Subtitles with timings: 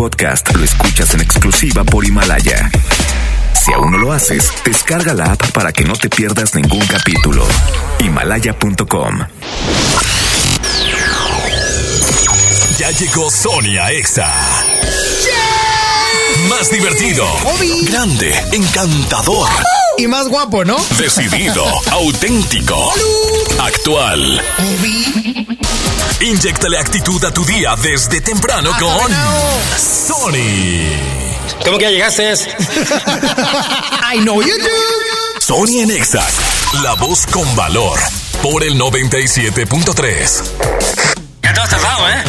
[0.00, 2.70] podcast lo escuchas en exclusiva por Himalaya.
[3.52, 7.46] Si aún no lo haces, descarga la app para que no te pierdas ningún capítulo.
[7.98, 9.18] Himalaya.com.
[12.78, 14.32] Ya llegó Sony a Exa.
[16.48, 17.26] Más divertido,
[17.82, 19.50] grande, encantador,
[19.98, 20.78] Y más guapo, ¿no?
[20.96, 22.90] decidido, auténtico,
[23.58, 24.40] actual.
[26.20, 29.10] Inyectale actitud a tu día desde temprano con
[29.78, 30.92] Sony.
[31.64, 32.34] ¿Cómo que ya llegaste?
[34.14, 35.40] I know you do.
[35.40, 36.22] Sony en Exa,
[36.82, 37.98] la voz con valor,
[38.42, 40.42] por el 97.3.
[41.42, 42.22] Ya te has tardado, ¿eh?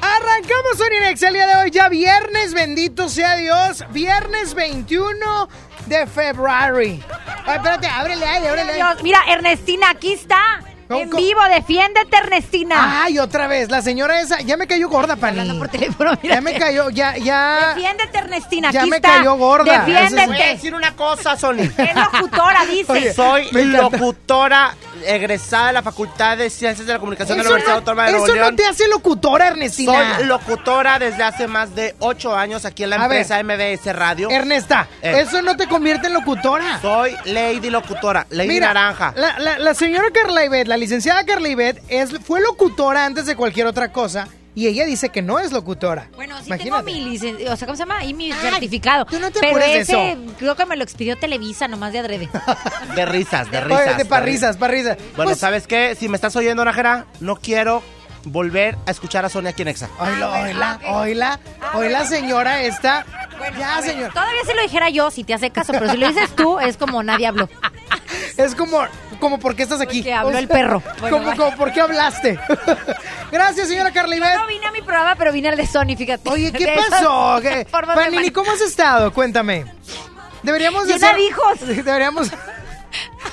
[0.00, 5.48] Arrancamos Soninex el día de hoy, ya viernes, bendito sea Dios, viernes 21
[5.86, 6.78] de febrero.
[6.78, 7.02] Ay,
[7.46, 8.84] espérate, ábrele aire, ábrele aire.
[8.84, 10.60] Dios, mira, Ernestina, aquí está.
[10.88, 11.22] ¿Cómo, En cómo?
[11.22, 13.02] vivo, defiéndete, Ernestina.
[13.04, 15.40] Ay, otra vez, la señora esa, ya me cayó gorda, Pani.
[15.40, 16.34] Hablando por teléfono, mira.
[16.34, 17.72] Ya me cayó, ya, ya.
[17.74, 19.16] Defiéndete, Ernestina, Ya aquí me está.
[19.16, 19.64] cayó gorda.
[19.84, 20.46] Voy a Defiéndete.
[20.50, 21.60] decir una cosa, Sony.
[21.78, 22.92] Es locutora, dice.
[22.92, 23.96] Oye, Soy Me encanta.
[23.96, 24.74] locutora
[25.06, 28.10] egresada de la Facultad de Ciencias de la Comunicación de la Universidad no, Autónoma de
[28.12, 30.16] Nuevo eso no te hace locutora, Ernestina.
[30.16, 33.18] Soy locutora desde hace más de ocho años aquí en la A ver.
[33.22, 34.30] empresa MBS Radio.
[34.30, 35.20] Ernesta, Eh.
[35.20, 36.80] eso no te convierte en locutora.
[36.80, 39.12] Soy Lady Locutora, Lady Mira, Naranja.
[39.16, 43.36] La, la- la señora Carla Ivette, la licenciada Carla Ivette, es, fue locutora antes de
[43.36, 46.08] cualquier otra cosa y ella dice que no es locutora.
[46.14, 46.64] Bueno, sí Imagínate.
[46.64, 47.98] tengo mi licencia, o sea, ¿cómo se llama?
[47.98, 49.04] Ahí mi Ay, certificado.
[49.06, 50.20] tú no te Pero de ese eso.
[50.38, 52.28] creo que me lo expidió Televisa nomás de adrede.
[52.94, 53.98] De risas, de Oye, risas.
[53.98, 54.96] de parrisas, parrisas.
[55.16, 55.96] Bueno, Pues, ¿sabes qué?
[55.98, 57.82] Si me estás oyendo, Najera, no quiero
[58.26, 59.88] volver a escuchar a Sonia aquí en Exa.
[59.98, 61.40] Oíla, oíla, oíla,
[61.74, 63.04] oíla, señora esta.
[63.58, 64.12] ya, señor.
[64.12, 66.76] Todavía si lo dijera yo, si te hace caso, pero si lo dices tú, es
[66.76, 67.48] como nadie habló.
[68.36, 68.84] Es como,
[69.20, 69.98] como ¿por qué estás aquí?
[70.00, 70.82] Porque habló O sea, el perro.
[71.00, 72.38] Bueno, como, ¿por qué hablaste?
[73.32, 74.38] Gracias, señora Carla Yo Ivette.
[74.38, 76.28] no vine a mi programa, pero vine al de Sony, fíjate.
[76.28, 77.40] Oye, ¿qué De pasó?
[77.94, 79.12] Panini, ¿cómo has estado?
[79.12, 79.66] Cuéntame.
[80.42, 81.18] Deberíamos de hacer...
[81.18, 81.60] hijos.
[81.60, 82.30] Deberíamos...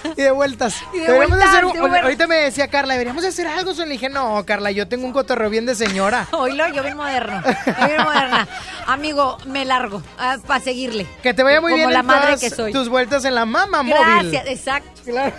[0.18, 0.76] Y de vueltas.
[0.94, 1.66] Y de deberíamos de vueltas, hacer...
[1.66, 2.04] un- de vueltas.
[2.04, 3.72] Ahorita me decía Carla, deberíamos de hacer algo.
[3.74, 6.28] Yo le dije, no, Carla, yo tengo un cotorreo bien de señora.
[6.32, 7.42] Oílo, yo bien moderno.
[7.46, 8.48] Yo bien moderna.
[8.88, 10.02] Amigo, me largo
[10.48, 11.08] para seguirle.
[11.24, 12.72] Que te vaya muy Como bien la en madre todas que soy.
[12.72, 14.32] tus vueltas en la mama móvil.
[14.32, 15.02] Gracias, exacto.
[15.06, 15.34] Claro.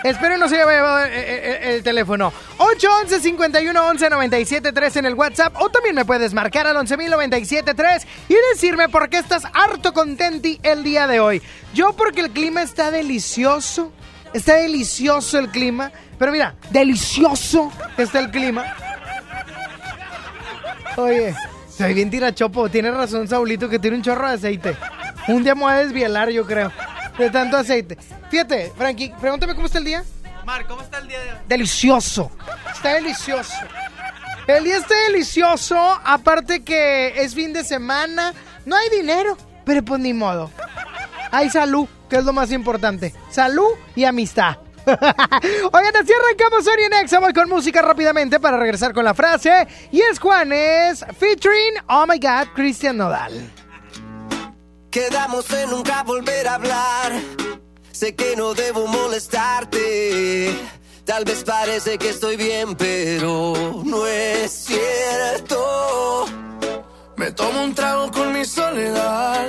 [0.02, 2.32] Espero no se haya llevado eh, eh, el, teléfono.
[2.58, 5.54] 811 51 11 97 3 en el WhatsApp.
[5.60, 10.82] O también me puedes marcar al 11.097.3 y decirme por qué estás harto contenti el
[10.82, 11.42] día de hoy.
[11.74, 13.92] Yo porque el clima está delicioso.
[14.32, 15.92] Está delicioso el clima.
[16.18, 18.74] Pero mira, delicioso está el clima.
[20.96, 21.34] Oye,
[21.68, 22.68] soy bien tirachopo.
[22.68, 24.76] Tienes razón, Saulito, que tiene un chorro de aceite.
[25.28, 26.72] Un día me voy a desvielar, yo creo.
[27.20, 27.98] De tanto aceite.
[28.30, 30.04] Fíjate, Frankie, pregúntame cómo está el día.
[30.46, 31.38] Mar, ¿cómo está el día de hoy?
[31.46, 32.30] Delicioso.
[32.72, 33.52] Está delicioso.
[34.46, 35.78] El día está delicioso.
[36.02, 38.32] Aparte que es fin de semana.
[38.64, 39.36] No hay dinero,
[39.66, 40.50] pero pues ni modo.
[41.30, 43.12] Hay salud, que es lo más importante.
[43.30, 44.56] Salud y amistad.
[44.86, 47.14] Oigan, así arrancamos Sony Next.
[47.20, 49.68] Voy con música rápidamente para regresar con la frase.
[49.92, 53.59] Y es Juanes featuring Oh My God, Cristian Nodal.
[54.90, 57.12] Quedamos en nunca volver a hablar.
[57.92, 60.52] Sé que no debo molestarte.
[61.04, 66.26] Tal vez parece que estoy bien, pero no es cierto.
[67.16, 69.46] Me tomo un trago con mi soledad.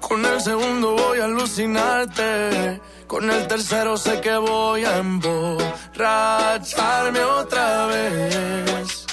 [0.00, 2.80] Con el segundo voy a alucinarte.
[3.06, 9.03] Con el tercero sé que voy a emborracharme otra vez.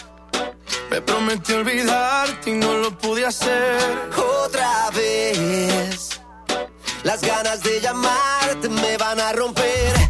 [0.91, 3.80] Me prometí olvidarte y no lo pude hacer.
[4.44, 6.19] Otra vez.
[7.04, 10.00] Las ganas de llamarte me van a romper.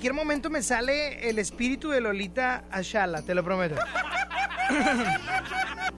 [0.00, 3.74] Cualquier momento me sale el espíritu de Lolita Ashala, te lo prometo.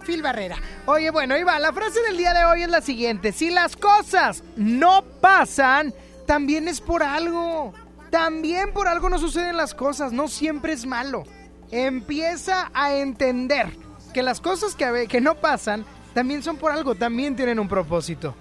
[0.04, 0.56] Phil Barrera.
[0.87, 1.60] Oye, bueno, ahí va.
[1.60, 3.31] La frase del día de hoy es la siguiente.
[3.31, 5.94] Si las cosas no pasan,
[6.26, 7.75] también es por algo.
[8.10, 10.10] También por algo no suceden las cosas.
[10.10, 11.22] No siempre es malo.
[11.70, 13.69] Empieza a entender
[14.12, 16.96] que las cosas que, que no pasan también son por algo.
[16.96, 18.34] También tienen un propósito.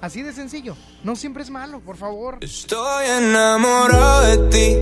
[0.00, 0.76] Así de sencillo.
[1.02, 2.38] No siempre es malo, por favor.
[2.40, 4.76] Estoy enamorado de ti.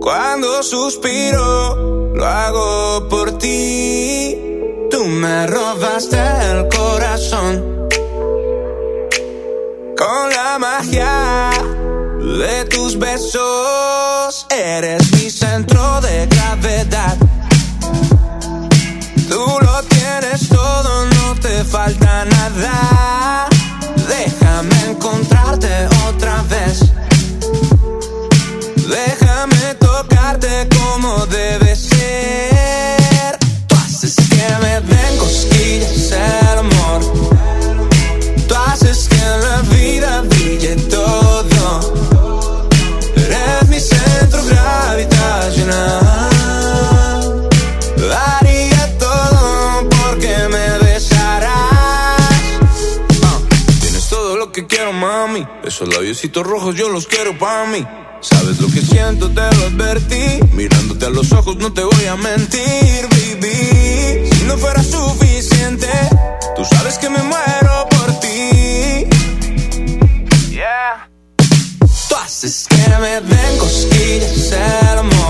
[0.00, 4.38] Cuando suspiro, lo hago por ti.
[4.90, 6.16] Tú me robaste
[6.50, 7.88] el corazón.
[9.96, 11.50] Con la magia
[12.20, 17.16] de tus besos, eres mi centro de gravedad.
[19.28, 20.48] Tú lo tienes
[21.64, 23.48] falta nada.
[24.08, 25.68] Déjame encontrarte
[26.08, 26.80] otra vez.
[28.88, 31.65] Déjame tocarte como debe
[54.56, 55.46] que quiero, mami.
[55.64, 57.86] Esos labiositos rojos yo los quiero para mí.
[58.22, 60.40] Sabes lo que siento, te lo advertí.
[60.52, 64.30] Mirándote a los ojos no te voy a mentir, baby.
[64.32, 65.88] Si no fuera suficiente,
[66.56, 69.04] tú sabes que me muero por ti.
[70.48, 71.06] Yeah.
[72.08, 75.25] Tú haces que me den cosquillas el amor.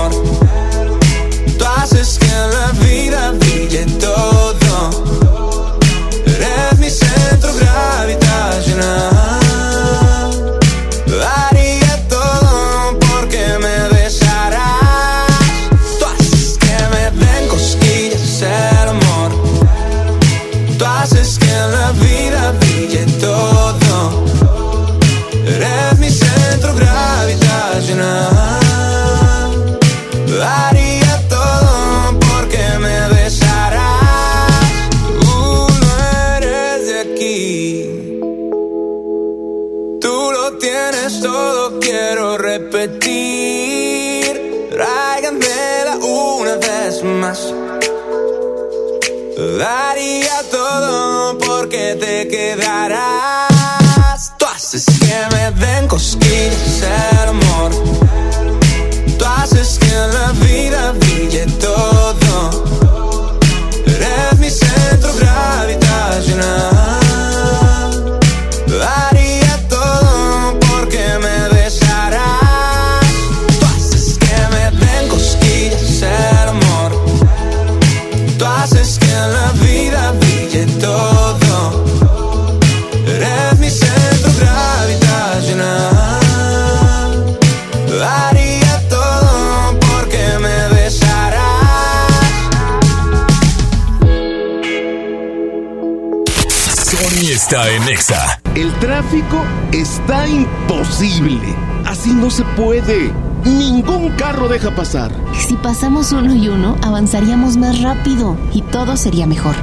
[99.07, 101.41] Tráfico está imposible.
[101.85, 103.13] Así no se puede.
[103.45, 105.13] Ningún carro deja pasar.
[105.35, 109.55] Si pasamos uno y uno, avanzaríamos más rápido y todo sería mejor.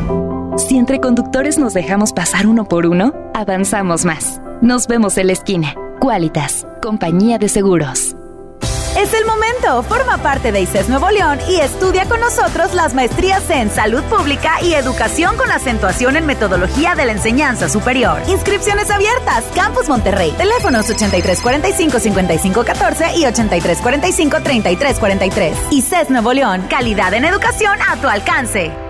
[0.57, 4.39] Si entre conductores nos dejamos pasar uno por uno, avanzamos más.
[4.61, 5.75] Nos vemos en la esquina.
[5.99, 8.15] Qualitas, compañía de seguros.
[9.03, 9.83] Es el momento.
[9.83, 14.61] Forma parte de ICES Nuevo León y estudia con nosotros las maestrías en Salud Pública
[14.61, 18.21] y Educación con acentuación en Metodología de la Enseñanza Superior.
[18.29, 19.43] Inscripciones abiertas.
[19.55, 20.33] Campus Monterrey.
[20.37, 25.53] Teléfonos 8345-5514 y 8345-3343.
[25.71, 26.65] ICES Nuevo León.
[26.69, 28.82] Calidad en educación a tu alcance.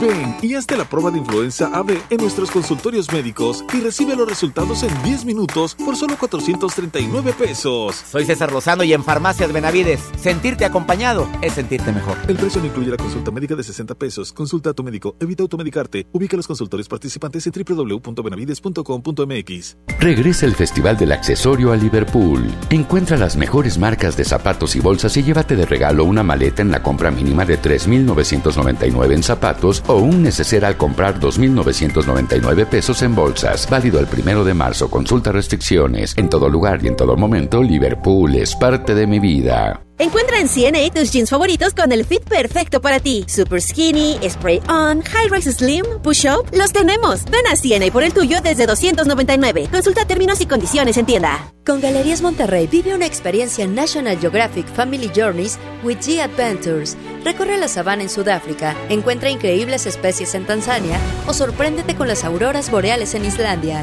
[0.00, 4.28] Ven y hazte la prueba de influenza AB en nuestros consultorios médicos y recibe los
[4.28, 7.96] resultados en 10 minutos por solo 439 pesos.
[8.10, 12.18] Soy César Lozano y en Farmacias Benavides, sentirte acompañado es sentirte mejor.
[12.28, 14.32] El precio no incluye la consulta médica de 60 pesos.
[14.32, 16.06] Consulta a tu médico, evita automedicarte.
[16.12, 19.76] Ubica los consultorios participantes en www.benavides.com.mx.
[19.98, 22.44] Regresa el Festival del Accesorio a Liverpool.
[22.70, 26.70] Encuentra las mejores marcas de zapatos y bolsas y llévate de regalo una maleta en
[26.70, 33.14] la compra mínima de 3.999 en zapatos o un neceser al comprar 2.999 pesos en
[33.14, 33.68] bolsas.
[33.70, 34.90] Válido el primero de marzo.
[34.90, 36.16] Consulta restricciones.
[36.16, 39.85] En todo lugar y en todo momento, Liverpool es parte de mi vida.
[39.98, 43.24] Encuentra en CNA tus jeans favoritos con el fit perfecto para ti.
[43.26, 47.24] Super skinny, spray on, high rise slim, push up, los tenemos.
[47.24, 49.68] Ven a CNA por el tuyo desde 299.
[49.72, 51.50] Consulta términos y condiciones en tienda.
[51.64, 56.94] Con Galerías Monterrey vive una experiencia National Geographic Family Journeys with G Adventures.
[57.24, 62.70] Recorre la sabana en Sudáfrica, encuentra increíbles especies en Tanzania o sorpréndete con las auroras
[62.70, 63.82] boreales en Islandia.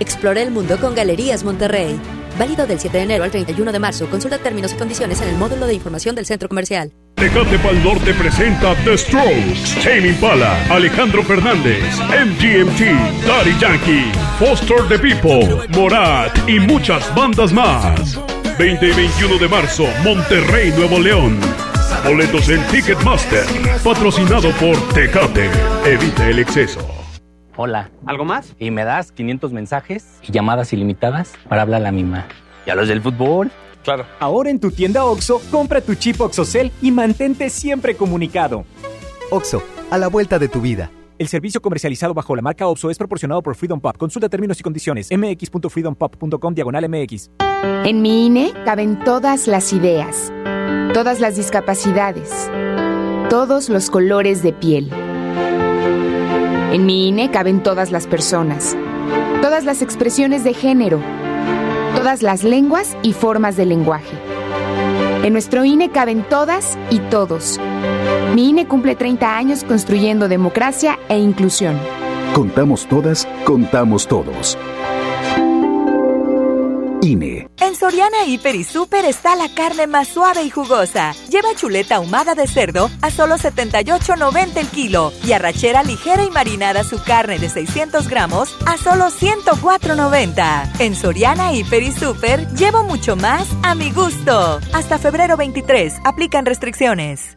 [0.00, 2.00] Explora el mundo con Galerías Monterrey.
[2.42, 4.10] Válido del 7 de enero al 31 de marzo.
[4.10, 6.92] Consulta términos y condiciones en el módulo de información del centro comercial.
[7.14, 12.80] Tecate Pal Norte presenta The Strokes, Tame Impala, Alejandro Fernández, MGMT,
[13.24, 18.18] Daddy Yankee, Foster the People, Morat y muchas bandas más.
[18.58, 21.38] 20 y 21 de marzo, Monterrey, Nuevo León.
[22.04, 23.46] Boletos en Ticketmaster,
[23.84, 25.48] patrocinado por Tecate.
[25.86, 27.01] Evita el exceso.
[27.56, 27.90] Hola.
[28.06, 28.54] ¿Algo más?
[28.58, 32.26] Y me das 500 mensajes y llamadas ilimitadas para hablar a la misma.
[32.66, 33.50] ¿Y a los del fútbol?
[33.84, 34.06] Claro.
[34.20, 38.64] Ahora en tu tienda OXO, compra tu chip OXOCEL y mantente siempre comunicado.
[39.30, 40.90] OXO, a la vuelta de tu vida.
[41.18, 43.96] El servicio comercializado bajo la marca OXO es proporcionado por Freedom Pop.
[43.96, 45.08] Consulta términos y condiciones.
[45.10, 47.30] mx.freedompop.com diagonal mx.
[47.84, 50.32] En mi INE caben todas las ideas,
[50.94, 52.50] todas las discapacidades,
[53.28, 55.11] todos los colores de piel.
[56.72, 58.74] En mi INE caben todas las personas,
[59.42, 61.02] todas las expresiones de género,
[61.94, 64.16] todas las lenguas y formas de lenguaje.
[65.22, 67.60] En nuestro INE caben todas y todos.
[68.34, 71.78] Mi INE cumple 30 años construyendo democracia e inclusión.
[72.32, 74.56] Contamos todas, contamos todos.
[77.58, 81.14] En Soriana Hiper y Super está la carne más suave y jugosa.
[81.28, 86.84] Lleva chuleta ahumada de cerdo a solo 78.90 el kilo y arrachera ligera y marinada
[86.84, 90.80] su carne de 600 gramos a solo 104.90.
[90.80, 94.60] En Soriana Hiper y Super llevo mucho más a mi gusto.
[94.72, 97.36] Hasta febrero 23 aplican restricciones.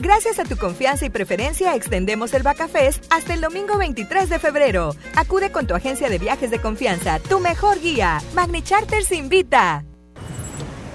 [0.00, 4.94] Gracias a tu confianza y preferencia, extendemos el Bacafest hasta el domingo 23 de febrero.
[5.14, 8.22] Acude con tu agencia de viajes de confianza, tu mejor guía.
[8.34, 9.84] Magni Charters invita.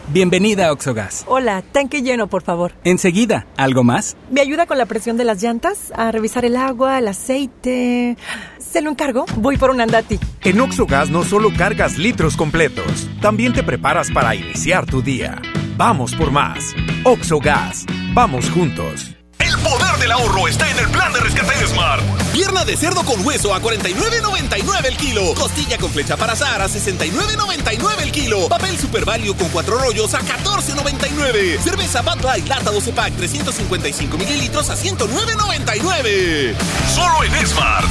[0.07, 1.23] Bienvenida a Oxogas.
[1.27, 2.73] Hola, tanque lleno, por favor.
[2.83, 4.17] Enseguida, ¿algo más?
[4.31, 5.93] ¿Me ayuda con la presión de las llantas?
[5.95, 8.17] A revisar el agua, el aceite.
[8.57, 9.25] ¿Se lo encargo?
[9.37, 10.19] Voy por un andati.
[10.41, 15.39] En Oxogas no solo cargas litros completos, también te preparas para iniciar tu día.
[15.77, 16.73] Vamos por más.
[17.03, 17.85] Oxogas.
[18.13, 19.11] Vamos juntos.
[19.39, 22.01] El poder del ahorro está en el plan de rescate de Smart.
[22.31, 25.33] Pierna de cerdo con hueso a 49.99 el kilo.
[25.33, 28.47] Costilla con flecha para azar a 69.99 el kilo.
[28.47, 31.59] Papel Super Value con cuatro rollos a 14.99.
[31.59, 36.55] Cerveza Bud Light lata 12 pack 355 mililitros a 109.99.
[36.93, 37.87] Solo en Smart.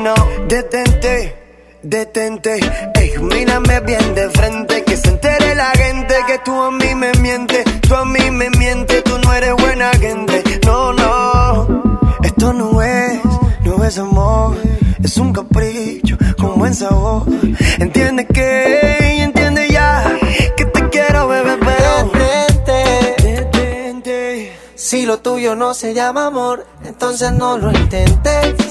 [0.00, 0.14] No,
[0.48, 1.34] detente,
[1.82, 2.60] detente.
[2.94, 7.12] Ey, mírame bien de frente, que se entere la gente que tú a mí me
[7.14, 10.42] mientes, tú a mí me mientes, tú no eres buena gente.
[10.64, 13.20] No, no, esto no es,
[13.64, 14.56] no es amor,
[15.02, 17.24] es un capricho con buen sabor.
[17.78, 20.18] Entiende que, entiende ya,
[20.56, 24.52] que te quiero, bebé, pero detente, detente.
[24.74, 28.69] Si lo tuyo no se llama amor, entonces no lo intentes.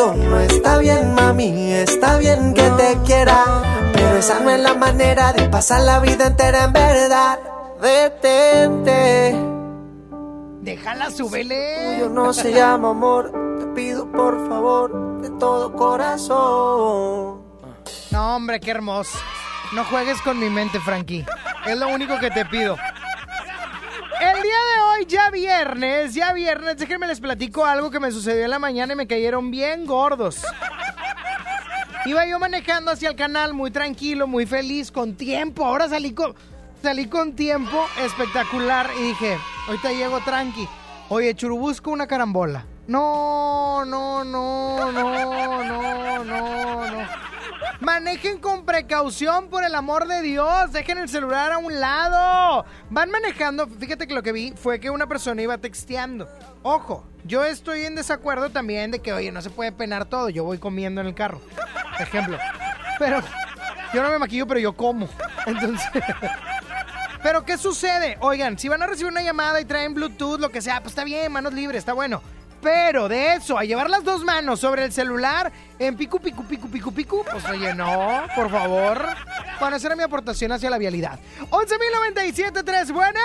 [0.00, 1.72] Eso no está bien, mami.
[1.72, 3.44] Está bien que te quiera,
[3.92, 7.38] pero esa no es la manera de pasar la vida entera en verdad.
[7.82, 9.36] Detente.
[10.62, 11.96] Déjala, súbele.
[11.96, 13.30] Tuyo no se llama amor.
[13.58, 17.42] Te pido por favor de todo corazón.
[18.10, 19.18] No, hombre, qué hermoso.
[19.72, 21.26] No juegues con mi mente, Frankie.
[21.66, 22.76] Es lo único que te pido.
[25.74, 29.06] Viernes, ya viernes, déjenme les platico algo que me sucedió en la mañana y me
[29.06, 30.42] cayeron bien gordos.
[32.06, 35.64] Iba yo manejando hacia el canal muy tranquilo, muy feliz, con tiempo.
[35.64, 36.34] Ahora salí con,
[36.82, 40.68] salí con tiempo espectacular y dije, ahorita llego tranqui.
[41.08, 42.64] Oye, churubusco una carambola.
[42.88, 47.19] No, no, no, no, no, no, no.
[47.80, 50.70] Manejen con precaución, por el amor de Dios.
[50.72, 52.66] Dejen el celular a un lado.
[52.90, 53.66] Van manejando.
[53.66, 56.28] Fíjate que lo que vi fue que una persona iba texteando.
[56.62, 60.28] Ojo, yo estoy en desacuerdo también de que, oye, no se puede penar todo.
[60.28, 61.40] Yo voy comiendo en el carro.
[61.98, 62.38] Ejemplo.
[62.98, 63.22] Pero
[63.94, 65.08] yo no me maquillo, pero yo como.
[65.46, 65.88] Entonces.
[67.22, 68.16] Pero ¿qué sucede?
[68.20, 71.04] Oigan, si van a recibir una llamada y traen Bluetooth, lo que sea, pues está
[71.04, 72.22] bien, manos libres, está bueno.
[72.62, 76.68] Pero de eso, a llevar las dos manos sobre el celular en picu, picu, picu,
[76.68, 79.02] picu, picu, pues oye, no, por favor.
[79.58, 81.18] Para hacer mi aportación hacia la vialidad.
[81.50, 83.20] 11.097.3, bueno.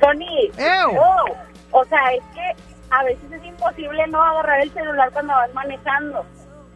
[0.00, 0.50] Tony.
[0.58, 0.94] Ew.
[0.94, 1.24] no.
[1.70, 6.26] O sea, es que a veces es imposible no agarrar el celular cuando vas manejando.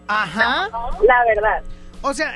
[0.08, 0.68] Ajá.
[1.02, 1.62] La verdad.
[2.02, 2.32] O sea,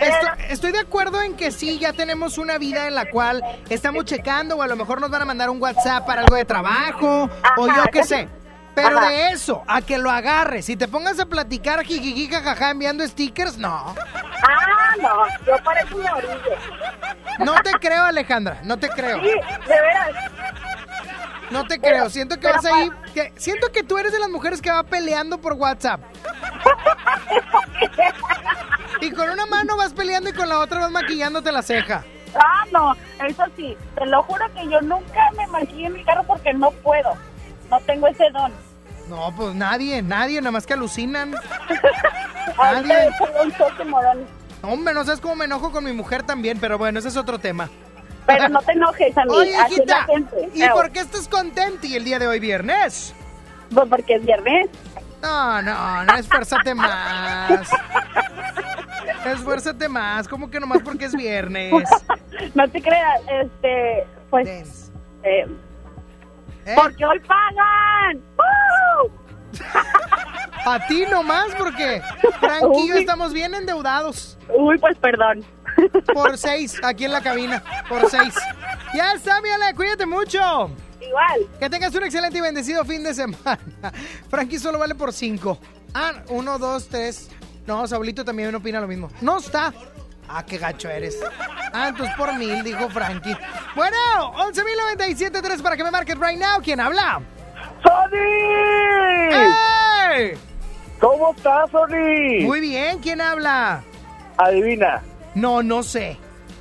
[0.49, 4.57] estoy de acuerdo en que sí, ya tenemos una vida en la cual estamos checando
[4.57, 7.67] o a lo mejor nos van a mandar un WhatsApp para algo de trabajo o
[7.67, 8.29] yo qué sé.
[8.83, 9.09] Pero Ajá.
[9.09, 13.59] de eso, a que lo agarres y te pongas a platicar jijiji jajaja enviando stickers,
[13.59, 13.95] no.
[14.49, 16.35] Ah, no, yo para eso me orillo.
[17.39, 19.21] No te creo, Alejandra, no te creo.
[19.21, 20.11] Sí, de veras.
[21.51, 24.29] No te Pero- creo, siento que vas ahí, que, siento que tú eres de las
[24.31, 26.01] mujeres que va peleando por WhatsApp.
[29.03, 32.05] Y con una mano vas peleando y con la otra vas maquillándote la ceja.
[32.35, 32.95] Ah, no,
[33.27, 36.71] eso sí, te lo juro que yo nunca me maquillo en mi carro porque no
[36.71, 37.15] puedo.
[37.71, 38.53] No tengo ese don.
[39.11, 41.33] No, pues nadie, nadie, nada más que alucinan.
[42.57, 43.11] Nadie.
[43.87, 44.25] morón.
[44.63, 47.39] Hombre, no sabes cómo me enojo con mi mujer también, pero bueno, ese es otro
[47.39, 47.69] tema.
[48.27, 49.31] Pero no te enojes, a mí.
[49.33, 50.07] Oye, hijita.
[50.55, 53.15] ¿y por qué estás contenta y el día de hoy viernes?
[53.75, 54.69] Pues porque es viernes.
[55.23, 57.69] No, no, no, esfuérzate más.
[59.27, 61.73] Esfuérzate más, como que nomás porque es viernes.
[62.55, 64.91] No te creas, este, pues,
[65.23, 65.47] eh,
[66.75, 68.17] porque hoy pagan.
[68.37, 68.70] ¡Woo!
[70.67, 72.03] A ti nomás, porque
[72.39, 74.37] Frank y yo estamos bien endeudados.
[74.55, 75.45] Uy, pues perdón.
[76.13, 77.63] Por seis, aquí en la cabina.
[77.89, 78.35] Por seis.
[78.95, 80.71] Ya está, mi Ale, cuídate mucho.
[81.01, 81.49] Igual.
[81.59, 83.59] Que tengas un excelente y bendecido fin de semana.
[84.29, 85.59] Frankie solo vale por cinco.
[85.95, 87.31] Ah, uno, dos, tres.
[87.67, 89.11] No, Saulito también opina lo mismo.
[89.21, 89.73] No está.
[90.29, 91.19] Ah, qué gacho eres.
[91.73, 93.37] Ah, entonces por mil, dijo Frankie.
[93.75, 93.97] Bueno,
[94.35, 96.61] 11.097.3 para que me marques right now.
[96.63, 97.21] ¿Quién habla?
[97.83, 99.31] ¡Sony!
[100.13, 100.33] ¡Ey!
[101.01, 102.43] ¿Cómo estás, Sony?
[102.45, 103.83] Muy bien, ¿quién habla?
[104.37, 105.03] Adivina.
[105.35, 106.17] No, no sé.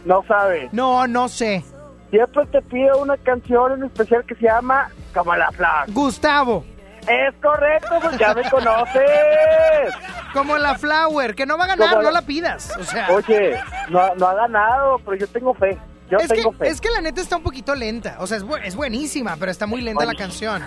[0.06, 0.72] No sabes.
[0.74, 1.64] No, no sé.
[2.10, 5.92] Siempre te pido una canción en especial que se llama Kamala Flag.
[5.92, 6.64] Gustavo.
[7.02, 9.94] Es correcto, pues ya me conoces.
[10.34, 12.76] Como la Flower, que no va a ganar, la- no la pidas.
[12.80, 13.08] O sea.
[13.12, 15.78] Oye, no, no ha ganado, pero yo tengo fe.
[16.10, 16.68] Yo es, que, tengo fe.
[16.68, 18.18] es que la neta está un poquito lenta.
[18.20, 20.64] O sea, es, bu- es buenísima, pero está muy lenta la canción.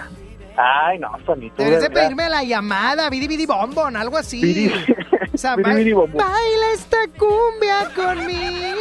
[0.56, 4.40] Ay, no, Sony, tú Debes de pedirme la llamada, bidi bidi bombón, algo así.
[4.42, 4.96] Bidi-
[5.34, 6.18] O sea, Biri, baila, biri, bom, bom.
[6.18, 8.80] baila esta cumbia conmigo.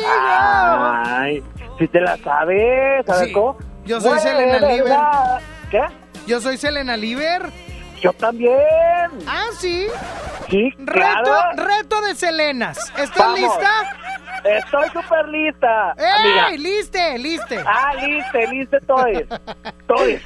[1.05, 1.43] Ay,
[1.79, 3.57] si te la sabes, ¿sabes Sí, cómo?
[3.85, 4.87] yo soy Selena Liver.
[4.89, 5.81] la- ¿Qué?
[6.27, 7.43] Yo soy Selena Liver.
[8.01, 8.57] Yo también.
[9.27, 9.87] Ah, sí.
[10.49, 11.51] Sí, Reto, claro.
[11.55, 12.77] reto de Selenas.
[12.97, 13.39] ¿Estás Vamos.
[13.39, 13.69] lista?
[14.43, 15.93] Estoy súper lista.
[15.97, 16.57] ¡Ey!
[16.57, 17.17] ¡Liste!
[17.19, 17.63] ¡Liste!
[17.65, 19.27] Ah, listo, listo estoy.
[19.79, 20.21] Estoy.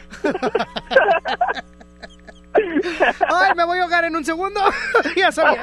[3.29, 4.61] ¡Ay, me voy a ahogar en un segundo!
[5.15, 5.61] ya sabía.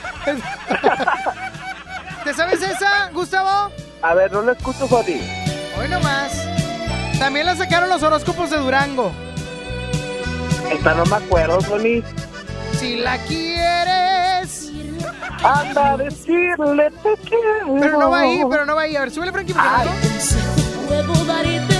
[2.24, 3.70] ¿Te sabes esa, Gustavo?
[4.02, 5.20] A ver, no lo escucho, Sony.
[5.78, 6.32] Hoy nomás.
[7.18, 9.12] También la sacaron los horóscopos de Durango.
[10.70, 12.02] Esta no me acuerdo, Sony.
[12.78, 14.70] Si la quieres.
[15.42, 17.74] Anda a decirle te quiero.
[17.80, 18.96] Pero no va ahí, pero no va ahí.
[18.96, 19.52] A ver, súbele, Frankie.
[19.54, 19.88] porque Ay.
[19.88, 21.75] no- Puedo darte,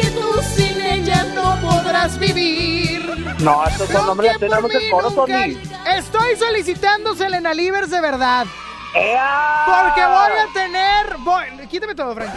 [0.00, 3.34] que tú sin ella no podrás vivir.
[3.40, 5.56] No, estos son nombres, tenemos el coro, Sony.
[5.96, 8.46] Estoy solicitando Selena Livers de verdad.
[8.94, 9.64] ¡Ea!
[9.66, 11.16] Porque voy a tener.
[11.18, 12.36] voy- quítame todo, Frankie.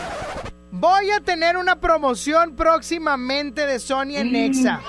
[0.72, 4.82] Voy a tener una promoción próximamente de Sony en Nexa.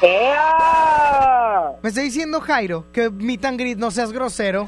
[0.00, 1.72] ¡Ea!
[1.82, 4.66] Me está diciendo Jairo que meet and greet, no seas grosero.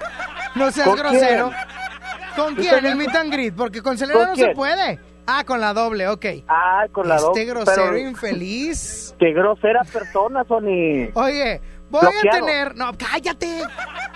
[0.55, 1.51] No seas ¿Con grosero.
[1.51, 2.35] quién?
[2.37, 3.55] ¿Con ¿Usted quién el meet and greet?
[3.55, 4.99] Porque con Selena ¿Con no se puede.
[5.33, 6.25] Ah, con la doble, ok.
[6.49, 9.15] Ay, con la Este doble, grosero pero- infeliz.
[9.19, 11.11] Qué grosera persona, Sony.
[11.15, 12.75] Oye, voy a tener.
[12.77, 13.63] No, cállate.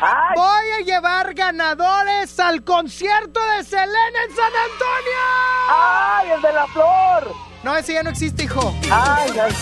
[0.00, 5.22] Ay, Voy a llevar ganadores al concierto de Selena en San Antonio.
[5.70, 7.32] ay, el de la flor.
[7.62, 8.74] No, ese ya no existe, hijo.
[8.90, 9.52] Ay, ay,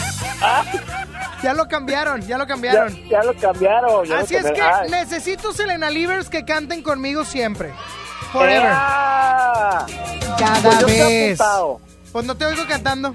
[0.41, 0.81] ay,
[1.43, 3.09] Ya lo cambiaron, ya lo ya, cambiaron.
[3.09, 4.05] ya lo cambiaron.
[4.07, 4.81] ya lo Así es que cambiaron.
[4.85, 4.91] Ay.
[4.91, 7.73] necesito Selena Livers que canten conmigo siempre.
[8.33, 8.63] Forever.
[8.63, 9.87] ¡Ea!
[10.39, 11.39] Cada Pues vez.
[12.13, 13.15] Pues no te oigo cantando.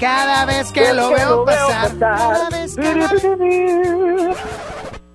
[0.00, 1.98] Cada vez que lo veo pasar.
[1.98, 4.34] Cada vez que lo-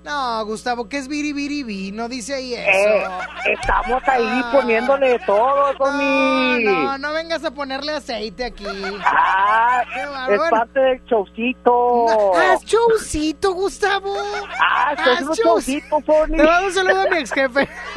[0.03, 1.91] No, Gustavo, ¿qué es biri biri bi?
[1.93, 2.67] No dice ahí eso.
[2.67, 3.05] Eh,
[3.53, 4.49] estamos ahí Ah.
[4.51, 6.59] poniéndole todo, Sony.
[6.61, 8.65] No, no, no vengas a ponerle aceite aquí.
[9.05, 9.81] Ah,
[10.29, 12.33] es parte del showcito.
[12.37, 14.13] Haz showcito, Gustavo.
[14.59, 16.35] Ah, esto es Haz un show- showcito, Sony.
[16.35, 17.69] Te mando un saludo a mi ex jefe.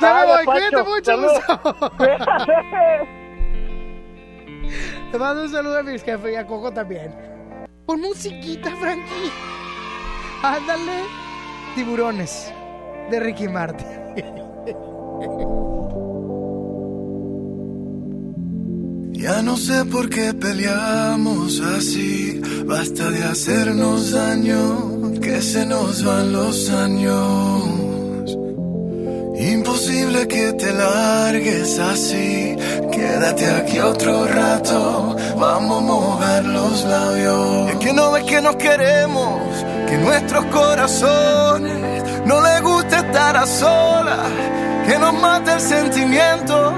[0.00, 1.20] ya me Ay, voy, cuídate mucho.
[1.20, 1.90] Gustavo.
[5.10, 7.12] Te mando un saludo a mi ex jefe y a Coco también.
[7.88, 9.32] Pon musiquita, Frankie.
[10.42, 11.04] Ándale.
[11.74, 12.52] Tiburones
[13.10, 13.86] de Ricky Martin.
[19.12, 26.32] Ya no sé por qué peleamos así, basta de hacernos daño, que se nos van
[26.32, 28.07] los años.
[29.40, 32.56] Imposible que te largues así,
[32.90, 37.70] quédate aquí otro rato, vamos a mojar los labios.
[37.70, 39.40] Es que no ves que nos queremos,
[39.88, 44.26] que nuestros corazones no les gusta estar a solas,
[44.88, 46.74] que nos mata el sentimiento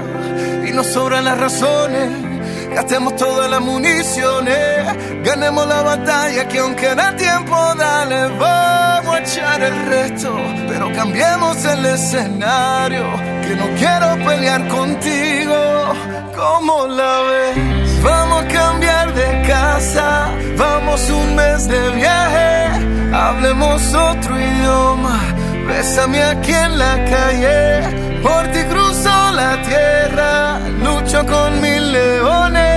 [0.67, 2.30] y nos sobran las razones.
[2.73, 4.87] Gastemos todas las municiones,
[5.23, 10.33] ganemos la batalla que aunque da tiempo, dale, vamos a echar el resto,
[10.69, 13.03] pero cambiemos el escenario,
[13.41, 15.93] que no quiero pelear contigo,
[16.33, 18.03] como la ves?
[18.03, 25.19] Vamos a cambiar de casa, vamos un mes de viaje, hablemos otro idioma,
[25.67, 32.71] bésame aquí en la calle, por ti cruzo la tierra, lucho con mil leones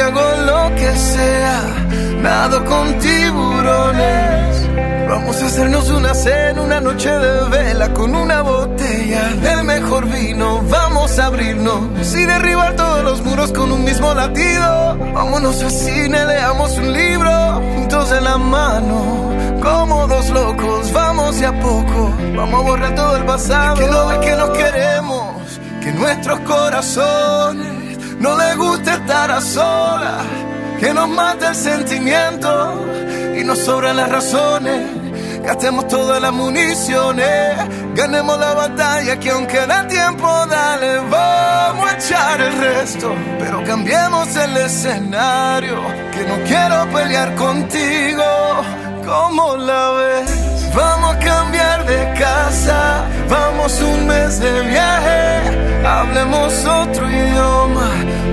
[0.00, 1.62] hago lo que sea,
[2.20, 4.68] nado con tiburones.
[5.08, 10.62] Vamos a hacernos una cena, una noche de vela con una botella del mejor vino.
[10.68, 14.96] Vamos a abrirnos y derribar todos los muros con un mismo latido.
[15.14, 19.32] Vámonos al cine, leamos un libro juntos en la mano.
[19.62, 22.12] Como dos locos, vamos de a poco.
[22.36, 23.76] Vamos a borrar todo el pasado.
[23.76, 30.24] que no ve que nos queremos, que nuestros corazones no les gusta estar a solas.
[30.80, 32.84] Que nos mate el sentimiento
[33.38, 35.04] y nos sobran las razones.
[35.44, 37.28] Gastemos todas las municiones,
[37.94, 43.14] ganemos la batalla que aunque da tiempo, dale, vamos a echar el resto.
[43.38, 45.76] Pero cambiemos el escenario,
[46.12, 48.24] que no quiero pelear contigo,
[49.04, 50.53] como la ves.
[50.74, 57.90] Vamos a cambiar de casa, vamos un mes de viaje, hablemos otro idioma,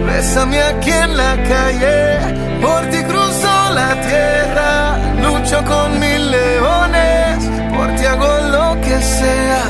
[0.08, 2.20] bésame aquí en la calle,
[2.60, 7.38] por ti cruzo la tierra, lucho con mil leones,
[7.76, 9.64] por ti hago lo que sea,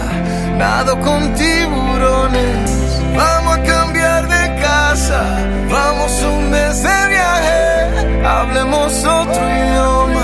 [0.58, 2.72] nado con tiburones.
[3.16, 5.22] Vamos a cambiar de casa,
[5.70, 10.21] vamos un mes de viaje, hablemos otro idioma,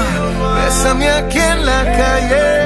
[0.88, 2.57] bésame aquí en la calle,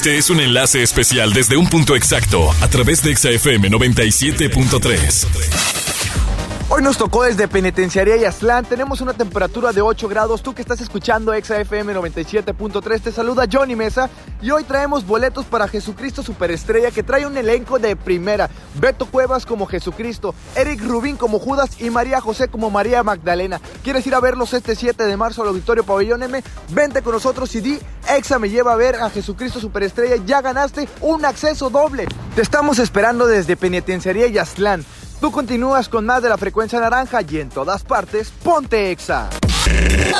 [0.00, 5.79] Este es un enlace especial desde un punto exacto a través de ExaFM 97.3.
[6.80, 8.64] Nos tocó desde Penitenciaría y Aztlán.
[8.64, 10.42] Tenemos una temperatura de 8 grados.
[10.42, 14.08] Tú que estás escuchando Exa FM 97.3 te saluda Johnny Mesa.
[14.40, 18.48] Y hoy traemos boletos para Jesucristo Superestrella que trae un elenco de primera.
[18.74, 23.60] Beto Cuevas como Jesucristo, Eric Rubín como Judas y María José como María Magdalena.
[23.84, 26.42] ¿Quieres ir a verlos este 7 de marzo al Auditorio Pabellón M?
[26.70, 30.16] Vente con nosotros y di Exa me lleva a ver a Jesucristo Superestrella.
[30.24, 32.08] Ya ganaste un acceso doble.
[32.34, 34.84] Te estamos esperando desde Penitenciaría y Aztlán.
[35.20, 39.28] Tú continúas con más de la frecuencia naranja y en todas partes, ponte exa.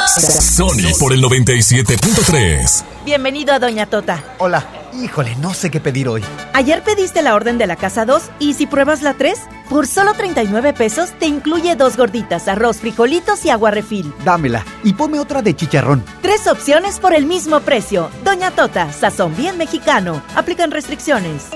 [0.07, 2.85] Sony por el 97.3.
[3.07, 4.23] Bienvenido a Doña Tota.
[4.37, 4.67] Hola,
[5.03, 6.23] híjole, no sé qué pedir hoy.
[6.53, 9.39] Ayer pediste la orden de la casa 2 y si pruebas la 3,
[9.71, 14.13] por solo 39 pesos te incluye dos gorditas, arroz, frijolitos y agua refil.
[14.23, 16.05] Dámela y ponme otra de chicharrón.
[16.21, 18.11] Tres opciones por el mismo precio.
[18.23, 20.23] Doña Tota, sazón bien mexicano.
[20.37, 21.47] Aplican restricciones.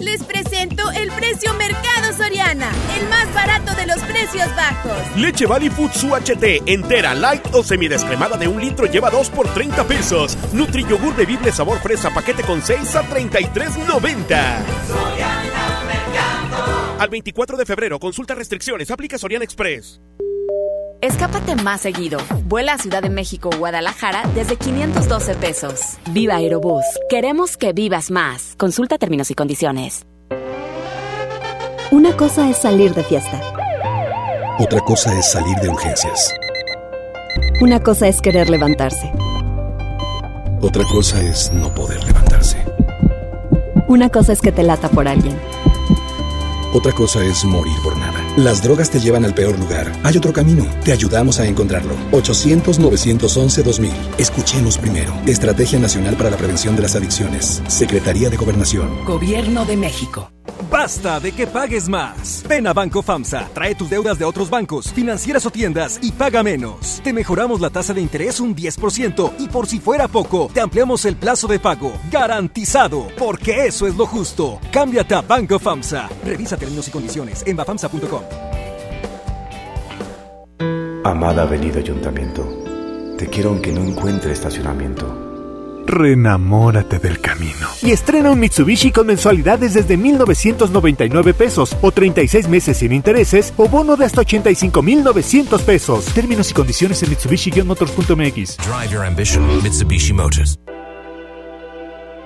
[0.00, 5.16] Les presento el precio Mercado Soriana, el más barato de los precios bajos.
[5.16, 9.84] Leche Valley Foods UHT entera, light o semidescremada de un litro lleva 2 por 30
[9.84, 10.38] pesos.
[10.52, 14.58] Nutri yogur bebible sabor fresa paquete con 6 a 33.90.
[16.98, 20.00] Al 24 de febrero, consulta restricciones, aplica Soriana Express.
[21.00, 22.18] Escápate más seguido.
[22.46, 25.80] Vuela a Ciudad de México o Guadalajara desde 512 pesos.
[26.10, 26.84] Viva Aerobús.
[27.08, 28.54] Queremos que vivas más.
[28.58, 30.04] Consulta términos y condiciones.
[31.92, 33.40] Una cosa es salir de fiesta.
[34.58, 36.34] Otra cosa es salir de urgencias.
[37.60, 39.12] Una cosa es querer levantarse.
[40.60, 42.58] Otra cosa es no poder levantarse.
[43.86, 45.38] Una cosa es que te lata por alguien.
[46.74, 48.27] Otra cosa es morir por nada.
[48.38, 49.90] Las drogas te llevan al peor lugar.
[50.04, 50.64] Hay otro camino.
[50.84, 51.96] Te ayudamos a encontrarlo.
[52.12, 53.90] 800-911-2000.
[54.16, 55.12] Escuchemos primero.
[55.26, 57.60] Estrategia Nacional para la Prevención de las Adicciones.
[57.66, 59.04] Secretaría de Gobernación.
[59.04, 60.30] Gobierno de México.
[60.70, 62.44] Basta de que pagues más.
[62.48, 66.42] Ven a Banco FAMSA, trae tus deudas de otros bancos, financieras o tiendas y paga
[66.42, 67.00] menos.
[67.02, 71.04] Te mejoramos la tasa de interés un 10% y por si fuera poco, te ampliamos
[71.04, 71.92] el plazo de pago.
[72.10, 74.60] Garantizado, porque eso es lo justo.
[74.72, 76.08] Cámbiate a Banco FAMSA.
[76.24, 78.22] Revisa términos y condiciones en bafamsa.com.
[81.04, 85.27] Amada Avenida Ayuntamiento, te quiero aunque no encuentre estacionamiento.
[85.88, 87.66] Renamórate del camino.
[87.80, 93.68] Y estrena un Mitsubishi con mensualidades desde 1,999 pesos o 36 meses sin intereses o
[93.68, 96.04] bono de hasta 85,900 pesos.
[96.12, 98.58] Términos y condiciones en Mitsubishi-motors.mx.
[98.58, 100.58] Drive your ambition, Mitsubishi Motors.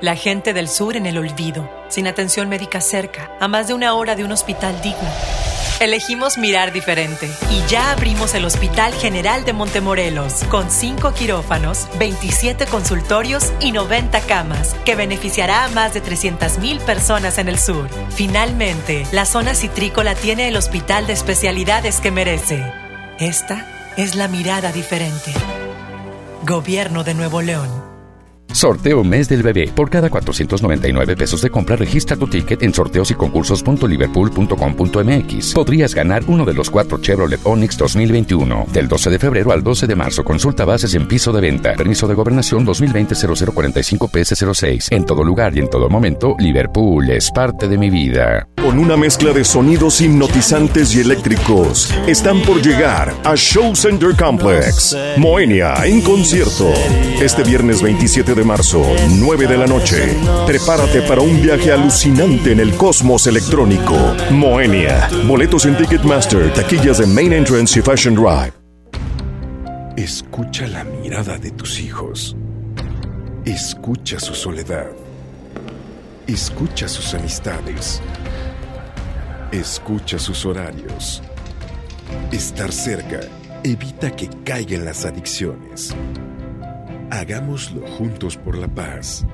[0.01, 3.94] La gente del sur en el olvido, sin atención médica cerca, a más de una
[3.94, 5.52] hora de un hospital digno.
[5.83, 12.66] Elegimos mirar diferente y ya abrimos el Hospital General de Montemorelos con 5 quirófanos, 27
[12.66, 17.88] consultorios y 90 camas que beneficiará a más de 300.000 personas en el sur.
[18.11, 22.62] Finalmente, la zona citrícola tiene el hospital de especialidades que merece.
[23.18, 23.66] Esta
[23.97, 25.33] es la mirada diferente.
[26.47, 27.92] Gobierno de Nuevo León.
[28.53, 29.71] Sorteo Mes del Bebé.
[29.75, 35.55] Por cada 499 pesos de compra, registra tu ticket en sorteos y concursos.liverpool.com.mx.
[35.55, 38.67] Podrías ganar uno de los cuatro Chevrolet Onix 2021.
[38.73, 41.75] Del 12 de febrero al 12 de marzo, consulta bases en piso de venta.
[41.75, 44.88] Permiso de gobernación 2020-0045-PS06.
[44.91, 48.49] En todo lugar y en todo momento, Liverpool es parte de mi vida.
[48.62, 54.97] Con una mezcla de sonidos hipnotizantes y eléctricos, están por llegar a Show Center Complex.
[55.17, 56.73] Moenia en concierto.
[57.21, 60.17] Este viernes 27 de marzo, 9 de la noche.
[60.47, 63.95] Prepárate para un viaje alucinante en el cosmos electrónico.
[64.31, 65.09] Moenia.
[65.27, 68.53] Boletos en Ticketmaster, taquillas de Main Entrance y Fashion Drive.
[69.97, 72.37] Escucha la mirada de tus hijos.
[73.45, 74.91] Escucha su soledad.
[76.27, 78.01] Escucha sus amistades.
[79.51, 81.23] Escucha sus horarios.
[82.31, 83.21] Estar cerca
[83.65, 85.95] evita que caigan las adicciones.
[87.12, 89.27] Hagámoslo juntos por la paz.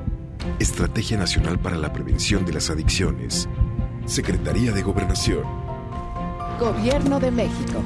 [0.58, 3.48] Estrategia Nacional para la Prevención de las Adicciones.
[4.04, 5.44] Secretaría de Gobernación.
[6.58, 7.80] Gobierno de México.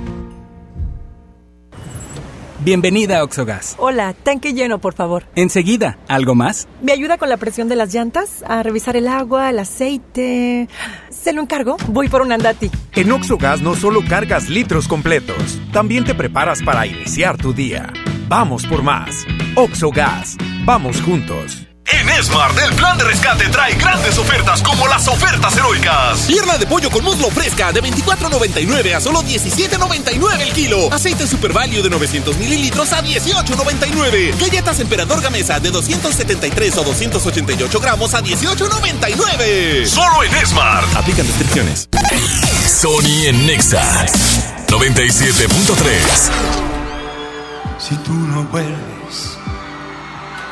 [2.60, 3.76] Bienvenida a Oxogas.
[3.78, 5.24] Hola, tanque lleno, por favor.
[5.34, 6.68] Enseguida, ¿algo más?
[6.80, 8.42] ¿Me ayuda con la presión de las llantas?
[8.48, 10.70] A revisar el agua, el aceite.
[11.10, 11.76] ¿Se lo encargo?
[11.88, 12.70] Voy por un andati.
[12.94, 17.92] En Oxogas no solo cargas litros completos, también te preparas para iniciar tu día.
[18.32, 19.26] Vamos por más.
[19.56, 20.38] Oxo Gas.
[20.64, 21.66] Vamos juntos.
[21.84, 26.22] En Smart, el plan de rescate trae grandes ofertas como las ofertas heroicas.
[26.28, 30.90] Pierna de pollo con muslo fresca de 24.99 a solo 17.99 el kilo.
[30.90, 34.40] Aceite Super Value de 900 mililitros a 18.99.
[34.40, 39.84] Galletas Emperador Gamesa de 273 o 288 gramos a 18.99.
[39.84, 40.96] Solo en Smart.
[40.96, 41.86] Aplican restricciones.
[42.66, 44.06] Sony en Nexa
[44.68, 46.71] 97.3.
[47.82, 49.36] Si tú no vuelves,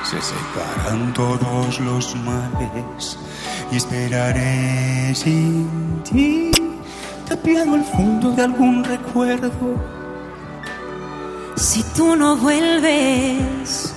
[0.02, 3.16] se separan todos los males
[3.70, 6.50] y esperaré sin ti,
[7.28, 9.52] tapiado al fondo de algún recuerdo.
[11.54, 13.94] Si tú no vuelves,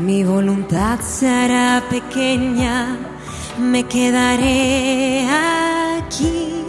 [0.00, 2.96] mi voluntad se hará pequeña,
[3.58, 5.28] me quedaré
[5.98, 6.62] aquí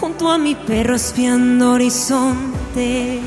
[0.00, 3.20] junto a mi perro espiando horizonte.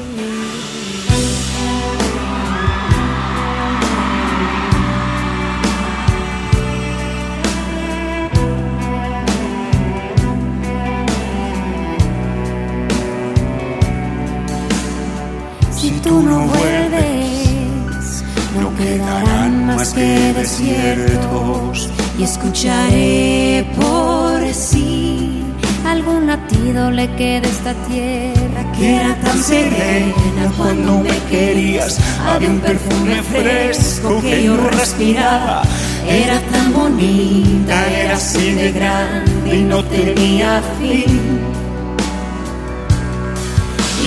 [16.08, 18.24] Tú no vuelves,
[18.60, 21.90] no quedarán más que desiertos.
[22.18, 25.44] Y escucharé por sí
[25.86, 32.00] algún latido le queda esta tierra que era tan serena cuando me querías.
[32.26, 35.64] Había un perfume fresco que yo respiraba.
[36.08, 41.57] Era tan bonita, era así de grande y no tenía fin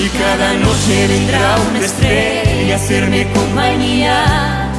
[0.03, 4.71] y cada noche vendrá una estrella a hacerme compañía.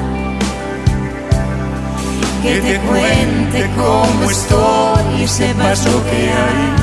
[2.41, 6.81] Que te cuente cómo estoy y sepas lo que hay.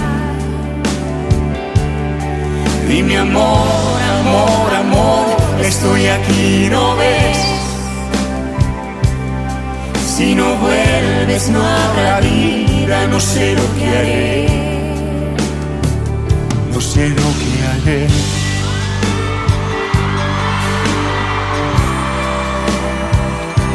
[2.88, 5.26] Dime amor, amor, amor,
[5.60, 7.38] estoy aquí, ¿no ves?
[10.16, 14.67] Si no vuelves no habrá vida, no sé lo que haré.
[16.78, 18.06] No sé lo que haré.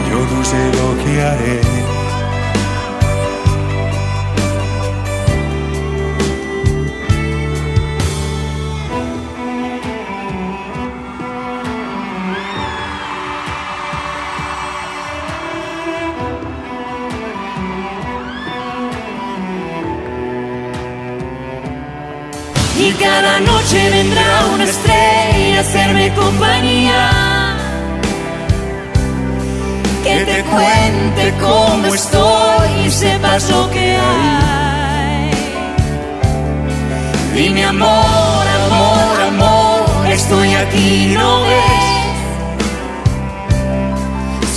[0.09, 1.82] Yo no sé lo que haré.
[22.86, 27.55] Y cada noche vendrá una estrella a hacerme compañía.
[30.03, 35.31] Que te cuente cómo estoy y sepas lo que hay.
[37.34, 41.93] Dime amor, amor, amor, estoy aquí, ¿no ves?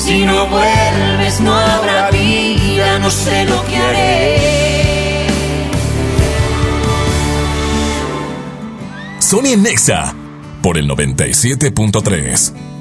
[0.05, 4.66] Si no vuelves no habrá vida, no sé lo que haré.
[9.27, 10.15] Sony Nexa
[10.63, 12.76] por el 97.3.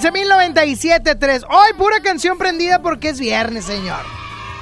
[0.00, 1.44] 11.097.3.
[1.50, 4.00] Hoy pura canción prendida porque es viernes, señor.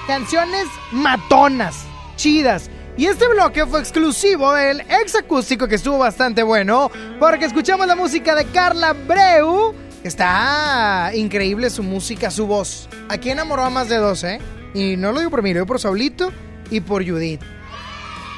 [0.09, 1.85] Canciones matonas,
[2.17, 2.69] chidas.
[2.97, 7.95] Y este bloque fue exclusivo del ex acústico que estuvo bastante bueno porque escuchamos la
[7.95, 9.75] música de Carla Breu.
[10.03, 12.89] Está increíble su música, su voz.
[13.09, 14.41] Aquí enamoró a más de dos, ¿eh?
[14.75, 16.33] Y no lo digo por mí, lo digo por Saulito
[16.69, 17.43] y por Judith.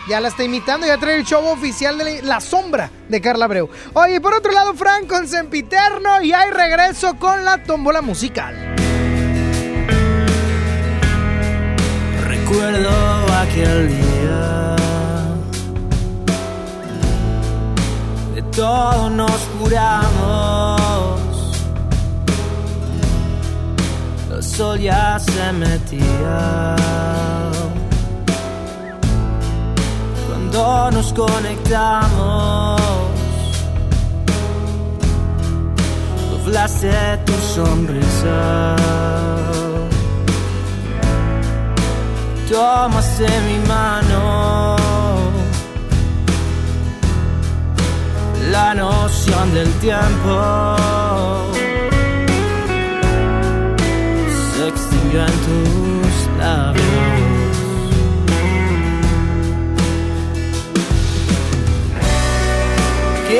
[0.08, 3.68] Ya la está imitando, ya trae el show oficial de la, sombra de Carla Breu.
[3.92, 8.56] Oye, por otro lado, Frank con Sempiterno y hay regreso con la tómbola musical.
[12.26, 12.90] Recuerdo
[13.32, 14.76] aquel día.
[18.34, 21.20] De todo nos curamos.
[24.32, 26.76] El sol ya se metía
[30.50, 32.80] cuando nos conectamos.
[36.30, 38.76] Doblaste tu sonrisa.
[42.50, 44.76] Tomaste mi mano.
[48.50, 50.76] La noción del tiempo
[54.52, 54.66] se
[55.18, 55.79] en tus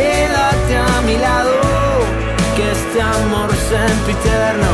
[0.01, 1.55] quédate a mi lado,
[2.57, 4.73] que este amor sempiterno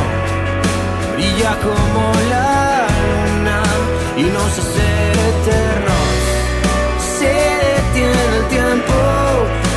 [1.15, 2.03] brilla como
[2.33, 3.61] la luna
[4.23, 4.89] y nos hace
[5.31, 6.09] eternos.
[7.19, 7.35] Se
[7.71, 8.99] detiene el tiempo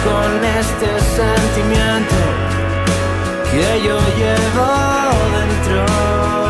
[0.07, 0.29] con
[0.61, 0.89] este
[1.19, 2.17] sentimiento
[3.51, 4.69] que yo llevo
[5.37, 6.48] dentro.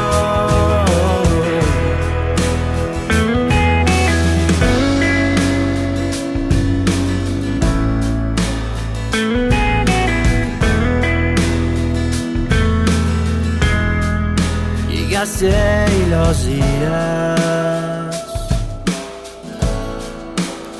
[15.20, 15.43] Días
[15.91, 18.15] y los días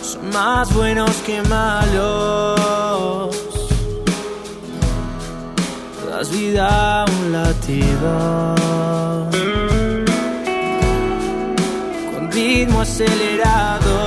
[0.02, 3.36] son más buenos que malos.
[6.10, 8.56] Das vida un latido
[12.14, 14.00] con ritmo acelerado.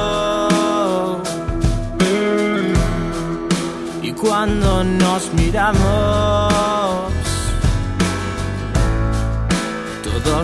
[4.03, 7.12] Y cuando nos miramos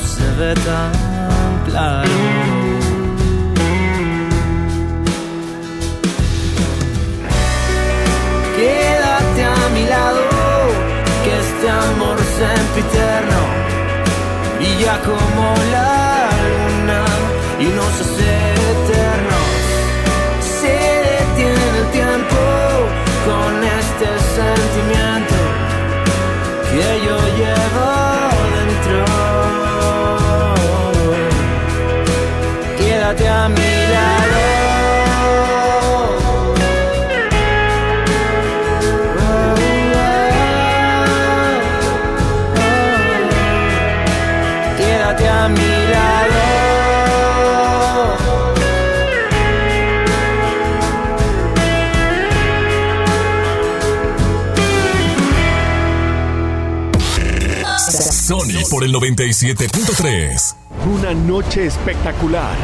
[0.00, 0.92] se ve tan
[1.66, 2.18] claro.
[8.56, 10.22] Quédate a mi lado,
[11.24, 13.40] que este amor sempiterno
[14.56, 17.04] brilla como la luna
[17.60, 18.30] y nos hace
[18.72, 19.48] eternos.
[20.60, 20.76] Se
[21.10, 22.40] detiene el tiempo
[23.26, 25.36] con este sentimiento
[26.70, 27.97] que yo llevo
[33.18, 33.56] Quédate a mi
[33.90, 34.38] lado.
[44.76, 46.38] Quédate a mi lado.
[58.28, 60.54] Sony por el 97.3.
[60.86, 62.56] Una noche espectacular.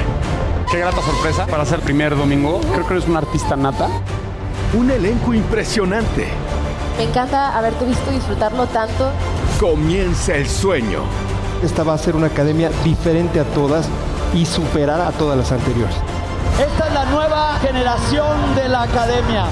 [0.75, 2.61] Qué grata sorpresa para ser primer domingo.
[2.73, 3.89] Creo que eres un artista nata.
[4.73, 6.27] Un elenco impresionante.
[6.99, 9.13] Me encanta haberte visto disfrutarlo tanto.
[9.61, 11.05] Comienza el sueño.
[11.63, 13.89] Esta va a ser una academia diferente a todas
[14.35, 15.95] y superar a todas las anteriores.
[16.61, 19.45] Esta es la nueva generación de la academia.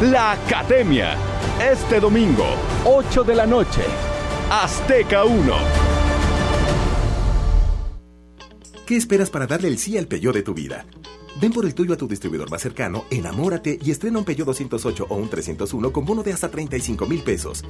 [0.00, 1.14] La Academia.
[1.62, 2.44] Este domingo,
[2.84, 3.82] 8 de la noche.
[4.50, 5.75] Azteca 1.
[8.86, 10.86] ¿Qué esperas para darle el sí al Peugeot de tu vida?
[11.40, 15.06] Ven por el tuyo a tu distribuidor más cercano, enamórate y estrena un Peugeot 208
[15.10, 17.64] o un 301 con bono de hasta 35 mil pesos.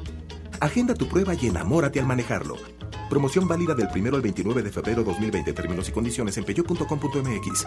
[0.60, 2.56] Agenda tu prueba y enamórate al manejarlo.
[3.08, 5.54] Promoción válida del 1 al 29 de febrero 2020.
[5.54, 7.66] Términos y condiciones en peugeot.com.mx.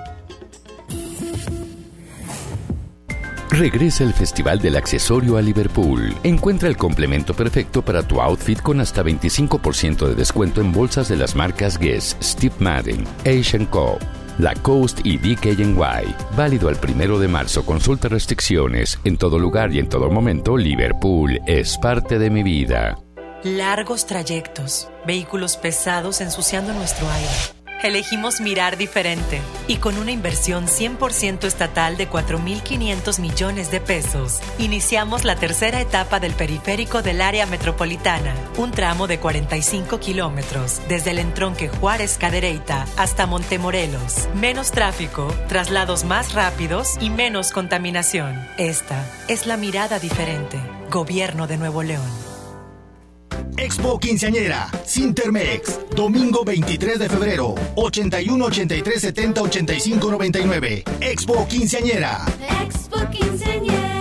[3.60, 6.16] Regresa el Festival del Accesorio a Liverpool.
[6.24, 11.18] Encuentra el complemento perfecto para tu outfit con hasta 25% de descuento en bolsas de
[11.18, 14.00] las marcas Guess, Steve Madden, Asian Co.
[14.38, 16.16] Lacoste y DKNY.
[16.38, 17.66] Válido al primero de marzo.
[17.66, 18.98] Consulta restricciones.
[19.04, 22.98] En todo lugar y en todo momento, Liverpool es parte de mi vida.
[23.44, 27.59] Largos trayectos, vehículos pesados ensuciando nuestro aire.
[27.82, 35.24] Elegimos mirar diferente y con una inversión 100% estatal de 4.500 millones de pesos, iniciamos
[35.24, 41.20] la tercera etapa del periférico del área metropolitana, un tramo de 45 kilómetros desde el
[41.20, 44.28] entronque Juárez Cadereyta hasta Montemorelos.
[44.36, 48.46] Menos tráfico, traslados más rápidos y menos contaminación.
[48.58, 50.60] Esta es la mirada diferente.
[50.90, 52.29] Gobierno de Nuevo León.
[53.58, 60.84] Expo Quinceañera, Sintermex, domingo 23 de febrero, 81 83 70 85 99.
[61.02, 62.26] Expo Quinceañera.
[62.64, 64.00] Expo Quinceañera.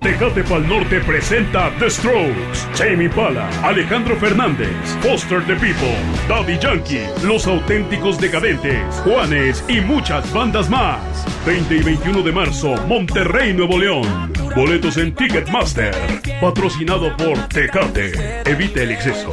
[0.00, 4.70] Tecate Pal Norte presenta The Strokes, Jamie Pala, Alejandro Fernández,
[5.02, 5.98] Foster the People,
[6.28, 11.00] Daddy Yankee, Los Auténticos Decadentes, Juanes y muchas bandas más.
[11.44, 14.37] 20 y 21 de marzo, Monterrey, Nuevo León.
[14.58, 15.94] Boletos en Ticketmaster.
[16.40, 18.42] Patrocinado por Tecate.
[18.44, 19.32] Evite el exceso.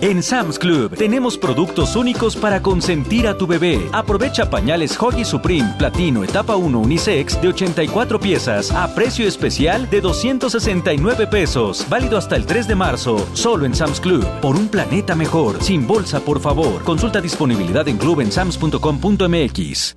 [0.00, 3.80] En Sam's Club tenemos productos únicos para consentir a tu bebé.
[3.92, 10.00] Aprovecha pañales Hoggy Supreme Platino Etapa 1 Unisex de 84 piezas a precio especial de
[10.00, 11.84] 269 pesos.
[11.88, 13.28] Válido hasta el 3 de marzo.
[13.32, 14.24] Solo en Sam's Club.
[14.40, 15.60] Por un planeta mejor.
[15.60, 16.84] Sin bolsa, por favor.
[16.84, 19.96] Consulta disponibilidad en club en sams.com.mx.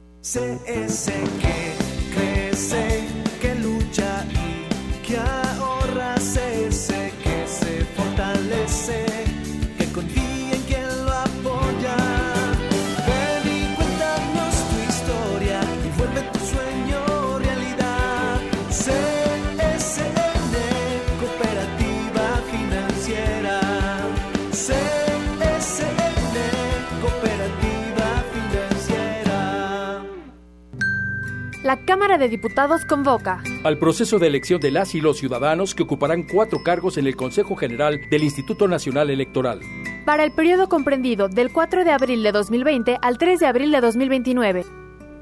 [31.70, 35.84] La Cámara de Diputados convoca al proceso de elección de las y los ciudadanos que
[35.84, 39.60] ocuparán cuatro cargos en el Consejo General del Instituto Nacional Electoral.
[40.04, 43.82] para el periodo comprendido del 4 de abril de 2020 al 3 de abril de
[43.82, 44.66] 2029.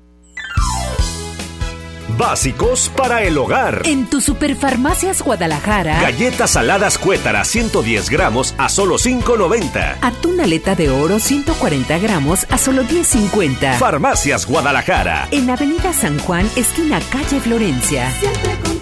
[2.18, 3.80] Básicos para el hogar.
[3.86, 6.03] En tu Superfarmacias Guadalajara.
[6.03, 10.01] Galletas saladas cuétara 110 gramos a solo 5.90.
[10.03, 13.78] Atún aleta de oro 140 gramos a solo 10.50.
[13.78, 15.28] Farmacias Guadalajara.
[15.30, 18.12] En Avenida San Juan, esquina calle Florencia.
[18.20, 18.82] Siempre contigo.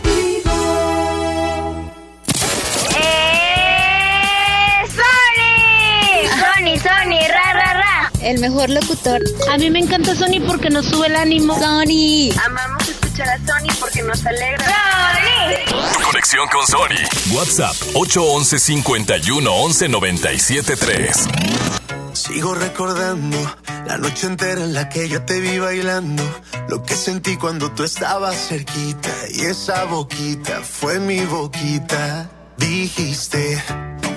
[8.23, 9.23] El mejor locutor.
[9.51, 11.59] A mí me encanta Sony porque nos sube el ánimo.
[11.59, 12.31] Sony.
[12.45, 14.66] Amamos escuchar a Sony porque nos alegra.
[14.66, 16.03] ¡Sony!
[16.05, 17.35] Conexión con Sony.
[17.35, 21.29] WhatsApp 811 51 11 97 3.
[22.12, 23.39] Sigo recordando
[23.87, 26.23] la noche entera en la que yo te vi bailando.
[26.68, 29.11] Lo que sentí cuando tú estabas cerquita.
[29.31, 32.31] Y esa boquita fue mi boquita.
[32.59, 33.62] Dijiste,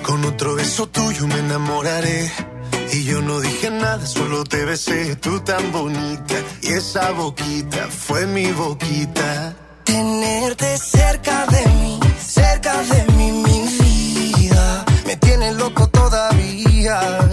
[0.02, 2.53] con otro beso tuyo me enamoraré.
[2.92, 6.34] Y yo no dije nada, solo te besé, tú tan bonita.
[6.62, 9.54] Y esa boquita fue mi boquita.
[9.84, 14.84] Tenerte cerca de mí, cerca de mí, mi vida.
[15.06, 17.23] Me tiene loco todavía,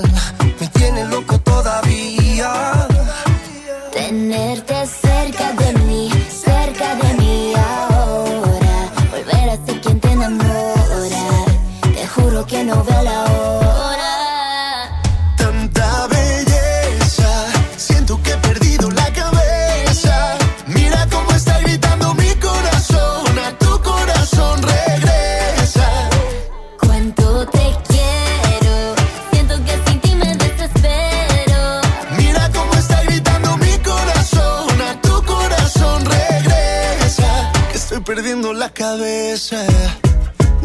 [38.91, 39.65] cabeza.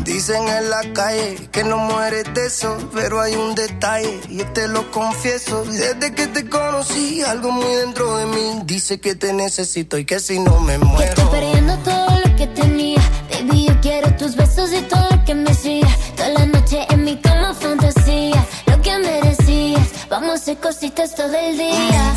[0.04, 4.66] Dicen en la calle que no mueres de eso, pero hay un detalle, yo te
[4.68, 5.64] lo confieso.
[5.64, 10.18] Desde que te conocí, algo muy dentro de mí dice que te necesito y que
[10.18, 11.08] si no me muero.
[11.08, 13.00] Estoy perdiendo todo lo que tenía.
[13.30, 15.88] Baby, yo quiero tus besos y todo lo que me hacía.
[16.16, 18.44] Toda la noche en mi cama fantasía.
[18.66, 19.88] Lo que merecías.
[20.10, 22.14] Vamos a hacer cositas todo el día.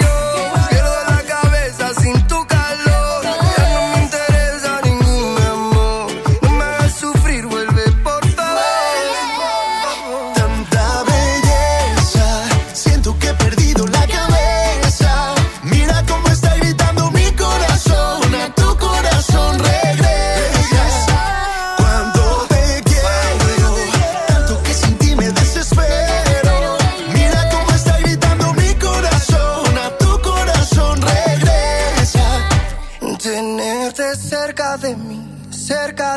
[0.00, 0.09] yo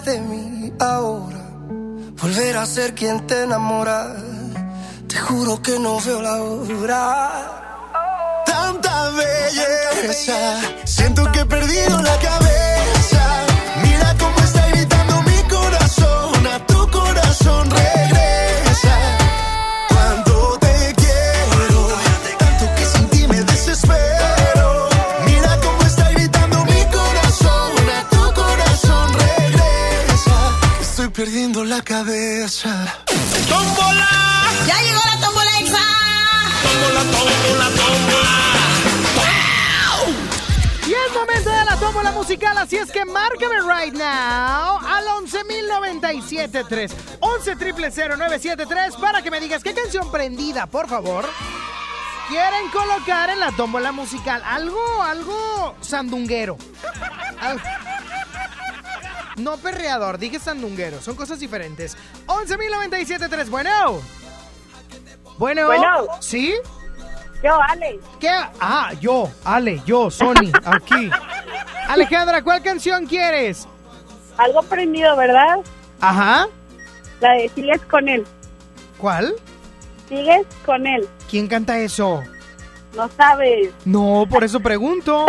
[0.06, 1.38] de mí ahora.
[2.22, 4.16] Volver a ser quien te enamora.
[5.08, 8.44] Te juro que no veo la hora.
[8.46, 13.46] Tanta belleza, siento que he perdido la cabeza.
[13.84, 18.53] Mira cómo está gritando mi corazón, a tu corazón regresa.
[31.24, 32.70] Perdiendo la cabeza.
[33.48, 34.10] ¡Tómbola!
[34.68, 35.80] ¡Ya llegó la tómbola exa!
[36.64, 38.36] ¡Tómbola, tómbola, tómbola!
[40.86, 46.92] Y es momento de la tómbola musical, así es que márcame right now al 11.097.3
[47.22, 51.26] 11.000.973 para que me digas qué canción prendida, por favor,
[52.28, 54.42] quieren colocar en la tómbola musical.
[54.46, 56.58] Algo, algo sandunguero.
[57.40, 57.62] Al-
[59.38, 61.02] No perreador, dije sandunguero.
[61.02, 61.98] Son cosas diferentes.
[62.28, 63.50] 11.097.3.
[63.50, 64.02] Bueno.
[65.38, 65.66] Bueno.
[65.68, 66.08] Bueno.
[66.20, 66.54] ¿Sí?
[67.44, 68.00] Yo, Ale.
[68.20, 68.30] ¿Qué?
[68.60, 71.10] Ah, yo, Ale, yo, Sony, aquí.
[71.90, 73.68] Alejandra, ¿cuál canción quieres?
[74.38, 75.58] Algo prendido, ¿verdad?
[76.00, 76.48] Ajá.
[77.20, 78.26] La de Sigues con él.
[78.98, 79.34] ¿Cuál?
[80.08, 81.08] Sigues con él.
[81.30, 82.24] ¿Quién canta eso?
[82.96, 83.72] No sabes.
[83.84, 85.26] No, por eso pregunto.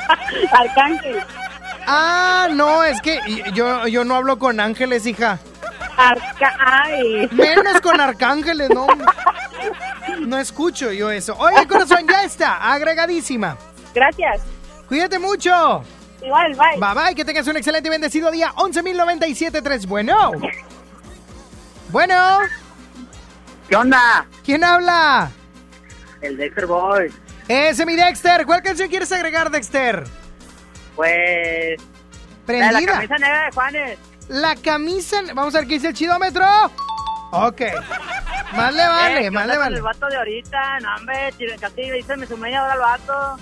[0.52, 1.22] Arcángel.
[1.86, 3.20] Ah, no, es que
[3.52, 5.38] yo, yo no hablo con ángeles, hija.
[5.96, 7.28] Arca Ay.
[7.32, 8.86] Menos con arcángeles, no.
[10.20, 11.36] No escucho yo eso.
[11.38, 13.56] Oye, corazón, ya está, agregadísima.
[13.94, 14.42] Gracias.
[14.88, 15.82] Cuídate mucho.
[16.22, 16.78] Igual, bye.
[16.78, 18.52] Bye bye, que tengas un excelente y bendecido día.
[18.54, 19.86] 11.097.3.
[19.86, 20.32] Bueno.
[21.90, 22.38] Bueno.
[23.68, 24.26] ¿Qué onda?
[24.44, 25.30] ¿Quién habla?
[26.20, 27.12] El Dexter Boy.
[27.48, 28.46] Ese mi Dexter.
[28.46, 30.04] ¿Cuál canción quieres agregar, Dexter?
[30.96, 31.80] Pues.
[32.46, 32.72] Prendida.
[32.72, 33.98] La, de la camisa negra de Juanes.
[34.28, 35.20] La camisa.
[35.34, 36.44] Vamos a ver qué dice el chidómetro.
[37.32, 37.62] Ok.
[38.54, 39.76] Más le vale, Eh, más ¿qué le vale.
[39.76, 43.36] El vato de ahorita, no, hombre, Chile Castillo, dice mi sumeña ahora el vato.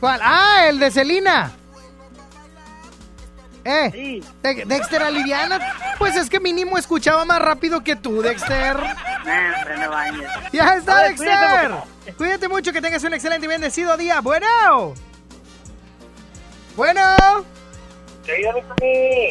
[0.00, 0.20] ¿Cuál?
[0.22, 1.52] Ah, el de Celina.
[3.66, 4.22] Eh, Sí.
[4.42, 5.58] De- Dexter Aliviana.
[5.98, 8.76] Pues es que mínimo escuchaba más rápido que tú, Dexter.
[8.76, 10.30] Nah, hombre, no bañes.
[10.52, 11.70] Ya está, Oye, Dexter.
[11.70, 14.20] cuídate Cuídate mucho, que tengas un excelente y bendecido día.
[14.20, 14.94] Bueno.
[16.76, 17.00] Bueno.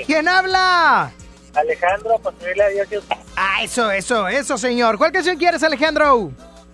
[0.06, 1.12] ¿Quién habla?
[1.56, 3.04] Alejandro, subirle a Dios.
[3.36, 4.98] Ah, eso, eso, eso, señor.
[4.98, 6.32] ¿Cuál canción quieres, Alejandro?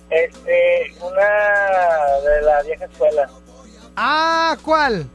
[0.09, 3.29] Este, una de la vieja escuela.
[3.95, 5.09] Ah, ¿cuál?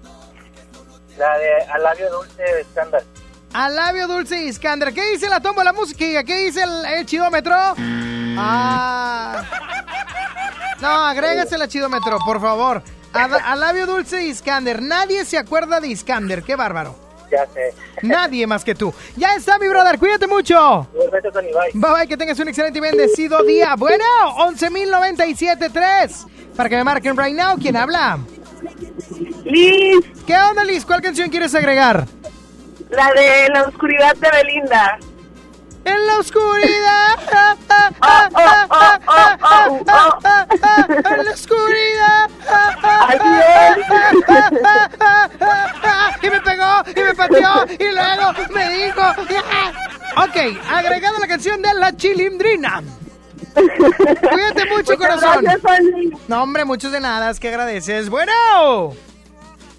[1.16, 3.02] La de Al labio dulce de estándar.
[3.52, 4.92] Al labio dulce y Iskander.
[4.92, 6.24] ¿Qué dice la tómbola música?
[6.24, 7.55] ¿Qué dice el, el chidómetro?
[8.36, 9.44] Ah.
[10.80, 12.82] No, agrégase el chidómetro, por favor.
[13.14, 14.82] A- Al labio dulce y Iskander.
[14.82, 16.42] Nadie se acuerda de Iskander.
[16.42, 16.96] Qué bárbaro.
[17.30, 17.74] Ya sé.
[18.02, 18.92] Nadie más que tú.
[19.16, 19.98] Ya está, mi brother.
[19.98, 20.86] Cuídate mucho.
[20.94, 21.70] Igualmente, Tony, bye.
[21.74, 23.74] Bye bye, que tengas un excelente y bendecido día.
[23.76, 24.04] Bueno,
[24.38, 26.26] 11.097.3.
[26.56, 28.18] Para que me marquen right now, ¿quién habla?
[29.44, 30.84] Liz, ¿Qué onda, Liz?
[30.84, 32.06] ¿Cuál canción quieres agregar?
[32.90, 34.98] la de la oscuridad de Belinda.
[35.85, 37.18] En la oscuridad.
[41.11, 42.30] En la oscuridad.
[46.22, 49.03] Y me pegó, y me pateó, y luego me dijo.
[50.16, 50.37] Ok,
[50.70, 52.82] agregado la canción de la chilindrina.
[53.55, 55.45] Cuídate mucho, corazón.
[56.28, 58.09] No, hombre, muchos de nada, es que agradeces.
[58.09, 58.32] Bueno,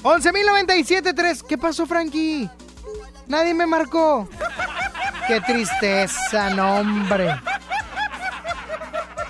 [0.04, 1.42] 11.097.3.
[1.48, 2.50] ¿Qué pasó, Frankie?
[3.28, 4.30] Nadie me marcó.
[5.28, 7.36] Qué tristeza, no, hombre.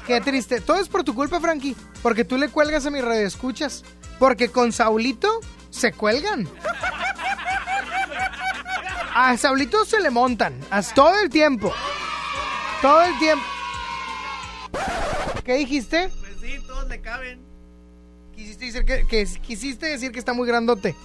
[0.06, 0.62] Qué triste.
[0.62, 1.76] Todo es por tu culpa, Frankie.
[2.04, 3.84] Porque tú le cuelgas a mis escuchas.
[4.20, 5.40] Porque con Saulito
[5.70, 6.48] se cuelgan.
[9.16, 10.60] A Saulito se le montan.
[10.70, 11.74] Haz todo el tiempo.
[12.82, 13.46] Todo el tiempo.
[15.44, 16.10] ¿Qué dijiste?
[16.20, 17.40] Pues sí, todos le caben.
[18.36, 20.96] Quisiste decir que, que- quisiste decir que está muy grandote.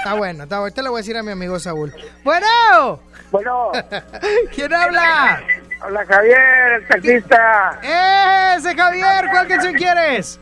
[0.00, 0.62] Está bueno, está bueno.
[0.62, 1.94] Ahorita le voy a decir a mi amigo Saúl.
[2.24, 3.00] Bueno.
[3.30, 3.70] Bueno.
[4.54, 5.42] ¿Quién habla?
[5.86, 7.80] Hola, Javier, el taxista.
[8.56, 10.40] Ese Javier, ¿cuál canción quieres?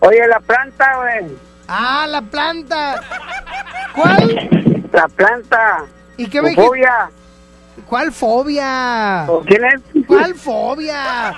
[0.00, 1.38] Oye, la planta, güey.
[1.68, 3.00] Ah, la planta.
[3.94, 4.84] ¿Cuál?
[4.92, 5.84] La planta.
[6.16, 6.68] ¿Y qué me dijiste?
[7.88, 9.26] ¿Cuál fobia?
[9.46, 10.04] ¿Quién es?
[10.06, 11.32] ¿Cuál fobia?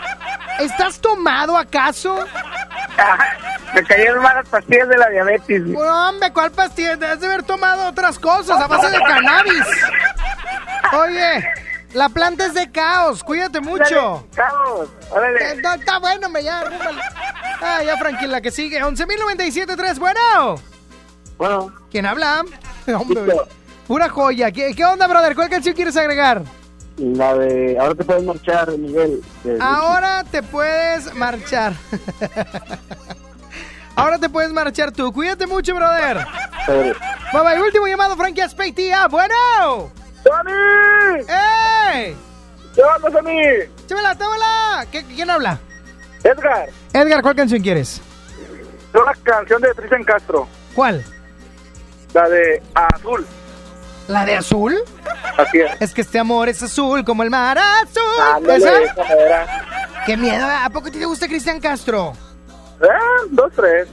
[0.58, 2.24] ¿Estás tomado acaso?
[3.74, 5.62] Me cayeron malas pastillas de la diabetes.
[5.64, 5.74] güey.
[5.76, 6.96] No, hombre, ¿cuál pastilla?
[6.96, 9.66] Debes de haber tomado otras cosas a base de cannabis.
[10.92, 11.46] Oye,
[11.92, 14.26] la planta es de caos, cuídate mucho.
[14.34, 15.52] Caos, órale.
[15.52, 16.62] Eh, está bueno, me ya.
[17.60, 18.82] Ah, ya, tranquila, que sigue.
[18.82, 20.56] 11.097.3, bueno.
[21.36, 21.72] Bueno.
[21.90, 22.44] ¿Quién habla?
[22.86, 23.20] Hombre,
[23.88, 24.52] pura joya.
[24.52, 25.34] ¿Qué, qué onda, brother?
[25.34, 26.42] ¿Cuál canción quieres agregar?
[26.98, 29.20] La de Ahora te puedes marchar, Miguel.
[29.44, 31.72] de- Ahora te puedes marchar.
[33.96, 35.12] Ahora te puedes marchar tú.
[35.12, 36.24] Cuídate mucho, brother.
[36.66, 36.94] Sobre-
[37.32, 37.62] Bye bye.
[37.62, 39.06] Último llamado, Frankie Aspey, tía.
[39.08, 39.90] Bueno.
[40.22, 41.24] ¡Tony!
[41.94, 42.16] ¡Ey!
[42.74, 43.40] ¿Qué onda, Tony?
[43.86, 44.86] ¡Chámela, támala!
[44.92, 45.58] ¿Qué- ¿Quién habla?
[46.24, 48.00] Edgar, Edgar, ¿cuál canción quieres?
[48.92, 50.48] es una canción de Tristan Castro.
[50.74, 51.04] ¿Cuál?
[52.12, 53.24] La de Azul.
[54.08, 54.74] ¿La de azul?
[55.36, 55.80] Así es.
[55.80, 58.02] Es que este amor es azul como el mar azul.
[58.34, 58.82] Ándale, ¿Esa?
[58.82, 59.46] esa.
[60.06, 60.46] ¡Qué miedo!
[60.46, 62.14] ¿A poco te gusta Cristian Castro?
[62.82, 62.86] Eh,
[63.30, 63.88] dos, tres.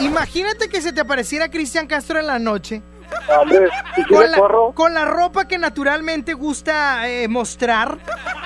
[0.00, 2.82] Imagínate que se te apareciera Cristian Castro en la noche.
[3.28, 4.72] Hombre, si Con la, corro.
[4.72, 7.98] con la ropa que naturalmente gusta eh, mostrar.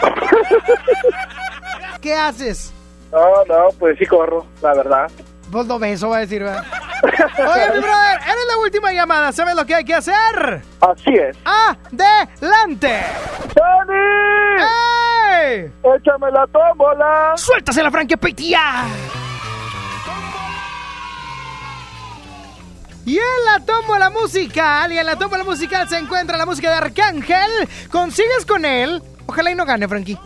[2.00, 2.72] ¿Qué haces?
[3.12, 5.10] No, no, pues sí corro, la verdad.
[5.48, 6.64] Vos lo beso, va a decir, ¿verdad?
[7.02, 9.32] Oye, mi brother, eres la última llamada.
[9.32, 10.62] ¿Sabes lo que hay que hacer?
[10.80, 11.36] Así es.
[11.44, 13.02] ¡Adelante!
[13.54, 14.62] ¡Dani!
[15.32, 15.72] ¡Ey!
[15.96, 17.32] ¡Échame la tómbola!
[17.36, 18.84] ¡Suéltase la franquepetía!
[23.04, 26.76] Y en la tómbola musical, y en la tómbola musical se encuentra la música de
[26.76, 27.68] Arcángel.
[27.92, 29.00] ¿Consigues con él?
[29.26, 30.18] Ojalá y no gane, Frankie.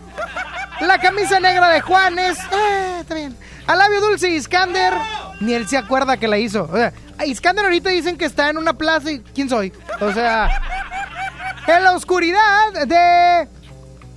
[0.80, 2.38] La camisa negra de Juanes.
[2.38, 3.36] Eh, está bien.
[3.70, 4.94] Al labio dulce Iskander.
[5.38, 6.68] Ni él se acuerda que la hizo.
[7.18, 9.72] A Iskander ahorita dicen que está en una plaza y ¿quién soy?
[10.00, 10.48] O sea,
[11.68, 13.48] en la oscuridad de...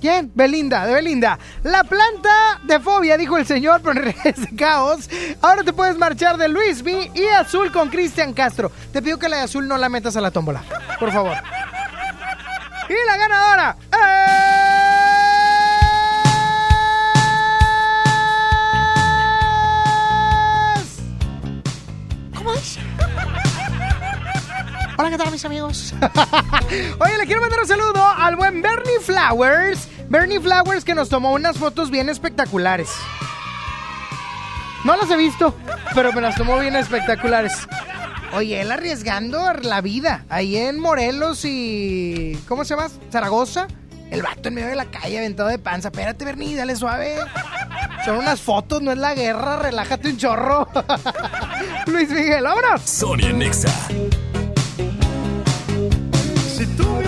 [0.00, 0.32] ¿Quién?
[0.34, 1.38] Belinda, de Belinda.
[1.62, 5.08] La planta de fobia, dijo el señor, pero en caos.
[5.40, 8.72] Ahora te puedes marchar de Luis B y azul con Cristian Castro.
[8.92, 10.64] Te pido que la de azul no la metas a la tómbola,
[10.98, 11.36] por favor.
[12.88, 14.53] Y la ganadora es...
[24.98, 25.94] Hola, ¿qué tal, mis amigos?
[27.00, 29.88] Oye, le quiero mandar un saludo al buen Bernie Flowers.
[30.08, 32.90] Bernie Flowers que nos tomó unas fotos bien espectaculares.
[34.84, 35.54] No las he visto,
[35.94, 37.66] pero me las tomó bien espectaculares.
[38.34, 40.26] Oye, él arriesgando la vida.
[40.28, 42.38] Ahí en Morelos y.
[42.46, 42.90] ¿Cómo se llama?
[43.10, 43.66] Zaragoza.
[44.14, 45.88] El vato en medio de la calle aventado de panza.
[45.88, 47.16] Espérate, Bernie, dale suave.
[48.04, 49.56] Son unas fotos, no es la guerra.
[49.56, 50.68] Relájate un chorro.
[51.86, 52.82] Luis Miguel, vámonos.
[52.82, 53.74] Sonia Nexa.
[56.56, 57.02] Si tú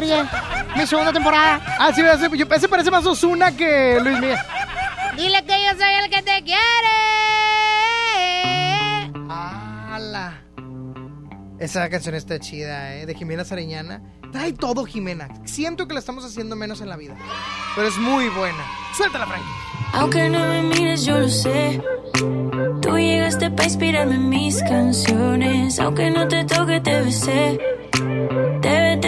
[0.00, 0.24] serie,
[0.76, 1.60] mi segunda temporada.
[1.78, 4.38] Ah, sí, ese, parece más Osuna que Luis Miguel.
[5.16, 6.58] Dile que yo soy el que te quiere.
[9.28, 10.42] ¡Hala!
[11.58, 13.06] Esa canción está chida, ¿eh?
[13.06, 14.00] De Jimena Sariñana.
[14.30, 15.28] Trae todo, Jimena.
[15.44, 17.16] Siento que la estamos haciendo menos en la vida.
[17.74, 18.64] Pero es muy buena.
[18.96, 19.48] Suéltala, Frankie.
[19.94, 21.82] Aunque no me mires, yo lo sé.
[22.82, 25.80] Tú llegaste para inspirarme en mis canciones.
[25.80, 27.58] Aunque no te toque, te besé.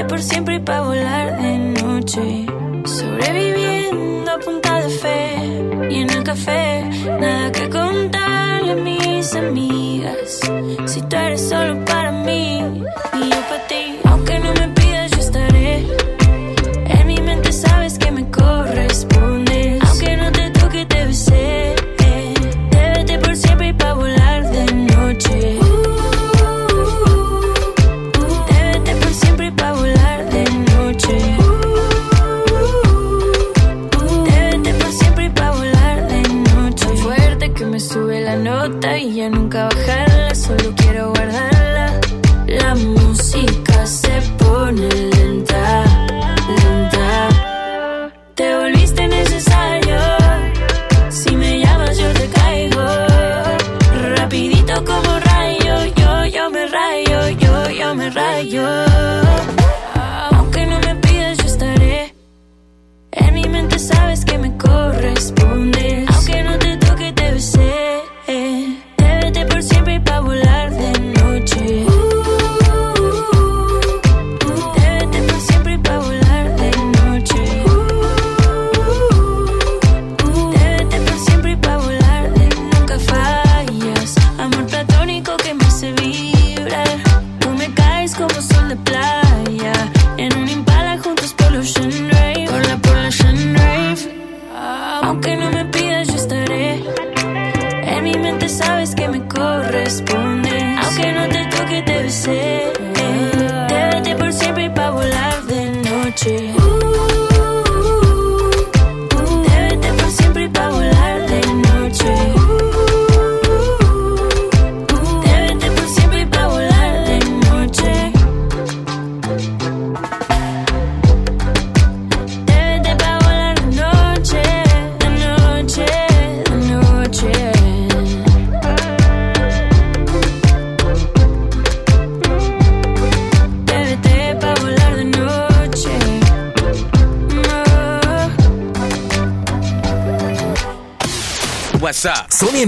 [0.08, 2.46] Por siempre y pa' volar de noche.
[2.84, 5.36] Sobreviviendo a punta de fe.
[5.90, 6.84] Y en el café,
[7.20, 10.40] nada que contarle a mis amigas.
[10.86, 11.99] Si tú eres solo para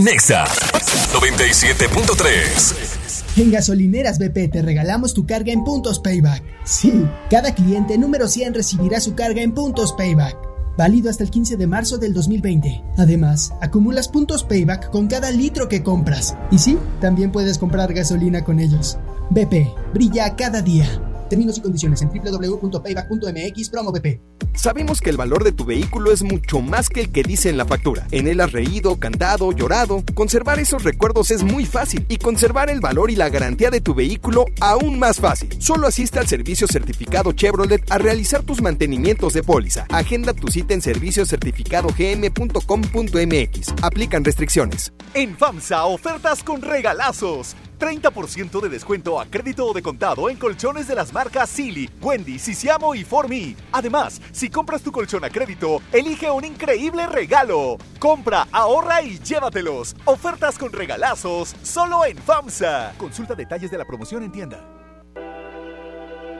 [0.02, 3.36] Nexa 97.3.
[3.36, 6.42] En Gasolineras BP te regalamos tu carga en puntos payback.
[6.64, 10.36] Sí, cada cliente número 100 recibirá su carga en puntos payback.
[10.76, 12.82] Válido hasta el 15 de marzo del 2020.
[12.98, 16.36] Además, acumulas puntos payback con cada litro que compras.
[16.50, 18.98] Y sí, también puedes comprar gasolina con ellos.
[19.30, 21.11] BP, brilla cada día.
[21.32, 24.20] Términos y condiciones en www.payback.mx promo BP.
[24.54, 27.56] Sabemos que el valor de tu vehículo es mucho más que el que dice en
[27.56, 28.06] la factura.
[28.10, 30.04] En él has reído, cantado, llorado.
[30.12, 33.94] Conservar esos recuerdos es muy fácil y conservar el valor y la garantía de tu
[33.94, 35.48] vehículo aún más fácil.
[35.58, 39.86] Solo asiste al servicio certificado Chevrolet a realizar tus mantenimientos de póliza.
[39.88, 43.74] Agenda tu cita en serviciocertificadogm.com.mx.
[43.80, 44.92] Aplican restricciones.
[45.14, 47.56] En FAMSA, ofertas con regalazos.
[47.82, 52.38] 30% de descuento a crédito o de contado en colchones de las marcas Silly, Wendy,
[52.38, 53.56] Sisiamo y Formi.
[53.72, 57.78] Además, si compras tu colchón a crédito, elige un increíble regalo.
[57.98, 59.96] Compra, ahorra y llévatelos.
[60.04, 62.94] Ofertas con regalazos solo en FAMSA.
[62.98, 64.64] Consulta detalles de la promoción en tienda.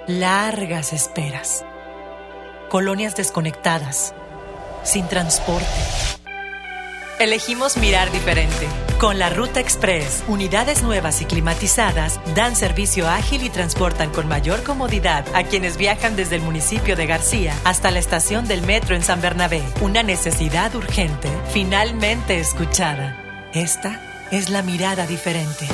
[0.06, 1.64] Largas esperas.
[2.70, 4.14] Colonias desconectadas.
[4.84, 6.21] Sin transporte.
[7.22, 8.66] Elegimos mirar diferente.
[8.98, 14.64] Con la Ruta Express, unidades nuevas y climatizadas dan servicio ágil y transportan con mayor
[14.64, 19.02] comodidad a quienes viajan desde el municipio de García hasta la estación del metro en
[19.02, 19.62] San Bernabé.
[19.80, 23.16] Una necesidad urgente, finalmente escuchada.
[23.54, 24.00] Esta
[24.32, 25.68] es la mirada diferente.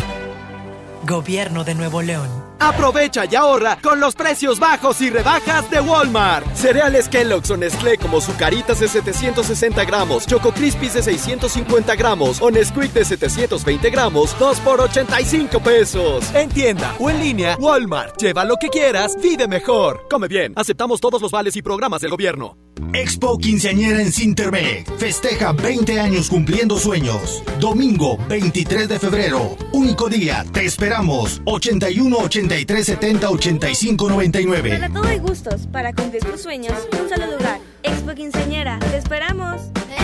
[1.07, 2.48] Gobierno de Nuevo León.
[2.59, 6.47] Aprovecha y ahorra con los precios bajos y rebajas de Walmart.
[6.55, 12.51] Cereales Kellogg's o Nestlé como Zucaritas de 760 gramos, Choco Crispies de 650 gramos o
[12.51, 16.35] Nesquik de 720 gramos, 2 por 85 pesos.
[16.35, 18.21] En tienda o en línea, Walmart.
[18.21, 20.07] Lleva lo que quieras, vive mejor.
[20.11, 22.57] Come bien, aceptamos todos los vales y programas del gobierno.
[22.93, 24.91] Expo Quinceañera en Cintermex.
[24.99, 27.43] Festeja 20 años cumpliendo sueños.
[27.61, 29.57] Domingo 23 de febrero.
[29.73, 30.45] Único día.
[30.53, 31.43] Te esperamos.
[31.45, 34.71] 81 83 70 85 99.
[34.71, 37.61] Para todo hay gustos, para cumplir tus sueños, un solo lugar.
[37.83, 39.61] Expo Quinceañera, te esperamos.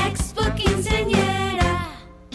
[0.06, 1.43] Expo Quinceañera.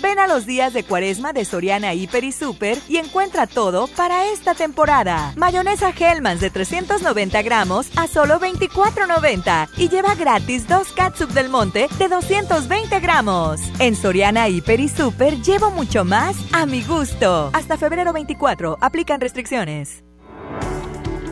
[0.01, 4.25] Ven a los días de cuaresma de Soriana Hiper y Super y encuentra todo para
[4.27, 5.33] esta temporada.
[5.35, 11.87] Mayonesa Hellmann's de 390 gramos a solo 24.90 y lleva gratis dos catsup del monte
[11.97, 13.59] de 220 gramos.
[13.79, 17.49] En Soriana Hiper y Super llevo mucho más a mi gusto.
[17.53, 20.03] Hasta febrero 24, aplican restricciones.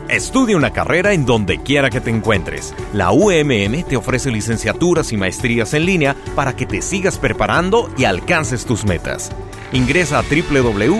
[0.08, 2.74] Estudia una carrera en donde quiera que te encuentres.
[2.94, 8.04] La UMM te ofrece licenciaturas y maestrías en línea para que te sigas preparando y
[8.04, 9.30] alcances tus metas.
[9.70, 10.96] Ingresa a www.umm.edu.mx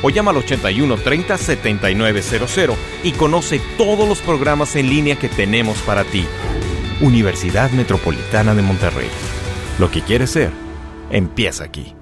[0.00, 5.76] o llama al 81 30 7900 y conoce todos los programas en línea que tenemos
[5.80, 6.24] para ti.
[7.02, 9.10] Universidad Metropolitana de Monterrey.
[9.78, 10.52] Lo que quieres ser,
[11.10, 11.97] empieza aquí.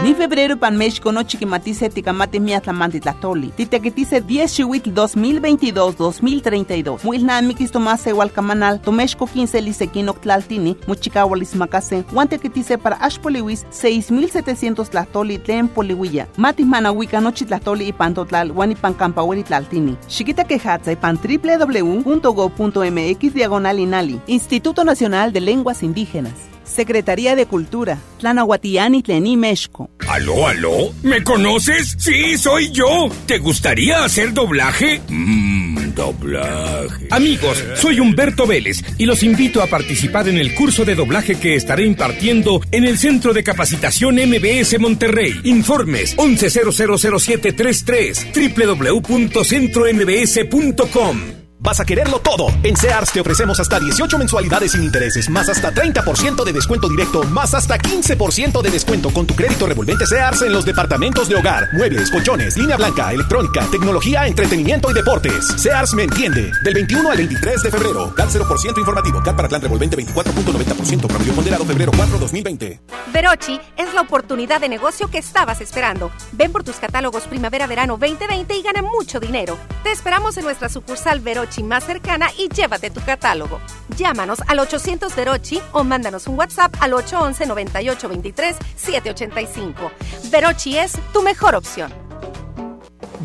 [0.00, 3.52] Ni febrero pan México no chiquimatice ticamate miatlamanti tlatoli.
[3.54, 7.04] Titequitice 10 chihuitl 2022-2032.
[7.04, 15.68] Muilnamikis tomase igualcamanal, tomexco 15 lisequino tlaltini, muchicahualis macase, guantequitice para ashpoliwis 6700 tlatoli tlen
[15.68, 16.26] poliwilla.
[16.36, 19.96] Mati manahuica nochi tlatoli y pantotlal, guanipan campahueli tlaltini.
[20.08, 24.20] Chiquita quejatza y pan www.go.mx diagonal inali.
[24.26, 26.51] Instituto Nacional de Lenguas Indígenas.
[26.72, 29.90] Secretaría de Cultura, Tlanahuatiani Tlení Mexco.
[30.08, 30.92] ¿Aló, aló?
[31.02, 31.94] ¿Me conoces?
[31.98, 33.08] Sí, soy yo.
[33.26, 35.00] ¿Te gustaría hacer doblaje?
[35.08, 37.06] Mmm, doblaje.
[37.10, 41.54] Amigos, soy Humberto Vélez y los invito a participar en el curso de doblaje que
[41.54, 45.40] estaré impartiendo en el Centro de Capacitación MBS Monterrey.
[45.44, 51.41] Informes 11000733 www.centrombs.com.
[51.62, 52.48] Vas a quererlo todo.
[52.64, 57.22] En Sears te ofrecemos hasta 18 mensualidades sin intereses, más hasta 30% de descuento directo,
[57.24, 61.68] más hasta 15% de descuento con tu crédito revolvente Sears en los departamentos de hogar,
[61.72, 65.46] muebles, colchones, línea blanca, electrónica, tecnología, entretenimiento y deportes.
[65.56, 66.50] Sears me entiende.
[66.64, 68.12] Del 21 al 23 de febrero.
[68.12, 69.22] CAT 0% informativo.
[69.22, 71.06] CAT para plan revolvente 24.90%.
[71.06, 72.80] Promedio ponderado febrero 4 2020.
[73.12, 76.10] Verochi es la oportunidad de negocio que estabas esperando.
[76.32, 79.56] Ven por tus catálogos Primavera-Verano 2020 y gana mucho dinero.
[79.84, 83.60] Te esperamos en nuestra sucursal Verochi más cercana y llévate tu catálogo.
[83.96, 89.90] Llámanos al 800 Verochi o mándanos un WhatsApp al 811 9823 785.
[90.30, 92.01] Verochi es tu mejor opción.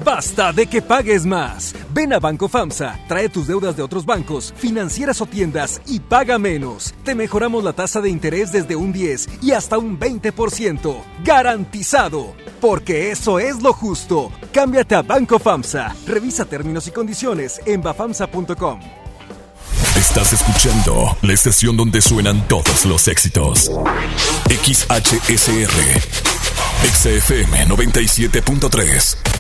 [0.04, 1.74] Basta de que pagues más.
[1.94, 6.38] Ven a Banco FAMSA, trae tus deudas de otros bancos, financieras o tiendas y paga
[6.38, 6.94] menos.
[7.04, 10.96] Te mejoramos la tasa de interés desde un 10 y hasta un 20%.
[11.24, 12.34] Garantizado.
[12.62, 14.32] Porque eso es lo justo.
[14.52, 15.96] Cámbiate a Banco FAMSA.
[16.06, 18.80] Revisa términos y condiciones en bafamsa.com.
[19.96, 23.72] Estás escuchando la estación donde suenan todos los éxitos.
[24.50, 26.02] XHSR.
[26.84, 29.37] XFM 97.3.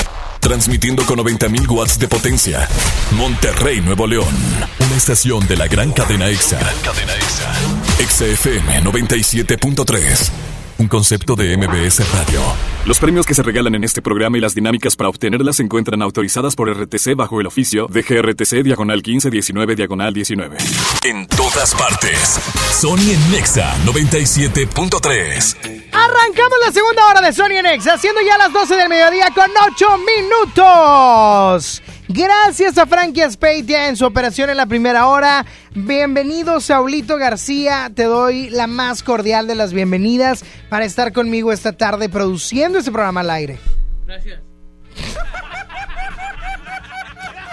[0.47, 2.69] Transmitiendo con 90.000 watts de potencia.
[3.11, 4.33] Monterrey, Nuevo León.
[4.79, 6.57] Una estación de la gran cadena EXA.
[6.85, 7.53] Cadena EXA.
[8.07, 10.46] XFM 97.3.
[10.80, 12.39] Un concepto de MBS Radio.
[12.86, 16.03] Los premios que se regalan en este programa y las dinámicas para obtenerlas se encuentran
[16.03, 20.57] autorizadas por RTC bajo el oficio de GRTC Diagonal 1519 Diagonal 19.
[21.03, 22.39] En todas partes.
[22.80, 25.57] Sony en Nexa 97.3.
[25.91, 29.49] Arrancamos la segunda hora de Sony en Nexa, siendo ya las 12 del mediodía con
[29.72, 31.81] 8 minutos.
[32.09, 35.45] Gracias a Frankie Aspeitia en su operación en la primera hora.
[35.75, 37.91] Bienvenido, Saulito García.
[37.93, 42.91] Te doy la más cordial de las bienvenidas para estar conmigo esta tarde produciendo este
[42.91, 43.57] programa al aire.
[44.05, 44.39] Gracias.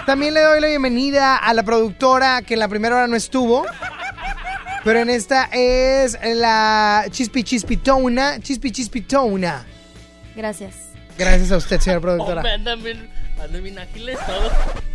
[0.05, 3.65] También le doy la bienvenida a la productora que en la primera hora no estuvo.
[4.85, 8.39] Pero en esta es la Chispi Chispitona.
[8.39, 9.65] Chispi Chispitona.
[10.35, 10.75] Gracias.
[11.17, 12.43] Gracias a usted, señora productora.
[12.53, 12.81] Andan
[13.61, 14.51] bien ágiles todos.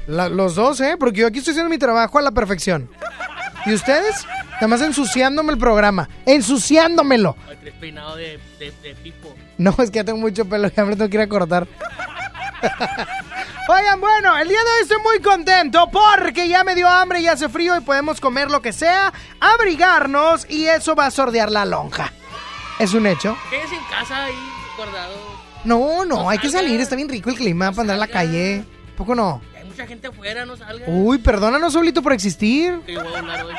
[0.07, 0.97] La- los dos, ¿eh?
[0.99, 2.91] Porque yo aquí estoy haciendo mi trabajo a la perfección.
[3.67, 4.27] ¿Y ustedes?
[4.55, 6.09] Nada más ensuciándome el programa.
[6.27, 7.37] ¡Ensuciándomelo!
[7.49, 9.35] Ay, tres peinados de, de, de pipo.
[9.59, 11.67] No, es que ya tengo mucho pelo, ya me tengo que ir a cortar.
[13.69, 17.29] Oigan, bueno, el día de hoy estoy muy contento porque ya me dio hambre y
[17.29, 21.65] hace frío y podemos comer lo que sea, abrigarnos y eso va a sordear la
[21.65, 22.13] lonja.
[22.79, 23.37] Es un hecho.
[23.49, 24.35] Quédese en casa ahí
[24.77, 25.40] guardado.
[25.65, 28.65] No, no, hay que salir, está bien rico el clima para andar en la calle.
[28.97, 29.41] ¿Poco no?
[29.57, 30.85] Hay mucha gente afuera, no salga.
[30.89, 32.81] Uy, perdónanos, Solito, por existir.
[32.87, 33.55] Que yo voy a doblar hoy.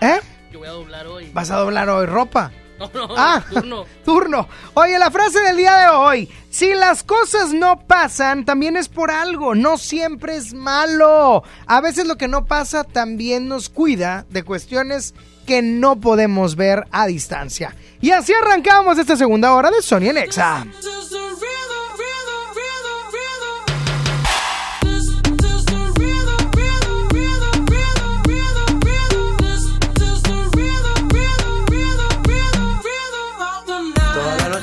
[0.00, 0.20] ¿Eh?
[0.52, 1.30] Yo voy a doblar hoy.
[1.32, 2.50] Vas a doblar hoy ropa.
[2.78, 3.84] No, no, Ah, turno.
[4.04, 4.48] turno.
[4.74, 6.30] Oye, la frase del día de hoy.
[6.50, 9.54] Si las cosas no pasan, también es por algo.
[9.54, 11.44] No siempre es malo.
[11.66, 15.14] A veces lo que no pasa también nos cuida de cuestiones
[15.46, 17.74] que no podemos ver a distancia.
[18.00, 20.66] Y así arrancamos esta segunda hora de Sony en Exa.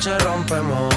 [0.00, 0.94] Noche rompemos,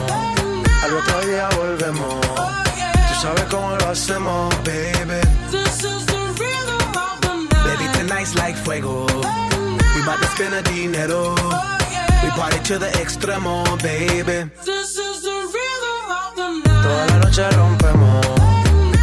[0.82, 2.22] al otro día volvemos.
[2.22, 5.20] Tú sabes cómo lo hacemos, baby.
[7.66, 9.06] Baby, tonight's like fuego.
[9.96, 11.36] We bout to spend a dinero.
[12.24, 14.50] We party to the extremo, baby.
[16.84, 18.26] Toda la noche rompemos,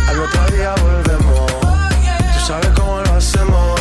[0.08, 1.52] al otro día volvemos.
[2.32, 3.80] Tú sabes cómo lo hacemos,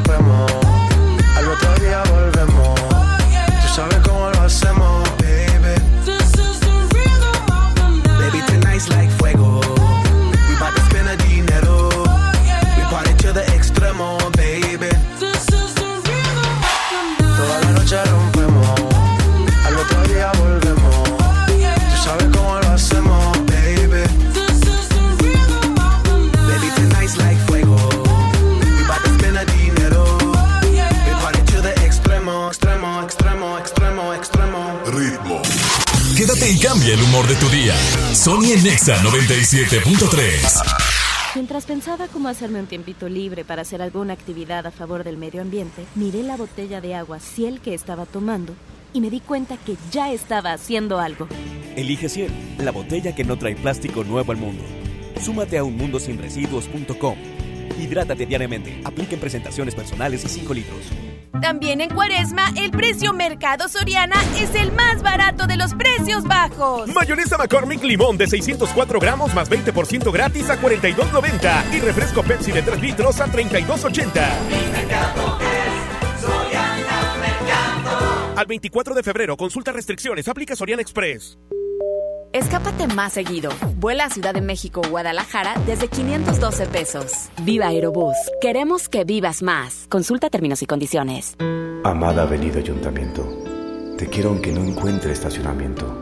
[38.23, 41.33] Sony en Nexa 97.3.
[41.33, 45.41] Mientras pensaba cómo hacerme un tiempito libre para hacer alguna actividad a favor del medio
[45.41, 48.53] ambiente, miré la botella de agua Ciel que estaba tomando
[48.93, 51.27] y me di cuenta que ya estaba haciendo algo.
[51.75, 54.63] Elige Ciel, la botella que no trae plástico nuevo al mundo.
[55.19, 57.15] Súmate a unmundosinresiduos.com.
[57.79, 58.81] Hidrátate diariamente.
[58.83, 60.85] Apliquen presentaciones personales y 5 litros.
[61.39, 66.89] También en Cuaresma, el precio Mercado Soriana es el más barato de los precios bajos.
[66.89, 71.73] Mayonesa McCormick Limón de 604 gramos más 20% gratis a 42.90.
[71.73, 74.21] Y refresco Pepsi de 3 litros a 32.80.
[78.35, 81.37] Al 24 de febrero, consulta restricciones, aplica Soriana Express.
[82.33, 83.49] Escápate más seguido.
[83.75, 87.11] Vuela a Ciudad de México Guadalajara desde 512 pesos.
[87.43, 88.15] Viva Aerobús.
[88.39, 89.85] Queremos que vivas más.
[89.89, 91.35] Consulta términos y condiciones.
[91.83, 93.27] Amada Avenida Ayuntamiento,
[93.97, 96.00] te quiero aunque no encuentre estacionamiento.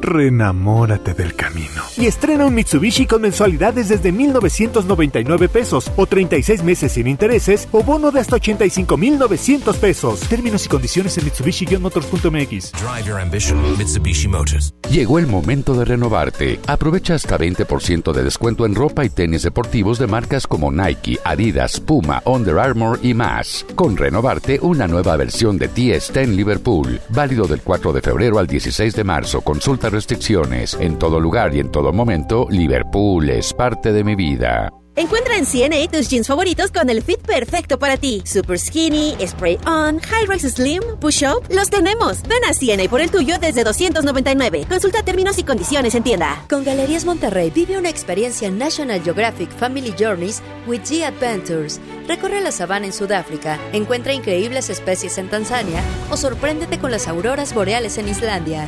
[0.00, 1.82] Renamórate del camino.
[1.96, 7.82] Y estrena un Mitsubishi con mensualidades desde 1,999 pesos o 36 meses sin intereses o
[7.82, 10.20] bono de hasta 85,900 pesos.
[10.20, 12.72] Términos y condiciones en Mitsubishi-motors.mx.
[12.72, 14.74] Drive your ambition, Mitsubishi Motors.
[14.90, 16.60] Llegó el momento de renovarte.
[16.66, 21.80] Aprovecha hasta 20% de descuento en ropa y tenis deportivos de marcas como Nike, Adidas,
[21.80, 23.66] Puma, Under Armour y más.
[23.74, 27.00] Con renovarte, una nueva versión de ti está en Liverpool.
[27.08, 29.40] Válido del 4 de febrero al 16 de marzo.
[29.40, 30.76] Consulta restricciones.
[30.80, 34.72] En todo lugar y en todo momento, Liverpool es parte de mi vida.
[34.98, 38.22] Encuentra en CNA tus jeans favoritos con el fit perfecto para ti.
[38.24, 42.22] Super skinny, spray on, high rise slim, push up, los tenemos.
[42.22, 44.64] Ven a CNA por el tuyo desde 299.
[44.66, 46.42] Consulta términos y condiciones en tienda.
[46.48, 51.78] Con Galerías Monterrey vive una experiencia National Geographic Family Journeys with G Adventures.
[52.08, 57.52] Recorre la sabana en Sudáfrica, encuentra increíbles especies en Tanzania o sorpréndete con las auroras
[57.52, 58.66] boreales en Islandia.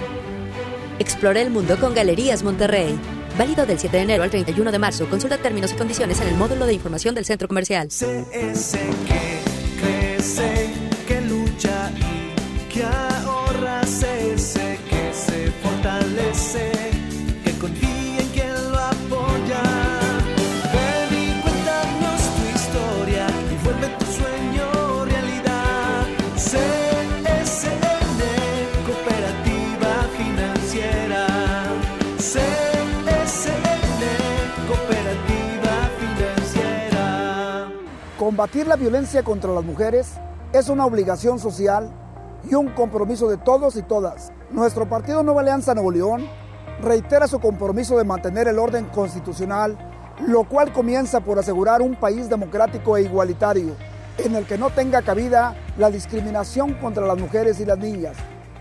[0.98, 2.98] Explora el mundo con Galerías Monterrey.
[3.38, 5.08] Válido del 7 de enero al 31 de marzo.
[5.08, 7.88] Consulta términos y condiciones en el módulo de información del centro comercial.
[7.88, 9.40] que
[9.80, 10.57] crece,
[38.28, 40.12] Combatir la violencia contra las mujeres
[40.52, 41.90] es una obligación social
[42.46, 44.32] y un compromiso de todos y todas.
[44.50, 46.28] Nuestro partido Nueva Alianza Nuevo León
[46.82, 49.78] reitera su compromiso de mantener el orden constitucional,
[50.26, 53.74] lo cual comienza por asegurar un país democrático e igualitario,
[54.18, 58.14] en el que no tenga cabida la discriminación contra las mujeres y las niñas,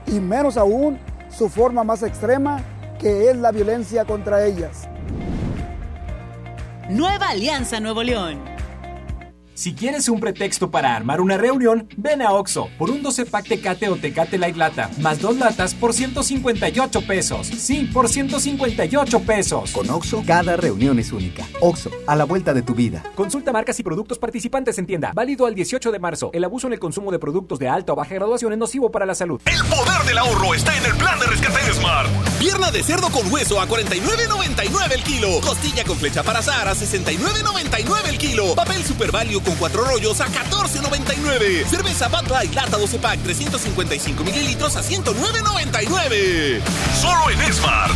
[0.05, 2.63] y menos aún su forma más extrema,
[2.99, 4.87] que es la violencia contra ellas.
[6.89, 8.56] Nueva Alianza Nuevo León.
[9.57, 13.47] Si quieres un pretexto para armar una reunión, ven a Oxo por un 12 pack
[13.47, 17.47] Tecate o Tecate Light Lata, más dos latas por 158 pesos.
[17.47, 19.71] Sí, por 158 pesos.
[19.71, 21.43] Con Oxo, cada reunión es única.
[21.59, 23.01] Oxo, a la vuelta de tu vida.
[23.15, 25.11] Consulta marcas y productos participantes en tienda.
[25.15, 26.29] Válido al 18 de marzo.
[26.33, 29.07] El abuso en el consumo de productos de alta o baja graduación es nocivo para
[29.07, 29.41] la salud.
[29.47, 32.07] El poder del ahorro está en el plan de rescate de Smart.
[32.37, 35.41] Pierna de cerdo con hueso a 49.99 el kilo.
[35.41, 38.53] Costilla con flecha para azar a 69.99 el kilo.
[38.53, 41.65] Papel Super Value con cuatro rollos a 14.99.
[41.69, 46.61] Cerveza Bud Light lata 12 pack 355 mililitros a 109.99.
[46.99, 47.93] Solo en Smart.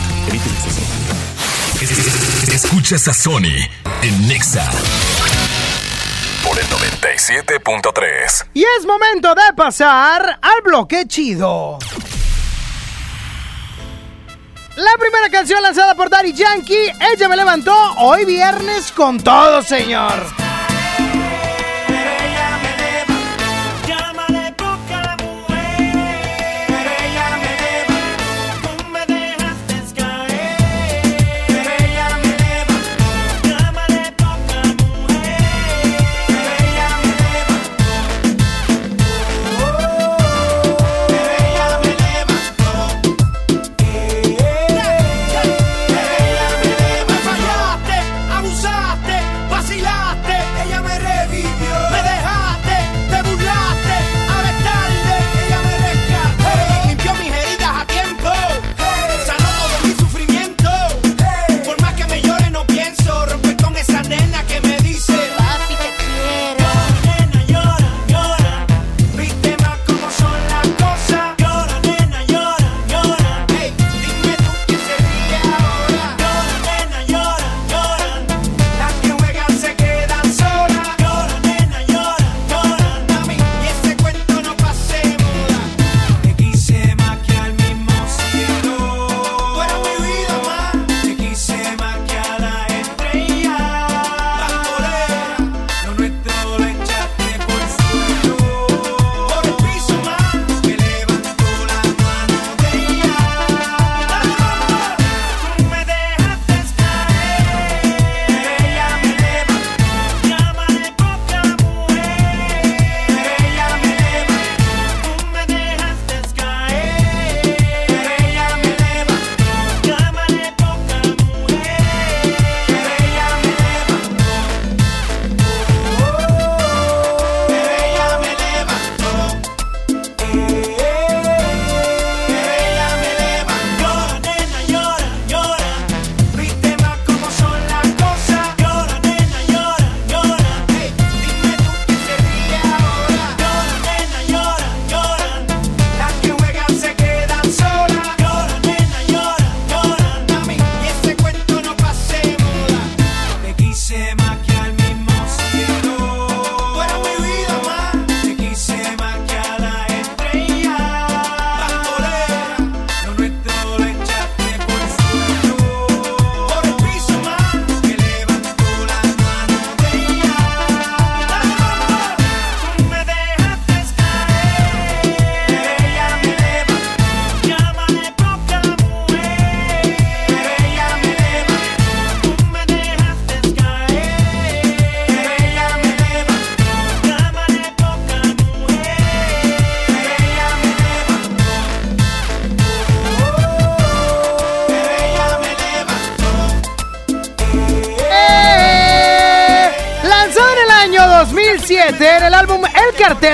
[2.53, 3.67] Escuchas a Sony
[4.01, 4.63] en Nexa
[6.45, 8.47] por el 97.3.
[8.53, 11.79] Y es momento de pasar al bloque chido.
[14.77, 20.13] La primera canción lanzada por Daddy Yankee, Ella me levantó hoy viernes con todo, señor.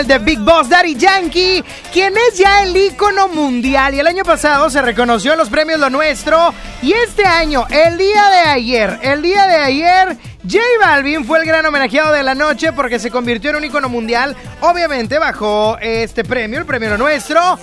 [0.08, 3.94] De Big Boss Daddy Yankee, quien es ya el ícono mundial.
[3.94, 6.54] Y el año pasado se reconoció en los premios Lo Nuestro.
[6.82, 11.46] Y este año, el día de ayer, el día de ayer, J Balvin fue el
[11.46, 14.36] gran homenajeado de la noche porque se convirtió en un ícono mundial.
[14.62, 17.60] Obviamente bajo este premio, el premio Lo Nuestro.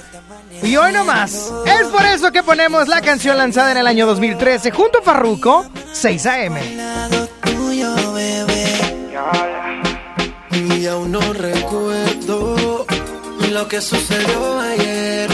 [0.62, 1.50] Y hoy nomás.
[1.66, 5.66] Es por eso que ponemos la canción lanzada en el año 2013 junto a Farruko,
[5.92, 6.83] 6 AM.
[13.74, 15.28] Que sucedió ayer.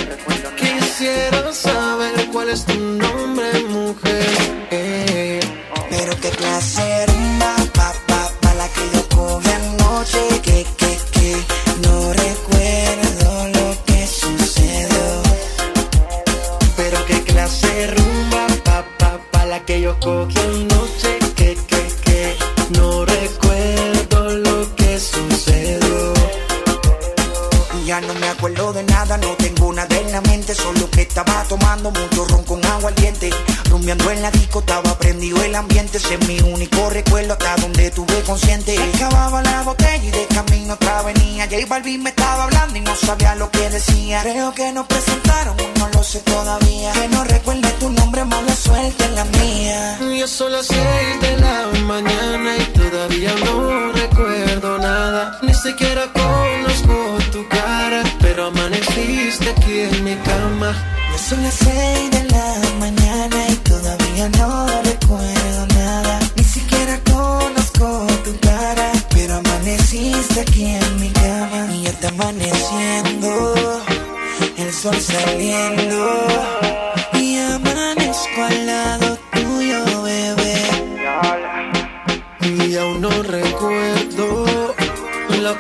[0.57, 3.40] Quisiera saber cuál es tu nombre,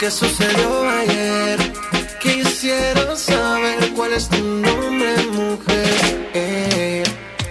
[0.01, 1.59] que sucedió ayer.
[2.23, 6.31] Quisiera saber cuál es tu nombre, mujer.
[6.33, 7.03] Eh.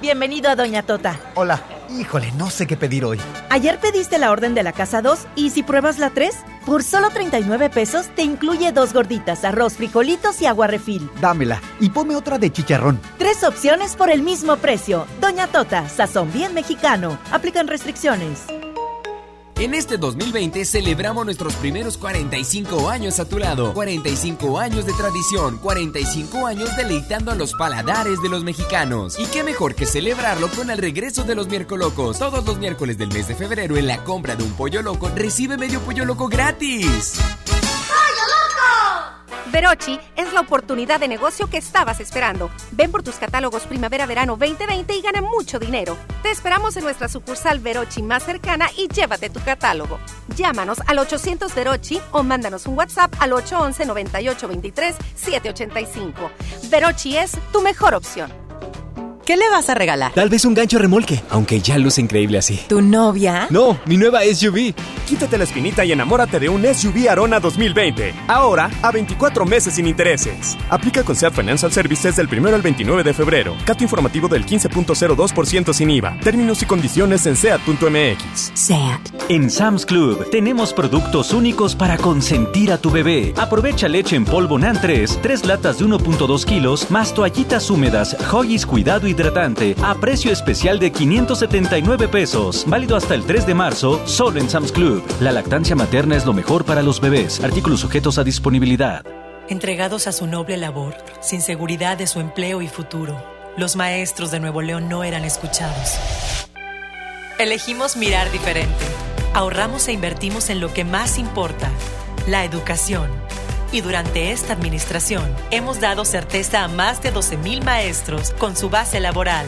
[0.00, 1.20] Bienvenido a Doña Tota.
[1.34, 1.71] Hola.
[1.98, 3.18] Híjole, no sé qué pedir hoy.
[3.50, 7.10] Ayer pediste la orden de la casa 2 y si pruebas la 3, por solo
[7.10, 11.10] 39 pesos te incluye dos gorditas, arroz, frijolitos y agua refil.
[11.20, 13.00] Dámela y ponme otra de chicharrón.
[13.18, 15.06] Tres opciones por el mismo precio.
[15.20, 17.18] Doña Tota, sazón bien mexicano.
[17.30, 18.46] Aplican restricciones.
[19.62, 23.72] En este 2020 celebramos nuestros primeros 45 años a tu lado.
[23.74, 29.20] 45 años de tradición, 45 años deleitando a los paladares de los mexicanos.
[29.20, 32.18] Y qué mejor que celebrarlo con el regreso de los miércolocos.
[32.18, 35.56] Todos los miércoles del mes de febrero en la compra de un pollo loco recibe
[35.56, 37.20] medio pollo loco gratis.
[39.50, 42.50] Verochi es la oportunidad de negocio que estabas esperando.
[42.72, 45.96] Ven por tus catálogos Primavera-Verano 2020 y gana mucho dinero.
[46.22, 49.98] Te esperamos en nuestra sucursal Verochi más cercana y llévate tu catálogo.
[50.36, 56.30] Llámanos al 800 Verochi o mándanos un WhatsApp al 811 9823 785.
[56.70, 58.32] Verochi es tu mejor opción.
[59.24, 60.12] ¿Qué le vas a regalar?
[60.12, 62.58] Tal vez un gancho remolque, aunque ya luce increíble así.
[62.68, 63.46] ¿Tu novia?
[63.50, 64.74] No, mi nueva SUV.
[65.06, 68.14] Quítate la espinita y enamórate de un SUV Arona 2020.
[68.26, 70.56] Ahora a 24 meses sin intereses.
[70.70, 73.56] Aplica con SEAT Financial Services del 1 al 29 de febrero.
[73.64, 76.18] Cato informativo del 15.02% sin IVA.
[76.20, 78.50] Términos y condiciones en SEAT.mx.
[78.54, 79.00] SEAT.
[79.28, 83.32] En Sam's Club tenemos productos únicos para consentir a tu bebé.
[83.36, 88.66] Aprovecha leche en polvo NAN 3, 3 latas de 1.2 kilos, más toallitas húmedas, Hoggies
[88.66, 92.64] Cuidado Hidratante, a precio especial de 579 pesos.
[92.66, 95.04] Válido hasta el 3 de marzo, solo en Sam's Club.
[95.20, 97.42] La lactancia materna es lo mejor para los bebés.
[97.44, 99.04] Artículos sujetos a disponibilidad.
[99.48, 103.22] Entregados a su noble labor, sin seguridad de su empleo y futuro,
[103.56, 105.98] los maestros de Nuevo León no eran escuchados.
[107.38, 108.84] Elegimos mirar diferente.
[109.34, 111.70] Ahorramos e invertimos en lo que más importa,
[112.26, 113.10] la educación.
[113.72, 119.00] Y durante esta administración hemos dado certeza a más de 12.000 maestros con su base
[119.00, 119.46] laboral.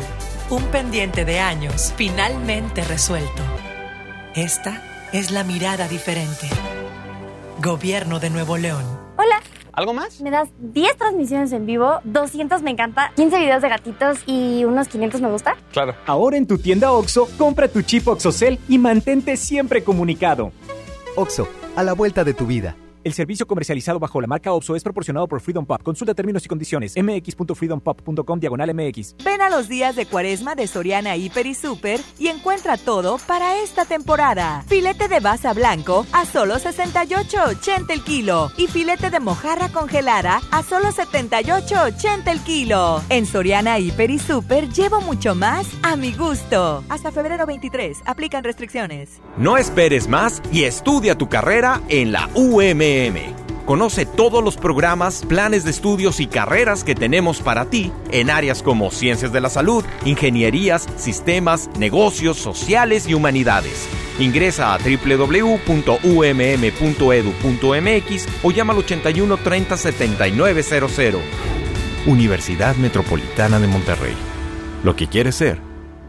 [0.49, 3.43] Un pendiente de años finalmente resuelto.
[4.35, 4.83] Esta
[5.13, 6.49] es la mirada diferente.
[7.63, 8.85] Gobierno de Nuevo León.
[9.17, 9.41] Hola,
[9.73, 10.21] ¿Algo más?
[10.21, 14.87] Me das 10 transmisiones en vivo, 200 me encanta, 15 videos de gatitos y unos
[14.87, 15.57] 500 me gusta.
[15.73, 15.97] Claro.
[16.07, 20.53] Ahora en tu tienda OXO, compra tu chip OXOCEL y mantente siempre comunicado.
[21.17, 22.77] OXO, a la vuelta de tu vida.
[23.05, 25.83] El servicio comercializado bajo la marca OPSO es proporcionado por Freedom Pop.
[25.83, 26.95] Consulta términos y condiciones.
[26.97, 29.17] mx.freedompop.com diagonal mx.
[29.23, 33.59] Ven a los días de cuaresma de Soriana Hiper y Super y encuentra todo para
[33.59, 34.65] esta temporada.
[34.69, 40.63] Filete de basa blanco a solo 68.80 el kilo y filete de mojarra congelada a
[40.63, 43.03] solo 78.80 el kilo.
[43.11, 46.83] En Soriana Hiper y Super llevo mucho más a mi gusto.
[46.89, 48.01] Hasta febrero 23.
[48.07, 49.21] Aplican restricciones.
[49.37, 52.94] No esperes más y estudia tu carrera en la UM.
[53.67, 58.63] Conoce todos los programas, planes de estudios y carreras que tenemos para ti en áreas
[58.63, 63.89] como ciencias de la salud, ingenierías, sistemas, negocios, sociales y humanidades.
[64.19, 65.65] Ingresa a www.umm.edu.mx
[68.43, 71.23] o llama al 81 30 7900.
[72.07, 74.15] Universidad Metropolitana de Monterrey.
[74.83, 75.59] Lo que quieres ser,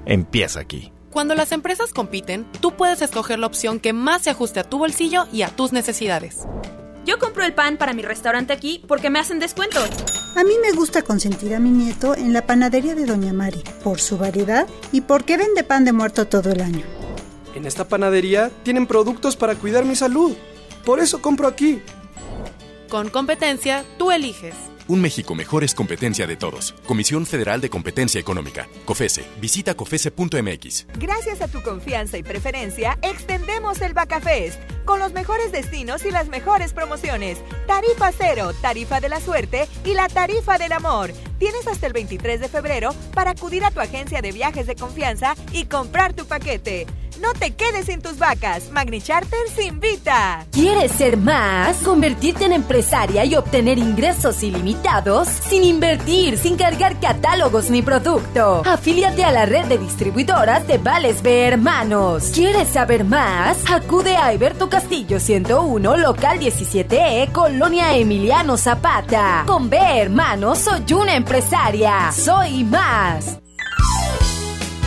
[0.06, 0.95] empieza aquí.
[1.16, 4.80] Cuando las empresas compiten, tú puedes escoger la opción que más se ajuste a tu
[4.80, 6.40] bolsillo y a tus necesidades.
[7.06, 9.80] Yo compro el pan para mi restaurante aquí porque me hacen descuento.
[10.36, 14.02] A mí me gusta consentir a mi nieto en la panadería de Doña Mari por
[14.02, 16.84] su variedad y porque vende pan de muerto todo el año.
[17.54, 20.36] En esta panadería tienen productos para cuidar mi salud.
[20.84, 21.82] Por eso compro aquí.
[22.90, 24.56] Con competencia, tú eliges.
[24.88, 26.74] Un México mejor es competencia de todos.
[26.86, 28.68] Comisión Federal de Competencia Económica.
[28.86, 29.26] COFESE.
[29.42, 30.86] Visita COFESE.mx.
[31.00, 36.28] Gracias a tu confianza y preferencia, extendemos el Bacafest con los mejores destinos y las
[36.28, 37.40] mejores promociones.
[37.66, 41.12] Tarifa cero, tarifa de la suerte y la tarifa del amor.
[41.40, 45.36] Tienes hasta el 23 de febrero para acudir a tu agencia de viajes de confianza
[45.52, 46.86] y comprar tu paquete.
[47.22, 48.70] No te quedes sin tus vacas.
[48.72, 50.46] Magni Charters invita.
[50.52, 51.78] ¿Quieres ser más?
[51.78, 54.75] ¿Convertirte en empresaria y obtener ingresos ilimitados?
[55.48, 58.62] Sin invertir, sin cargar catálogos ni producto.
[58.66, 62.32] Afíliate a la red de distribuidoras de Vales B Hermanos.
[62.34, 63.58] ¿Quieres saber más?
[63.70, 69.44] Acude a Alberto Castillo 101, local 17E, Colonia Emiliano Zapata.
[69.46, 72.12] Con B Hermanos soy una empresaria.
[72.12, 73.40] Soy más.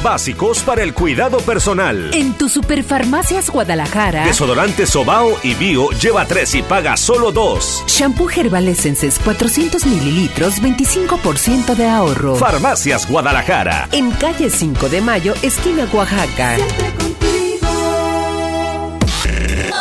[0.02, 2.14] Básicos para el cuidado personal.
[2.14, 4.24] En tu Superfarmacias Guadalajara.
[4.24, 7.84] Desodorante Sobao y Bio lleva 3 y paga solo 2.
[7.88, 12.36] Shampoo Herbal Essences 400 mililitros, 25% de ahorro.
[12.36, 13.88] Farmacias Guadalajara.
[13.90, 16.56] En calle 5 de Mayo, esquina Oaxaca.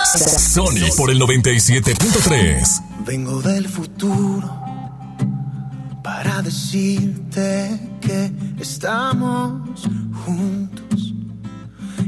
[0.03, 2.81] Sony por el 97.3.
[3.05, 4.66] Vengo del futuro
[6.07, 8.31] para decirte que
[8.61, 9.83] estamos
[10.23, 11.13] juntos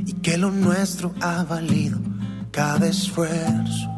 [0.05, 1.99] y que lo nuestro ha valido
[2.49, 3.89] cada esfuerzo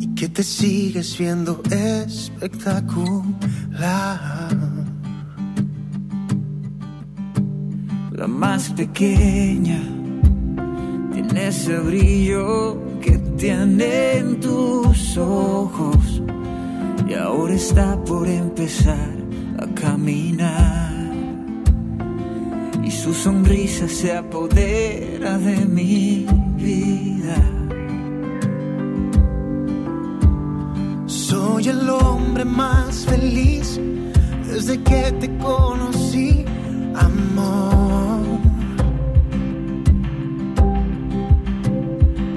[0.00, 3.28] y que te sigues viendo espectacular.
[8.10, 9.82] La más pequeña
[11.12, 16.22] tiene ese brillo que tiene en tus ojos
[17.08, 19.10] y ahora está por empezar
[19.58, 20.92] a caminar.
[22.82, 26.26] Y su sonrisa se apodera de mi
[26.56, 27.36] vida.
[31.06, 33.80] Soy el hombre más feliz
[34.50, 36.44] desde que te conocí,
[36.94, 38.22] amor.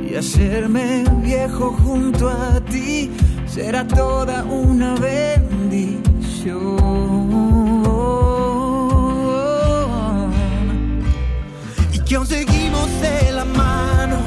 [0.09, 3.11] Y hacerme viejo junto a ti
[3.57, 6.77] será toda una bendición.
[11.91, 14.17] Y que aún seguimos de la mano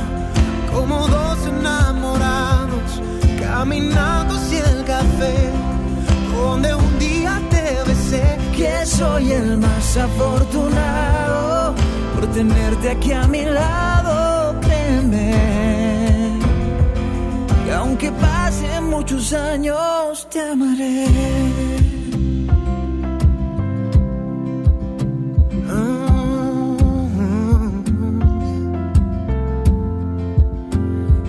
[0.74, 2.88] como dos enamorados
[3.40, 5.36] caminando hacia el café
[6.34, 8.36] donde un día te besé.
[8.56, 11.74] Que soy el más afortunado
[12.14, 15.49] por tenerte aquí a mi lado, créeme.
[17.80, 21.06] Aunque pasen muchos años, te amaré.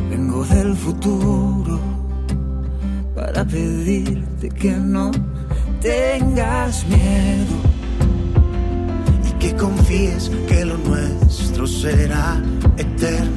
[0.10, 1.80] Vengo del futuro
[3.16, 5.10] para pedirte que no
[5.80, 7.56] tengas miedo
[9.26, 12.42] y que confíes que lo nuestro será
[12.76, 13.31] eterno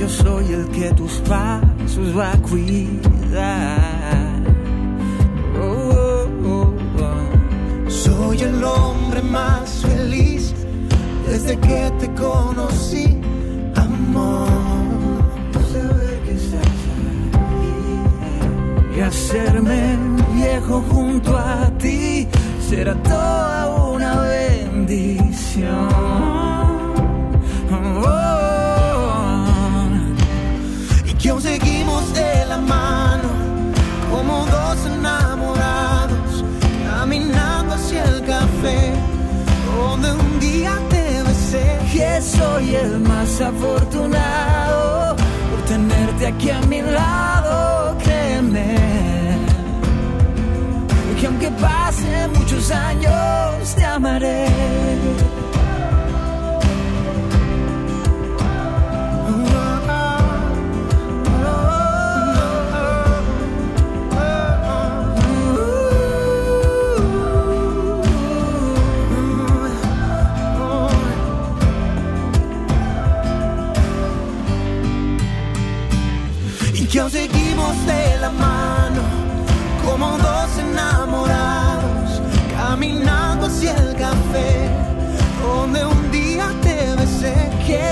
[0.00, 4.40] yo soy el que tus pasos va a cuidar.
[5.60, 6.72] Oh, oh,
[7.02, 7.90] oh.
[7.90, 10.54] Soy el hombre más feliz
[11.28, 13.20] desde que te conocí,
[13.74, 14.48] amor.
[15.70, 16.66] Saber que estás
[18.94, 19.02] ahí.
[19.02, 19.98] hacerme
[20.34, 22.26] viejo junto a ti
[22.66, 26.49] será toda una bendición.
[38.06, 38.92] El café
[39.76, 41.78] donde un día te besé.
[41.92, 45.16] Que soy el más afortunado
[45.50, 48.76] por tenerte aquí a mi lado créeme.
[51.18, 54.46] Que aunque pasen muchos años te amaré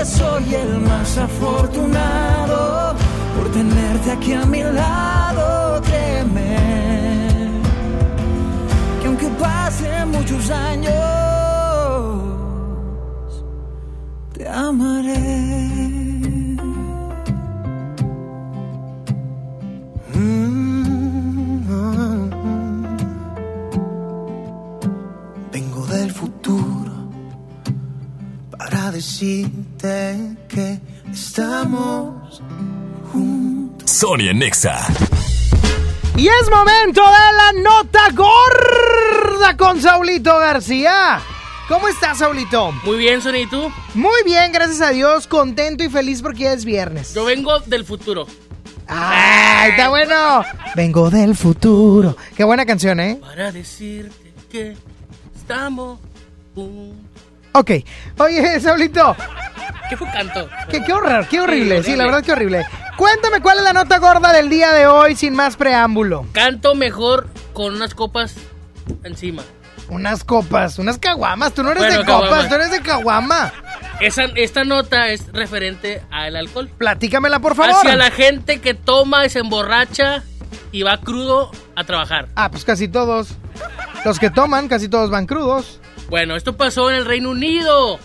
[0.05, 2.95] soy el más afortunado
[3.35, 6.57] por tenerte aquí a mi lado créeme
[9.01, 10.93] que aunque pasen muchos años
[14.33, 15.59] te amaré
[20.13, 20.59] Mm.
[34.17, 34.87] En Nexa.
[36.15, 41.19] Y es momento de la nota gorda con Saulito García.
[41.67, 42.71] ¿Cómo estás, Saulito?
[42.83, 43.71] Muy bien, Sony, ¿y tú?
[43.93, 47.13] Muy bien, gracias a Dios, contento y feliz porque ya es viernes.
[47.13, 48.25] Yo vengo del futuro.
[48.87, 50.43] ¡Ay, está bueno!
[50.75, 52.17] Vengo del futuro.
[52.35, 53.17] Qué buena canción, ¿eh?
[53.21, 54.75] Para decirte que
[55.35, 55.99] estamos
[56.55, 57.08] juntos.
[57.59, 57.71] Ok.
[58.19, 59.15] Oye, Saulito,
[59.89, 60.47] ¿Qué fue canto?
[60.69, 61.83] qué, qué horror, qué horrible.
[61.83, 62.65] Sí, Sí, la verdad que horrible.
[62.95, 66.25] Cuéntame cuál es la nota gorda del día de hoy sin más preámbulo.
[66.31, 68.35] Canto mejor con unas copas
[69.03, 69.43] encima.
[69.89, 71.53] Unas copas, unas caguamas.
[71.53, 73.51] Tú no eres Bueno, de copas, tú eres de caguama.
[73.99, 76.69] Esa, esta nota es referente al alcohol.
[76.77, 77.75] Platícamela, por favor.
[77.75, 80.23] Hacia la gente que toma y se emborracha
[80.71, 82.29] y va crudo a trabajar.
[82.35, 83.35] Ah, pues casi todos.
[84.05, 85.81] Los que toman, casi todos van crudos.
[86.09, 87.99] Bueno, esto pasó en el Reino Unido.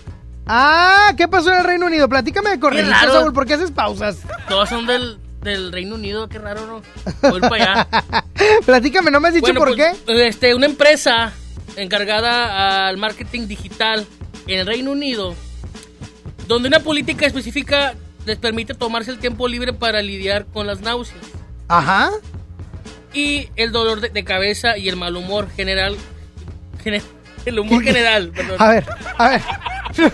[0.47, 2.09] Ah, ¿qué pasó en el Reino Unido?
[2.09, 2.91] Platícame de corrido.
[2.91, 4.19] Saúl, ¿por qué haces pausas?
[4.49, 6.83] Todos son del, del Reino Unido, qué raro, ¿no?
[7.31, 8.25] Voy para allá.
[8.67, 10.27] Platícame, ¿no me has dicho Bueno, por pues, qué?
[10.29, 11.33] Este, una empresa
[11.77, 14.07] encargada al marketing digital
[14.47, 15.35] en el Reino Unido,
[16.47, 17.95] donde una política específica
[18.27, 21.25] les permite tomarse el tiempo libre para lidiar con las náuseas
[21.69, 22.11] Ajá.
[23.15, 25.97] y el dolor de, de cabeza y el mal humor general.
[26.83, 27.03] gene-
[27.47, 28.57] el humor general, perdón.
[28.59, 28.85] A ver,
[29.19, 29.43] a ver.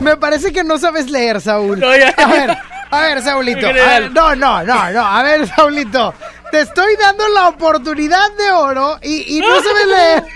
[0.00, 1.78] Me parece que no sabes leer, Saúl.
[1.78, 2.08] No, ya.
[2.16, 2.58] A ver,
[2.90, 3.66] a ver, Saulito.
[3.68, 5.06] A ver, no, no, no, no.
[5.06, 6.12] A ver, Saulito.
[6.50, 10.24] Te estoy dando la oportunidad de oro y, y no sabes leer.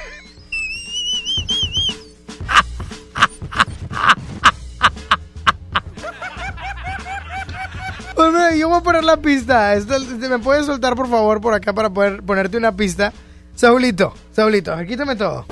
[8.16, 9.74] Hombre, yo voy a poner la pista.
[9.74, 13.12] Esto- ¿Me puedes soltar, por favor, por acá para poder ponerte una pista?
[13.54, 15.46] Saulito, Saulito, a ver, quítame todo.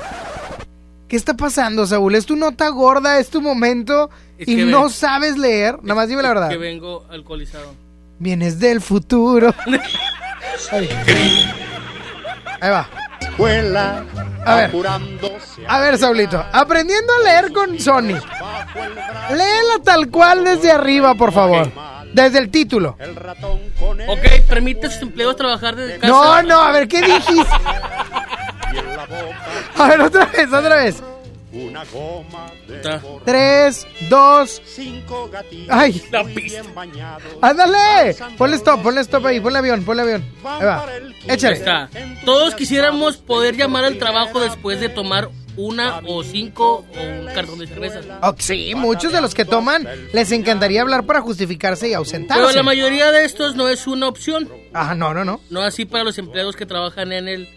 [1.14, 2.16] ¿Qué está pasando, Saúl?
[2.16, 3.20] ¿Es tu nota gorda?
[3.20, 4.10] ¿Es tu momento?
[4.36, 5.78] Es y no sabes leer.
[5.84, 6.48] Nada más dime la verdad.
[6.48, 7.72] Que vengo alcoholizado.
[8.18, 9.54] Vienes del futuro.
[10.72, 10.88] Ahí.
[12.60, 12.88] Ahí va.
[13.20, 14.04] Escuela,
[14.44, 14.72] A ver.
[15.68, 16.44] A ver, Saulito.
[16.52, 18.18] Aprendiendo a leer con Sony.
[19.30, 21.70] Léela tal cual desde arriba, por favor.
[22.12, 22.96] Desde el título.
[24.08, 26.12] Ok, permite a sus empleados trabajar desde casa.
[26.12, 27.46] No, no, a ver, ¿qué dijiste?
[29.76, 31.02] A ver, otra vez, otra vez.
[31.52, 33.00] Una goma de.
[33.24, 34.60] Tres, dos.
[34.66, 36.02] cinco gatitos Ay.
[36.10, 36.62] La pista.
[37.40, 38.16] ¡Ándale!
[38.36, 40.24] Ponle stop, ponle stop ahí, ponle avión, ponle avión.
[40.44, 40.84] Ahí va.
[41.28, 41.54] Échale.
[41.54, 41.88] está.
[42.24, 47.60] Todos quisiéramos poder llamar al trabajo después de tomar una o cinco o un cartón
[47.60, 48.00] de cerveza.
[48.22, 52.42] Oh, sí, muchos de los que toman les encantaría hablar para justificarse y ausentarse.
[52.42, 54.50] Pero la mayoría de estos no es una opción.
[54.72, 55.40] Ah, no, no, no.
[55.50, 57.48] No así para los empleados que trabajan en el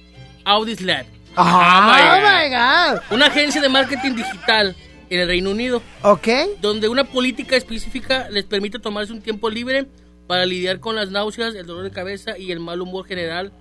[0.48, 1.06] Audis Lab.
[1.36, 2.50] Ah, Oh my
[2.96, 3.02] God.
[3.16, 4.76] Una agencia de marketing digital
[5.10, 5.82] en el Reino Unido.
[6.02, 6.28] Ok.
[6.62, 9.86] Donde una política específica les permite tomarse un tiempo libre
[10.28, 13.52] para lidiar con las náuseas, el dolor de cabeza y el mal humor general.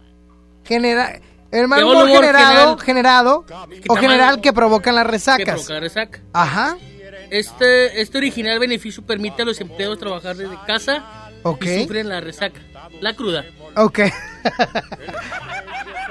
[0.65, 1.21] Genera
[1.53, 2.85] el mal humor humor generado, general.
[2.85, 3.47] generado
[3.89, 5.45] o general que provocan las que resacas.
[5.65, 6.21] provoca resaca.
[6.33, 6.77] Ajá.
[7.31, 11.65] Este, este original beneficio permite a los empleados trabajar desde casa Ok.
[11.67, 12.61] y sufren la resaca,
[13.01, 13.45] la cruda.
[13.77, 14.01] Ok.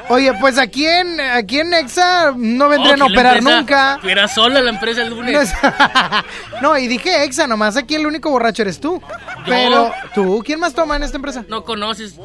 [0.09, 3.93] Oye, pues aquí en, aquí en Exa no vendrían a Oh, la operar empresa nunca.
[3.95, 5.53] Estuviera sola la empresa el lunes.
[6.61, 9.01] No, y dije Exa, nomás aquí el único borracho eres tú.
[9.45, 10.41] Pero, ¿tú?
[10.45, 11.43] ¿Quién más toma en esta empresa?
[11.49, 12.15] No conoces,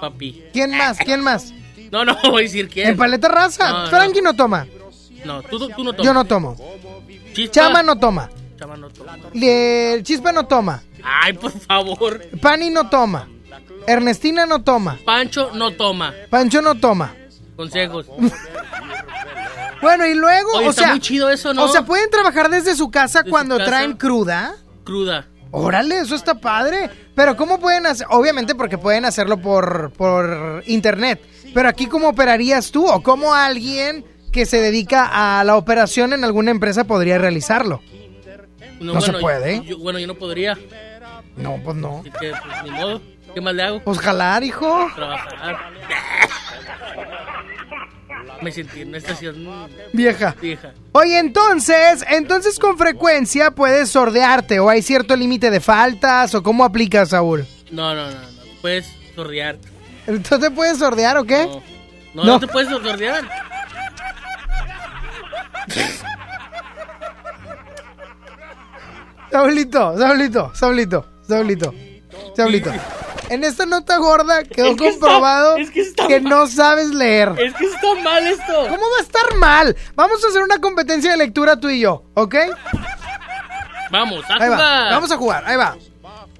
[0.00, 0.44] papi.
[0.52, 0.98] ¿Quién más?
[0.98, 1.52] ¿Quién más?
[1.90, 2.88] No, no voy a decir quién.
[2.88, 3.70] En paleta raza.
[3.70, 3.88] No, no.
[3.88, 4.66] Frankie no toma.
[5.24, 6.06] No, tú, tú no tomas.
[6.06, 6.56] Yo no tomo.
[7.34, 7.52] Chispa.
[7.52, 8.30] Chama no toma.
[8.58, 9.18] Chama no toma.
[9.34, 10.82] El Chispa no toma.
[11.02, 12.22] Ay, por favor.
[12.40, 13.28] Pani no toma.
[13.86, 14.98] Ernestina no toma.
[15.04, 16.12] Pancho no toma.
[16.30, 17.14] Pancho no toma.
[17.56, 18.06] Consejos.
[19.82, 21.64] Bueno, y luego, Oye, o está sea, muy chido eso, ¿no?
[21.64, 23.70] O sea, pueden trabajar desde su casa cuando casa.
[23.70, 24.54] traen cruda.
[24.84, 25.26] Cruda.
[25.50, 26.90] Órale, eso está padre.
[27.14, 28.06] Pero ¿cómo pueden hacer?
[28.10, 31.20] Obviamente porque pueden hacerlo por, por internet.
[31.54, 32.86] Pero aquí ¿cómo operarías tú?
[32.86, 37.80] ¿O cómo alguien que se dedica a la operación en alguna empresa podría realizarlo?
[38.80, 39.62] No se puede.
[39.64, 40.58] Yo, bueno, yo no podría.
[41.36, 42.00] No, pues no.
[42.00, 43.00] Así que, pues, ni modo.
[43.36, 43.80] ¿Qué más le hago?
[43.80, 44.90] Pues jalar, hijo.
[44.94, 45.58] Trabajar.
[48.40, 49.46] Me sentí en una estación
[49.92, 50.34] Vieja.
[50.40, 50.72] vieja.
[50.92, 56.64] Oye, entonces, entonces con frecuencia puedes sordearte o hay cierto límite de faltas o cómo
[56.64, 57.44] aplicas, Saúl.
[57.70, 58.28] No, no, no, no.
[58.62, 59.58] Puedes sordear.
[60.06, 61.46] ¿Tú te puedes sordear o qué?
[62.14, 63.22] No, no, te puedes sordear.
[69.30, 71.74] Saulito, Saulito, Saulito, Saulito,
[72.34, 72.72] Saulito.
[73.28, 76.30] En esta nota gorda quedó Es que está- comprobado es que está que mal.
[76.30, 77.30] no sabes leer.
[77.38, 78.52] Es que está mal esto.
[78.68, 79.76] ¿Cómo va a estar mal?
[79.94, 82.34] Vamos a hacer una competencia de lectura tú y yo, ¿ok?
[83.90, 84.60] Vamos, a Ahí jugar.
[84.60, 85.76] va, vamos a jugar, ahí va.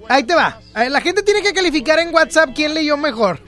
[0.09, 0.59] Ahí te va.
[0.89, 3.39] La gente tiene que calificar en WhatsApp quién leyó mejor.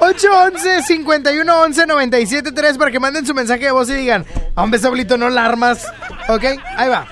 [0.00, 4.24] 811 5111 973 para que manden su mensaje de voz y digan,
[4.54, 5.86] hombre, Saulito, no la armas.
[6.28, 6.44] ¿Ok?
[6.76, 7.06] Ahí va.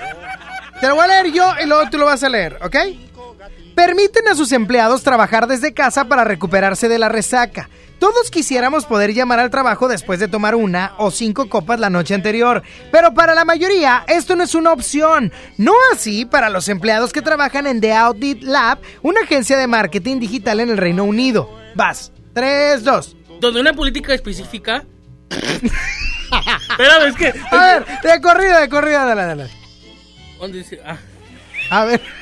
[0.81, 2.75] Te lo voy a leer yo y luego tú lo vas a leer, ¿ok?
[3.79, 7.69] Permiten a sus empleados trabajar desde casa para recuperarse de la resaca.
[7.97, 12.13] Todos quisiéramos poder llamar al trabajo después de tomar una o cinco copas la noche
[12.13, 12.61] anterior,
[12.91, 15.31] pero para la mayoría esto no es una opción.
[15.55, 20.19] No así para los empleados que trabajan en The Audit Lab, una agencia de marketing
[20.19, 21.49] digital en el Reino Unido.
[21.73, 22.11] Vas.
[22.33, 23.15] 3, 2.
[23.39, 24.83] Donde una política específica.
[25.29, 27.33] Espérame, es que.
[27.49, 29.49] A ver, de corrida, de corrida, dale, dale.
[30.37, 30.81] ¿Dónde dice?
[30.85, 30.97] Ah.
[31.69, 32.18] A ver.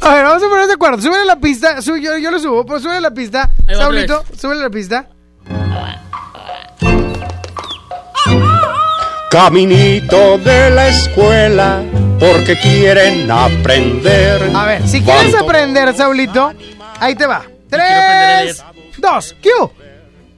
[0.00, 1.02] A ver, vamos a ponernos de acuerdo.
[1.02, 1.82] Súbele la pista.
[1.82, 3.50] Sube- yo, yo lo subo, pero súbele la pista.
[3.76, 5.08] Saulito, súbele la pista.
[9.30, 11.82] Caminito de la escuela,
[12.18, 14.50] porque quieren aprender.
[14.54, 16.52] A ver, si quieres aprender, Saulito,
[16.98, 17.44] ahí te va.
[17.68, 18.64] 3,
[18.96, 19.70] 2, Q.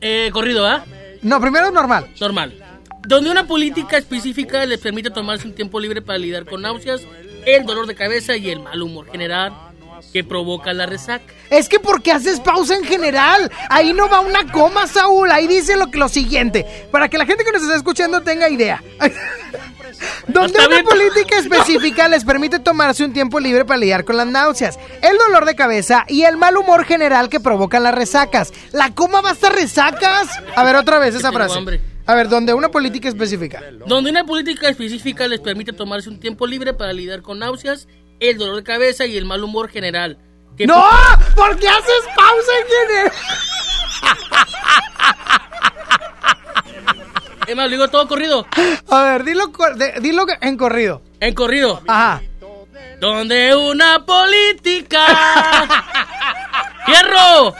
[0.00, 0.82] Eh, corrido, ¿ah?
[1.22, 2.08] No, primero normal.
[2.20, 2.54] Normal.
[3.06, 7.02] Donde una política específica les permite tomarse un tiempo libre para lidiar con náuseas,
[7.46, 9.52] el dolor de cabeza y el mal humor general
[10.12, 11.24] que provoca la resaca.
[11.50, 13.50] Es que porque haces pausa en general.
[13.68, 15.30] Ahí no va una coma, Saúl.
[15.30, 16.86] Ahí dice lo, lo siguiente.
[16.90, 18.82] Para que la gente que nos está escuchando tenga idea.
[20.26, 20.84] Donde una bien.
[20.84, 25.44] política específica les permite tomarse un tiempo libre para lidiar con las náuseas, el dolor
[25.44, 28.52] de cabeza y el mal humor general que provocan las resacas.
[28.72, 30.28] ¿La coma va a estar resacas?
[30.56, 31.58] A ver, otra vez esa frase.
[31.58, 31.80] hambre.
[32.10, 33.62] A ver, donde una política específica.
[33.86, 37.86] Donde una política específica les permite tomarse un tiempo libre para lidiar con náuseas,
[38.18, 40.18] el dolor de cabeza y el mal humor general.
[40.56, 40.84] que ¡No!
[41.36, 43.12] ¿Por qué haces pausa en general?
[47.46, 48.44] Es más, lo digo todo corrido.
[48.88, 51.02] A ver, dilo, de- dilo en corrido.
[51.20, 51.80] En corrido.
[51.86, 52.22] Ajá.
[52.98, 55.06] Donde una política.
[56.86, 57.55] ¡Fierro!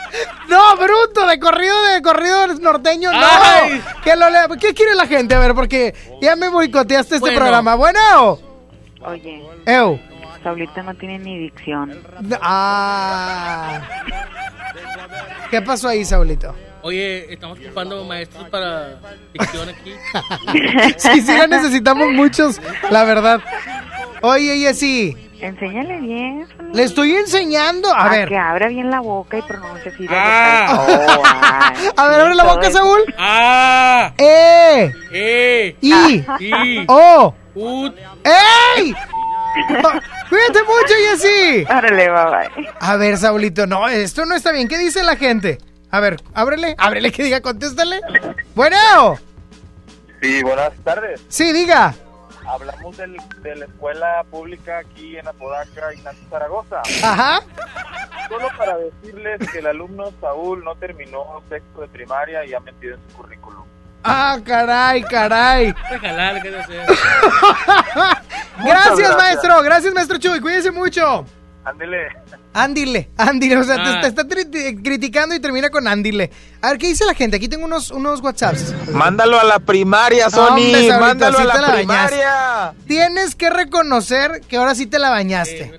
[0.49, 3.19] No, bruto, de corrido, de corrido norteño, no.
[3.21, 3.81] Ay.
[4.03, 5.35] Que lo lea- ¿Qué quiere la gente?
[5.35, 7.37] A ver, porque ya me boicoteaste este Bueno.
[7.39, 7.75] programa.
[7.75, 8.39] Bueno.
[9.01, 9.99] Oye, Eu.
[10.43, 12.01] Saulito no tiene ni dicción.
[12.41, 13.79] Ah.
[15.49, 16.55] ¿Qué pasó ahí, Saulito?
[16.83, 18.95] Oye, estamos ocupando maestros para
[19.33, 19.93] dicción aquí.
[20.97, 23.39] Sí, sí, la necesitamos muchos, la verdad.
[24.23, 26.47] Oye, Jessy, Enséñale bien.
[26.73, 27.91] le estoy enseñando.
[27.93, 28.29] A ver.
[28.29, 30.05] que abra bien la boca y pronuncie así.
[30.09, 30.85] Ah.
[30.87, 32.69] Oh, ay, A ver, abre la boca.
[32.71, 32.99] Saúl.
[33.17, 34.13] ¡Ah!
[34.17, 34.91] ¡Eh!
[35.11, 35.75] ¡Eh!
[35.81, 36.25] ¡I!
[36.39, 36.85] ¡I!
[36.87, 37.33] ¡Oh!
[37.55, 37.95] ¡Ut!
[38.23, 38.93] ¡Ey!
[40.29, 41.65] Cuídate mucho, Jessy.
[41.67, 42.69] Árale, bye bye.
[42.79, 44.67] A ver, Saulito, no, esto no está bien.
[44.67, 45.57] ¿Qué dice la gente?
[45.89, 47.99] A ver, ábrele, ábrele que diga, contéstale.
[48.55, 48.77] Bueno,
[50.21, 51.19] Sí, buenas tardes.
[51.27, 51.93] sí, diga.
[52.51, 56.81] Hablamos del- de la escuela pública aquí en Apodaca, Ignacio Zaragoza.
[57.03, 57.41] Ajá.
[58.29, 62.95] Solo para decirles que el alumno Saúl no terminó sexto de primaria y ha metido
[62.95, 63.63] en su currículum.
[64.03, 65.73] Ah, caray, caray.
[66.01, 66.43] Gracias,
[68.63, 69.17] gracias.
[69.17, 69.61] maestro.
[69.61, 70.39] Gracias, maestro Chuy.
[70.41, 71.25] Cuídese mucho.
[71.63, 72.07] Ándele.
[72.53, 74.01] Ándile, ándile, o sea, te- Ah.
[74.01, 76.31] te, está tri- criticando y termina con ándile.
[76.61, 77.37] A ver, ¿qué dice la gente?
[77.37, 78.73] Aquí tengo unos, unos WhatsApps.
[78.91, 80.71] Mándalo a la primaria, Sony.
[80.99, 82.27] Mándalo sí a la, la primaria.
[82.27, 82.83] bañaste.
[82.87, 85.71] Tienes que reconocer que ahora sí te la bañaste.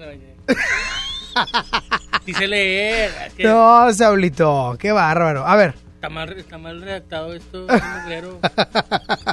[2.24, 3.10] Dice leer.
[3.26, 5.46] es que No, Saulito, qué bárbaro.
[5.46, 7.66] A ver, Está mal, está mal redactado esto.
[8.02, 8.40] mugrero.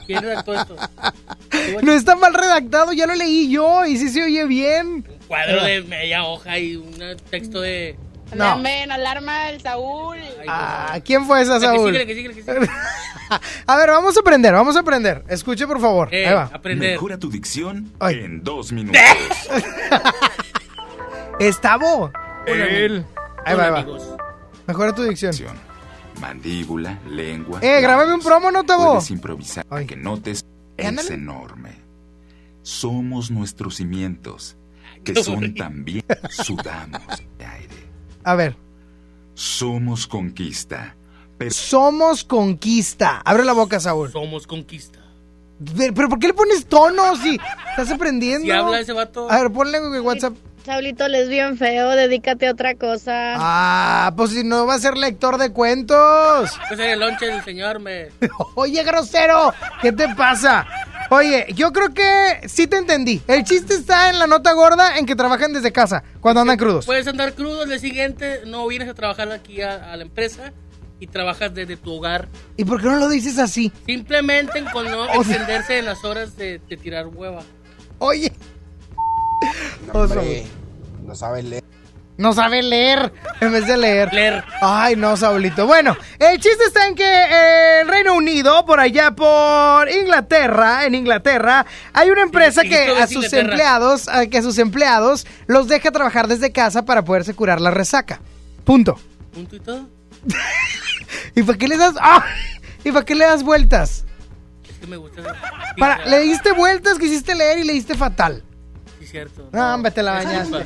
[0.06, 0.76] ¿Quién redactó esto?
[1.82, 5.04] no está mal redactado, ya lo leí yo y sí se oye bien.
[5.30, 6.94] Cuadro de media hoja y un
[7.30, 7.96] texto de.
[8.36, 8.46] No.
[8.92, 10.18] Alarma del Saúl.
[10.48, 11.94] Ah, ¿Quién fue esa, Que Saúl?
[11.94, 12.68] síguele, que síguele, que síguele.
[13.68, 15.24] A ver, vamos a aprender, vamos a aprender.
[15.30, 16.10] Escuche, por favor.
[16.12, 16.50] Eh, Ahí va.
[16.52, 16.92] aprender.
[16.94, 18.16] Mejora tu dicción Ay.
[18.24, 19.00] en dos minutos.
[21.40, 22.12] Estavo.
[22.48, 23.06] Hola, Él.
[23.46, 23.86] Ahí va, ahí va.
[24.68, 25.34] Mejora tu dicción.
[26.20, 27.60] Mandíbula, lengua.
[27.62, 28.94] Eh, grábame un promo, ¿no, Tavo?
[28.94, 30.46] Puedes improvisar que notes
[30.78, 31.14] Eh, es ándale.
[31.14, 31.72] enorme.
[32.62, 34.58] Somos nuestros cimientos,
[35.04, 37.02] que son también sudamos
[37.38, 37.76] de aire.
[38.24, 38.56] A ver.
[39.34, 40.96] Somos conquista.
[41.38, 43.22] Pero Somos conquista.
[43.24, 44.12] Abre la boca, Saúl.
[44.12, 45.00] Somos conquista.
[45.78, 47.40] Pero, pero ¿por qué le pones tono si
[47.70, 48.46] estás aprendiendo?
[48.46, 49.30] Si habla ese vato.
[49.30, 50.34] A ver, ponle en WhatsApp.
[50.66, 53.34] Saulito, les bien feo, dedícate a otra cosa.
[53.38, 56.52] Ah, pues si no va a ser lector de cuentos.
[56.68, 58.10] Pues en el lonche del señor me.
[58.56, 60.68] Oye, grosero, ¿qué te pasa?
[61.12, 63.22] Oye, yo creo que sí te entendí.
[63.28, 66.86] El chiste está en la nota gorda en que trabajan desde casa, cuando andan crudos.
[66.86, 70.54] Puedes andar crudo el día siguiente, no vienes a trabajar aquí a, a la empresa
[71.00, 72.28] y trabajas desde tu hogar.
[72.58, 73.72] ¿Y por qué no lo dices así?
[73.86, 77.42] Simplemente con no O sea- extenderse en las horas de, de tirar hueva.
[77.98, 78.32] Oye.
[79.94, 80.46] Hombre,
[81.06, 81.64] no sabes leer.
[82.20, 84.14] No sabe leer en vez de leer.
[84.14, 84.44] Leer.
[84.62, 85.66] Ay, no, Saulito.
[85.66, 90.96] Bueno, el chiste está en que eh, el Reino Unido, por allá por Inglaterra, en
[90.96, 93.42] Inglaterra, hay una empresa que a sus Inglaterra.
[93.52, 97.72] empleados, a que a sus empleados los deja trabajar desde casa para poderse curar la
[97.72, 98.20] resaca.
[98.66, 99.00] Punto.
[99.34, 99.88] Punto y todo.
[101.36, 101.96] ¿Y para qué le das?
[102.02, 102.26] ¡Ah!
[102.84, 104.04] ¿Y para qué le das vueltas?
[104.70, 105.22] Es que me gusta.
[105.78, 108.44] Para, le diste vueltas, quisiste leer y le diste fatal.
[109.10, 109.50] Cierto.
[109.52, 110.66] No, hombre, te la bañaste.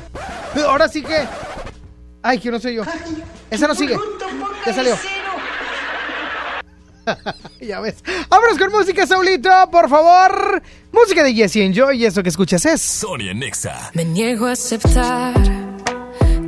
[0.66, 1.26] Ahora sí que.
[2.22, 2.82] Ay, que no soy yo.
[3.50, 3.96] Esa no sigue.
[4.66, 4.96] Ya salió.
[7.60, 8.02] ya ves.
[8.28, 10.62] Vámonos con música, Saulito, por favor.
[10.92, 12.82] Música de Jesse Enjoy y eso que escuchas es.
[12.82, 13.90] Sonia Nexa.
[13.94, 15.34] Me niego a aceptar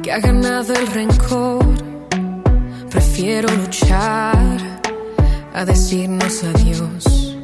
[0.02, 1.64] que ha ganado el rencor.
[2.90, 4.80] Prefiero luchar
[5.54, 7.36] a decirnos adiós.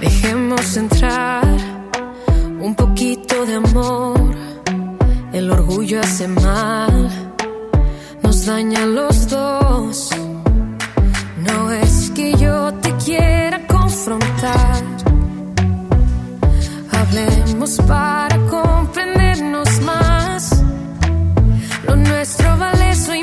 [0.00, 1.69] Dejemos entrar
[2.60, 4.34] un poquito de amor.
[5.32, 7.08] El orgullo hace mal,
[8.22, 10.10] nos daña a los dos.
[11.38, 14.82] No es que yo te quiera confrontar.
[16.92, 20.62] Hablemos para comprendernos más.
[21.86, 23.22] Lo nuestro vale eso y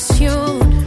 [0.00, 0.79] cada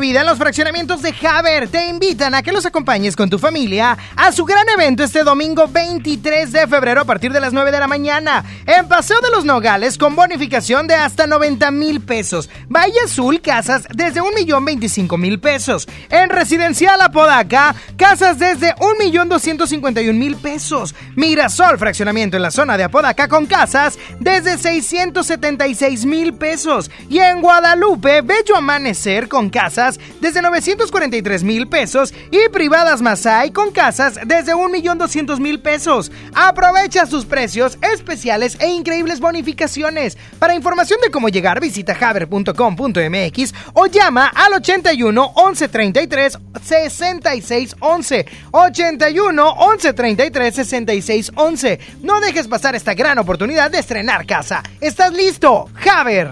[0.00, 3.96] vida en los fraccionamientos de Haber te invitan a que los acompañes con tu familia
[4.16, 7.78] a su gran evento este domingo 23 de febrero a partir de las 9 de
[7.78, 12.48] la mañana en Paseo de los Nogales con bonificación de hasta 90 mil pesos.
[12.68, 15.86] Valle Azul, casas desde 1 millón 25 mil pesos.
[16.08, 20.94] En Residencial Apodaca, casas desde 1 millón 251 mil pesos.
[21.16, 26.90] Mirasol, fraccionamiento en la zona de Apodaca con casas desde 676 mil pesos.
[27.08, 29.89] Y en Guadalupe, Bello Amanecer con casas
[30.20, 36.12] desde 943 mil pesos y privadas Masai con casas desde 1.200.000 pesos.
[36.34, 40.16] Aprovecha sus precios especiales e increíbles bonificaciones.
[40.38, 48.26] Para información de cómo llegar, visita haber.com.mx o llama al 81 11 33 66 11.
[48.50, 51.80] 81 11 33 66 11.
[52.02, 54.62] No dejes pasar esta gran oportunidad de estrenar casa.
[54.80, 55.68] ¿Estás listo?
[55.90, 56.30] Haber.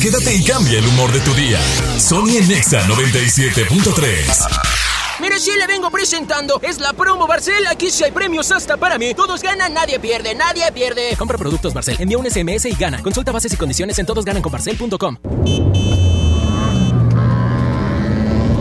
[0.00, 1.58] Quédate y cambia el humor de tu día.
[1.98, 5.20] Sony en Nexa 97.3.
[5.20, 6.60] Mire, sí le vengo presentando.
[6.62, 7.66] Es la promo Barcel.
[7.66, 9.14] Aquí sí hay premios hasta para mí.
[9.14, 11.16] Todos ganan, nadie pierde, nadie pierde.
[11.16, 13.02] Compra productos Barcel, envía un SMS y gana.
[13.02, 15.16] Consulta bases y condiciones en todosgananconbarcel.com.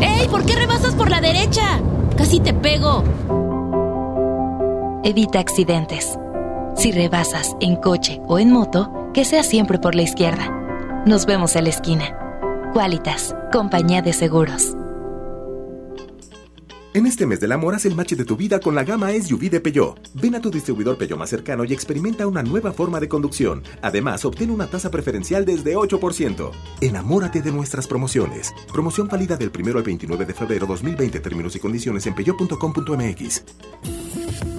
[0.01, 0.27] ¡Ey!
[0.29, 1.81] ¿Por qué rebasas por la derecha?
[2.17, 3.03] Casi te pego.
[5.03, 6.17] Evita accidentes.
[6.77, 10.64] Si rebasas en coche o en moto, que sea siempre por la izquierda.
[11.05, 12.17] Nos vemos en la esquina.
[12.73, 14.75] Qualitas, compañía de seguros.
[16.95, 19.51] En este mes del amor, haz el match de tu vida con la gama SUV
[19.51, 19.99] de Peugeot.
[20.15, 23.61] Ven a tu distribuidor Peugeot más cercano y experimenta una nueva forma de conducción.
[23.83, 26.49] Además, obtén una tasa preferencial desde 8%.
[26.81, 28.51] Enamórate de nuestras promociones.
[28.73, 31.19] Promoción válida del 1 al 29 de febrero 2020.
[31.19, 34.54] Términos y condiciones en peugeot.com.mx.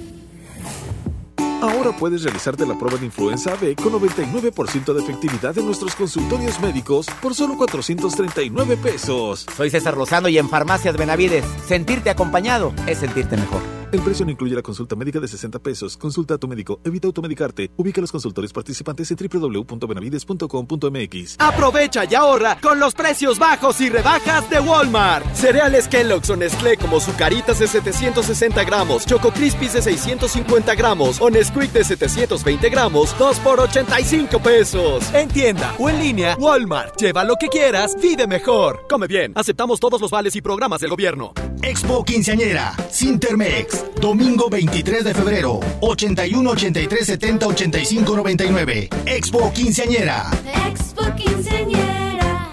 [1.61, 6.59] Ahora puedes realizarte la prueba de influenza B con 99% de efectividad en nuestros consultorios
[6.59, 9.45] médicos por solo 439 pesos.
[9.55, 13.76] Soy César Lozano y en Farmacias Benavides, sentirte acompañado es sentirte mejor.
[13.89, 15.95] El precio no incluye la consulta médica de 60 pesos.
[15.95, 17.71] Consulta a tu médico, evita automedicarte.
[17.77, 21.37] Ubica los consultorios participantes en www.benavides.com.mx.
[21.39, 25.33] Aprovecha y ahorra con los precios bajos y rebajas de Walmart.
[25.33, 31.29] Cereales Kellogg's o Nestlé como Zucaritas de 760 gramos, Choco Crispies de 650 gramos o
[31.29, 35.13] Nesquik de 720 gramos, 2 por 85 pesos.
[35.13, 36.99] En tienda o en línea, Walmart.
[36.99, 38.85] Lleva lo que quieras, vive mejor.
[38.89, 41.31] Come bien, aceptamos todos los vales y programas del gobierno.
[41.61, 48.89] Expo Quinceañera, Sintermex, domingo 23 de febrero, 81 83 70 85 99.
[49.05, 50.29] Expo Quinceañera.
[50.67, 52.47] Expo Quinceañera.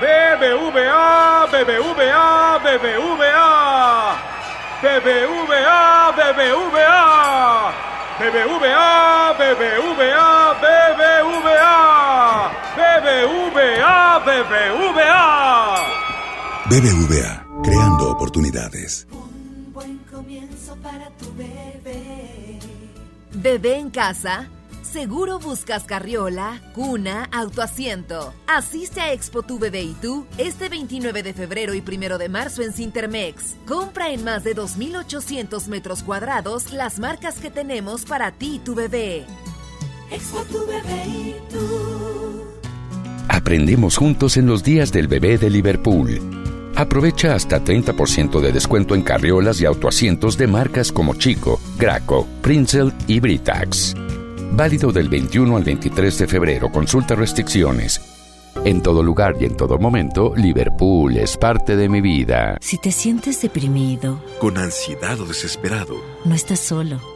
[0.00, 4.36] BBVA, BBVA, BBVA.
[4.82, 7.72] BBVA, BBVA.
[8.18, 11.86] BBVA, BBVA, BBVA.
[12.76, 15.26] BBVA, BBVA.
[16.68, 19.06] BBVA, creando oportunidades.
[23.46, 24.48] Bebé en casa.
[24.82, 28.34] Seguro buscas carriola, cuna, autoasiento.
[28.48, 32.62] Asiste a Expo Tu Bebé y tú este 29 de febrero y 1 de marzo
[32.62, 33.54] en Cintermex.
[33.64, 38.74] Compra en más de 2.800 metros cuadrados las marcas que tenemos para ti y tu
[38.74, 39.24] bebé.
[40.10, 42.42] Expo tu bebé y tú.
[43.28, 46.45] Aprendemos juntos en los días del bebé de Liverpool.
[46.76, 52.92] Aprovecha hasta 30% de descuento en carriolas y autoasientos de marcas como Chico, Graco, Prinzel
[53.06, 53.94] y Britax.
[54.52, 56.70] Válido del 21 al 23 de febrero.
[56.70, 58.00] Consulta restricciones.
[58.66, 62.58] En todo lugar y en todo momento, Liverpool es parte de mi vida.
[62.60, 65.96] Si te sientes deprimido, Con ansiedad o desesperado,
[66.26, 67.15] no estás solo.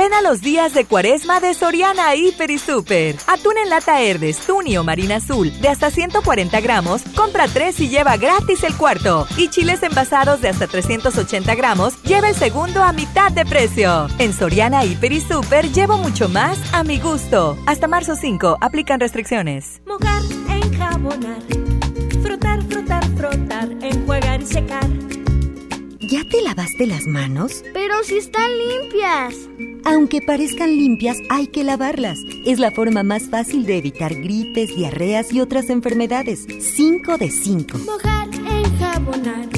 [0.00, 3.16] Ven a los días de cuaresma de Soriana Hiper y Super.
[3.26, 8.16] Atún en lata Herdes, Tuni Marina Azul de hasta 140 gramos, compra 3 y lleva
[8.16, 9.26] gratis el cuarto.
[9.36, 14.06] Y chiles envasados de hasta 380 gramos, lleva el segundo a mitad de precio.
[14.18, 17.58] En Soriana Hiper y Super llevo mucho más a mi gusto.
[17.66, 19.82] Hasta marzo 5, aplican restricciones.
[19.84, 21.42] Mojar, enjabonar.
[22.22, 23.68] Frotar, frotar, frotar.
[23.82, 24.88] Enjuagar y secar.
[26.10, 27.62] ¿Ya te lavaste las manos?
[27.72, 29.48] Pero si están limpias.
[29.84, 32.18] Aunque parezcan limpias, hay que lavarlas.
[32.44, 36.48] Es la forma más fácil de evitar gripes, diarreas y otras enfermedades.
[36.58, 37.78] 5 de 5.
[37.78, 39.48] Mojar, enjabonar.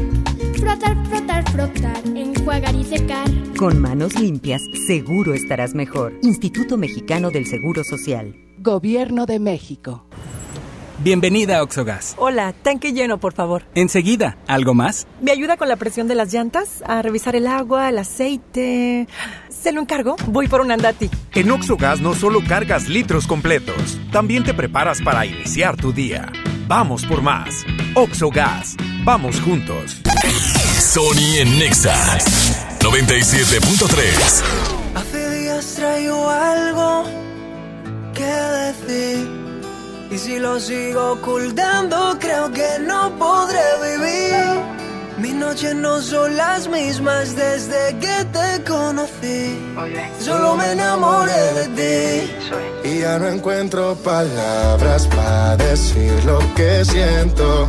[0.58, 3.30] Frotar, frotar, frotar, enjuagar y secar.
[3.56, 6.12] Con manos limpias, seguro estarás mejor.
[6.22, 8.36] Instituto Mexicano del Seguro Social.
[8.58, 10.04] Gobierno de México.
[11.02, 12.14] Bienvenida a Oxogas.
[12.16, 13.64] Hola, tanque lleno, por favor.
[13.74, 15.08] Enseguida, ¿algo más?
[15.20, 16.80] ¿Me ayuda con la presión de las llantas?
[16.86, 19.08] A revisar el agua, el aceite.
[19.48, 20.14] ¿Se lo encargo?
[20.28, 21.10] Voy por un andati.
[21.34, 26.30] En Oxogas no solo cargas litros completos, también te preparas para iniciar tu día.
[26.68, 27.64] Vamos por más.
[27.94, 28.76] Oxogas.
[29.02, 30.00] Vamos juntos.
[30.78, 31.96] Sony en Nexa
[32.78, 34.42] 97.3.
[34.94, 37.02] Hace días traigo algo
[38.14, 39.41] que decir.
[40.12, 44.60] Y si lo sigo ocultando, creo que no podré vivir.
[45.16, 49.59] Mis noches no son las mismas desde que te conocí.
[50.20, 52.89] Solo me enamoré de ti.
[52.90, 57.66] Y ya no encuentro palabras para decir lo que siento.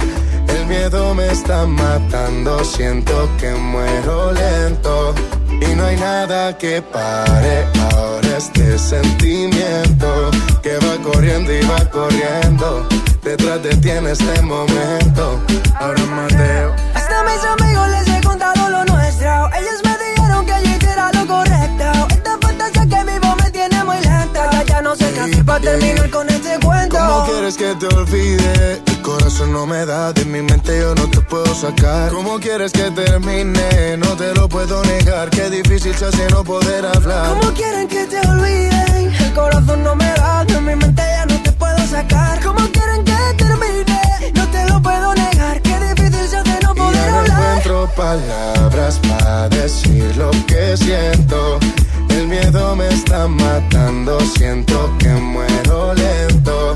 [0.49, 5.15] El miedo me está matando, siento que muero lento.
[5.61, 10.31] Y no hay nada que pare ahora este sentimiento
[10.61, 12.87] que va corriendo y va corriendo.
[13.23, 15.39] Detrás de ti en este momento.
[15.79, 16.73] Ahora Mateo.
[16.93, 19.49] Hasta mis amigos les he contado lo nuestro.
[19.53, 22.07] Ellos me dijeron que yo era lo correcto.
[22.09, 24.51] Esta fantasía que vivo me tiene muy lenta.
[24.51, 26.97] Ya, ya no sé qué hacer para terminar con este cuento.
[26.97, 28.92] ¿Cómo quieres que te olvide?
[29.03, 32.09] Corazón no me da, de mi mente yo no te puedo sacar.
[32.11, 33.97] ¿Cómo quieres que termine?
[33.97, 35.29] No te lo puedo negar.
[35.29, 37.27] Qué difícil se hace no poder hablar.
[37.27, 39.13] ¿Cómo quieren que te olviden?
[39.19, 42.41] El corazón no me da, de mi mente ya no te puedo sacar.
[42.43, 44.31] ¿Cómo quieren que termine?
[44.35, 45.61] No te lo puedo negar.
[45.61, 47.41] Qué difícil se hace no poder Ya no hablar.
[47.57, 51.59] encuentro palabras para decir lo que siento.
[52.09, 56.75] El miedo me está matando, siento que muero lento.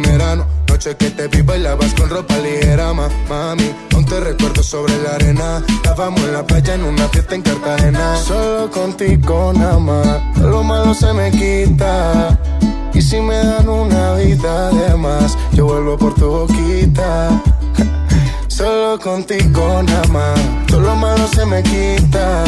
[0.00, 3.74] Primera no- noche que te vi bailabas con ropa ligera, ma, mami.
[3.94, 5.62] Aún te recuerdo sobre la arena.
[5.68, 8.16] Estábamos en la playa en una fiesta en Cartagena.
[8.18, 10.38] Solo contigo nada más.
[10.38, 12.38] Lo malo se me quita.
[12.92, 17.42] Y si me dan una vida de más, yo vuelvo por tu boquita.
[18.48, 22.44] Solo contigo nada más, todo lo malo se me quita.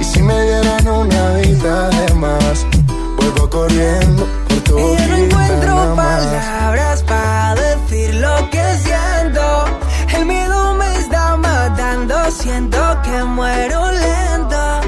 [0.00, 2.66] Y si me dieran una vida de más,
[3.16, 4.26] vuelvo corriendo
[4.76, 9.64] Y no encuentro palabras para decir lo que siento.
[10.16, 14.83] El miedo me está matando, siento que muero lento.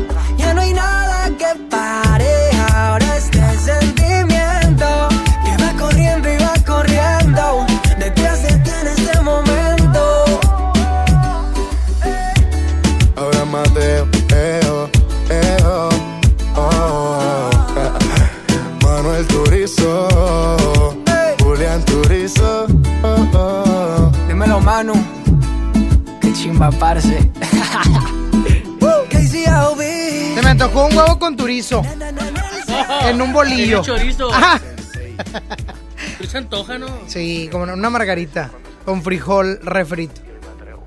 [26.56, 27.30] Chimba, parce.
[30.34, 31.82] Se me antojó un huevo con turizo.
[33.04, 33.82] en un bolillo.
[33.82, 34.32] Chorizo.
[34.32, 34.60] Ajá.
[36.18, 36.86] Pero se antoja, ¿no?
[37.06, 38.50] Sí, como una margarita.
[38.84, 40.20] Con frijol refrito.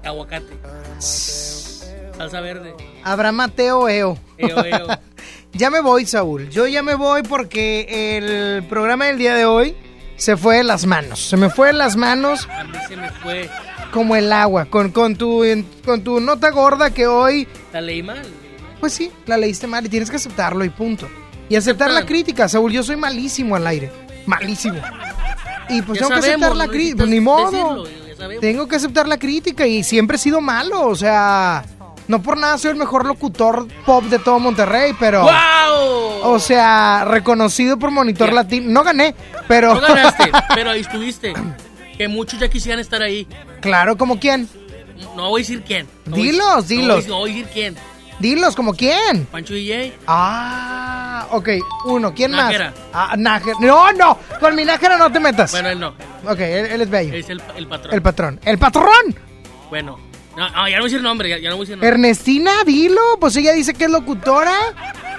[0.03, 0.57] Aguacate.
[0.99, 2.75] Salsa verde.
[3.03, 4.17] Abraham Mateo Eo.
[4.37, 4.87] Eo, eo.
[5.53, 6.49] ya me voy, Saúl.
[6.49, 9.75] Yo ya me voy porque el programa del día de hoy
[10.15, 11.19] se fue de las manos.
[11.27, 13.49] Se me fue de las manos A mí se me fue.
[13.91, 14.65] Como el agua.
[14.65, 15.43] Con, con, tu,
[15.85, 18.21] con tu nota gorda que hoy, La leí mal.
[18.79, 21.07] pues sí, la leíste mal y tienes que aceptarlo y punto.
[21.49, 22.71] Y aceptar la crítica, Saúl.
[22.71, 23.91] Yo soy malísimo al aire.
[24.27, 24.77] Malísimo.
[25.67, 26.97] Y pues Ya tengo que aceptar la crítica.
[26.97, 27.51] Pues ni modo.
[27.85, 28.39] decirlo.
[28.41, 30.87] Tengo que aceptar la crítica y siempre he sido malo.
[30.87, 31.63] O sea,
[32.07, 35.21] no por nada soy el mejor locutor pop de todo Monterrey, pero.
[35.23, 36.21] ¡Wow!
[36.31, 38.69] O sea, reconocido por Monitor Latino.
[38.69, 39.15] No gané,
[39.47, 39.73] pero.
[39.73, 41.33] No ganaste, pero ahí estuviste.
[41.99, 43.27] Que muchos ya quisieran estar ahí.
[43.61, 44.49] claro, ¿como quién?
[45.15, 45.85] No voy a decir quién.
[46.05, 46.95] No voy Dilos, no voy a dilos.
[46.97, 47.75] decir- No voy a decir quién.
[48.19, 49.25] Dilos, ¿como quién?
[49.31, 49.93] Pancho DJ.
[50.07, 51.49] Ah, ok,
[51.85, 52.13] uno.
[52.13, 52.71] ¿Quién Nájera.
[52.71, 52.79] más?
[53.11, 53.57] Ah, Nájera.
[53.61, 55.51] No, no, con mi Nájera no te metas.
[55.51, 55.89] Bueno, él no.
[56.25, 57.13] Ok, él, él es bello.
[57.13, 57.93] Es el, el patrón.
[57.93, 58.39] El patrón.
[58.43, 59.15] ¡El patrón!
[59.69, 59.99] Bueno.
[60.37, 61.29] No, no, ya no voy a decir nombre.
[61.29, 61.89] Ya, ya no voy a decir nombre.
[61.89, 63.01] Ernestina, dilo.
[63.19, 64.53] Pues ella dice que es locutora.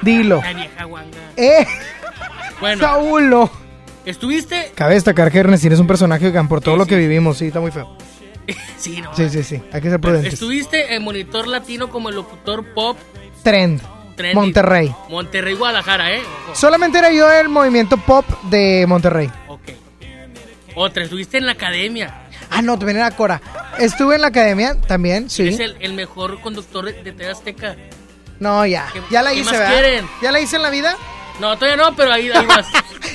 [0.02, 0.40] Dilo.
[0.42, 1.18] La vieja guanga.
[1.36, 1.66] Eh,
[2.60, 2.82] Bueno.
[2.82, 3.50] Saúl, no.
[4.04, 4.72] ¿Estuviste?
[4.74, 7.60] Cabe destacar que Ernestina es un personaje que por todo lo que vivimos, sí, está
[7.60, 7.96] muy feo.
[8.78, 9.14] Sí, no.
[9.14, 9.62] Sí, sí, sí.
[9.72, 10.32] Hay que ser prudentes.
[10.34, 12.96] Estuviste en Monitor Latino como el locutor pop
[13.44, 13.80] Trend.
[14.16, 14.34] trendy.
[14.34, 14.92] Monterrey.
[15.08, 16.20] Monterrey, Guadalajara, ¿eh?
[16.46, 16.56] Ojo.
[16.56, 19.30] Solamente era yo el movimiento pop de Monterrey.
[20.74, 22.22] Otra, estuviste en la academia.
[22.50, 23.40] Ah, no, también era Cora.
[23.78, 25.42] Estuve en la academia también, sí.
[25.42, 27.76] Eres el, el mejor conductor de, de TV Azteca.
[28.40, 28.88] No, ya.
[28.92, 29.72] ¿Qué- Ya la hice, ¿verdad?
[29.72, 30.06] quieren?
[30.22, 30.96] ¿Ya la hice en la vida?
[31.40, 32.66] No, todavía no, pero ahí, ahí vas.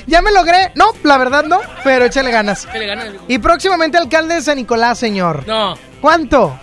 [0.07, 0.71] Ya me logré.
[0.75, 2.65] No, la verdad no, pero échale ganas.
[2.65, 3.07] ¿Qué le ganas?
[3.27, 5.43] Y próximamente alcalde de San Nicolás, señor.
[5.47, 5.77] No.
[6.01, 6.59] ¿Cuánto?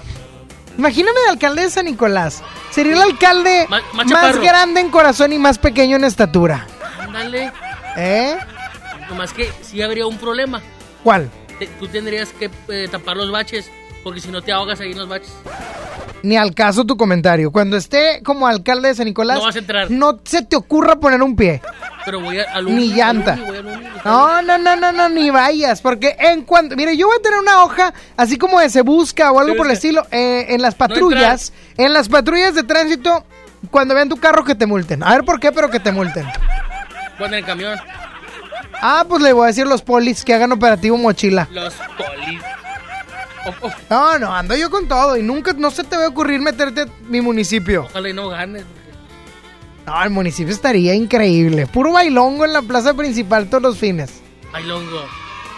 [0.78, 2.42] Imagíname de alcalde de San Nicolás.
[2.70, 6.66] Sería el alcalde Ma- más grande en corazón y más pequeño en estatura.
[7.00, 7.52] Ándale.
[7.96, 8.36] ¿Eh?
[9.08, 10.62] Nomás que sí habría un problema.
[11.04, 11.30] ¿Cuál?
[11.58, 13.70] Te- tú tendrías que eh, tapar los baches,
[14.02, 15.32] porque si no te ahogas ahí en los baches.
[16.22, 17.50] Ni al caso tu comentario.
[17.50, 19.90] Cuando esté como alcalde de San Nicolás, No vas a entrar.
[19.90, 21.60] no se te ocurra poner un pie.
[22.04, 23.36] Pero voy a, al Ni llanta.
[24.04, 27.38] No, no, no, no, no, ni vayas, porque en cuanto, mire, yo voy a tener
[27.38, 30.74] una hoja así como de se busca o algo por el estilo eh, en las
[30.74, 33.24] patrullas, en las patrullas de tránsito
[33.70, 35.02] cuando vean tu carro que te multen.
[35.02, 36.26] A ver por qué, pero que te multen.
[37.18, 37.78] En el camión.
[38.80, 41.48] Ah, pues le voy a decir los polis que hagan operativo mochila.
[41.52, 42.40] Los polis.
[43.90, 46.82] No, no, ando yo con todo y nunca, no se te va a ocurrir meterte
[46.82, 47.84] a mi municipio.
[47.84, 48.64] ojalá y no ganes.
[49.86, 51.66] No, el municipio estaría increíble.
[51.66, 54.20] Puro bailongo en la plaza principal todos los fines.
[54.52, 55.04] Bailongo.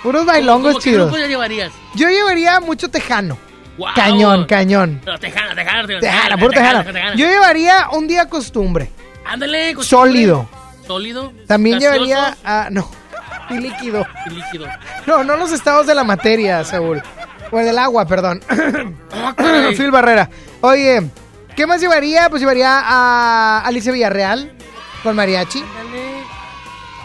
[0.03, 1.09] Puros bailongos ¿Cómo qué chidos.
[1.09, 1.73] grupo ya llevarías?
[1.95, 3.39] Yo llevaría mucho tejano.
[3.77, 3.95] Guau.
[3.95, 5.01] Cañón, cañón.
[5.05, 6.01] Pero tejana, tejana, tejana.
[6.01, 6.85] Tejana, puro tejano.
[7.17, 8.91] Yo llevaría un día costumbre.
[9.27, 9.75] Ándale.
[9.75, 10.11] costumbre.
[10.11, 10.49] Sólido.
[10.87, 11.33] Sólido.
[11.47, 12.37] También llevaría.
[12.45, 12.89] Ah, no.
[13.51, 14.07] Y líquido.
[14.27, 14.67] Y líquido.
[15.07, 17.03] No, no los estados de la materia, Saúl.
[17.55, 18.41] O del agua, perdón.
[19.77, 20.29] Phil Barrera.
[20.61, 21.09] Oye,
[21.55, 22.29] ¿qué más llevaría?
[22.29, 24.53] Pues llevaría a Alicia Villarreal
[25.03, 25.63] con mariachi.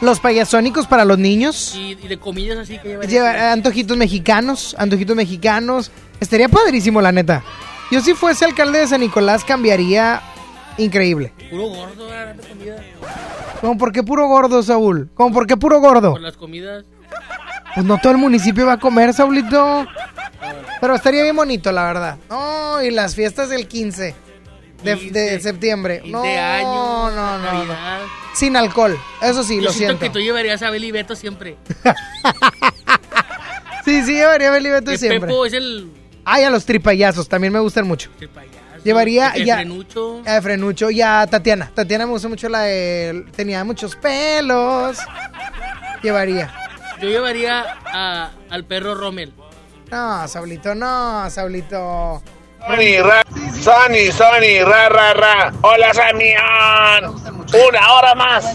[0.01, 1.75] Los payasónicos para los niños.
[1.75, 3.11] Y, y de comillas así que llevarías.
[3.11, 5.91] Lleva- antojitos mexicanos, antojitos mexicanos.
[6.19, 7.43] Estaría padrísimo, la neta.
[7.91, 10.21] Yo si fuese alcalde de San Nicolás cambiaría
[10.77, 11.33] increíble.
[11.49, 12.35] Puro gordo, ¿verdad?
[12.35, 12.75] de comida.
[13.61, 15.09] ¿Cómo por qué puro gordo, Saúl?
[15.15, 16.11] ¿Cómo por qué puro gordo?
[16.13, 16.85] Por las comidas.
[17.75, 19.85] Pues no todo el municipio va a comer, Saulito.
[20.81, 22.17] Pero estaría bien bonito, la verdad.
[22.29, 24.15] No, y las fiestas del 15
[24.83, 26.01] de, de septiembre.
[26.05, 27.75] No, no, no, no.
[28.33, 29.99] Sin alcohol, eso sí, Yo lo siento siento.
[29.99, 31.57] que tú llevarías a Beli Beto siempre.
[33.85, 35.21] Sí, sí, llevaría Belibeto Que siempre.
[35.21, 35.89] Pepo es el
[36.25, 38.11] Ay, a los tripayazos, también me gustan mucho.
[38.83, 40.21] Llevaría el ya frenucho.
[40.27, 41.71] a Frenucho y a Tatiana.
[41.73, 43.25] Tatiana me gusta mucho la de...
[43.35, 44.97] Tenía muchos pelos.
[46.03, 46.53] Llevaría.
[47.01, 49.33] Yo llevaría a- al perro Rommel.
[49.91, 52.21] No, Saulito, no, Saulito.
[52.67, 53.23] Sony, ra,
[53.61, 55.53] Sony, Sony, ra, ra, ra.
[55.61, 57.15] Hola, Samión.
[57.67, 58.45] Una hora más.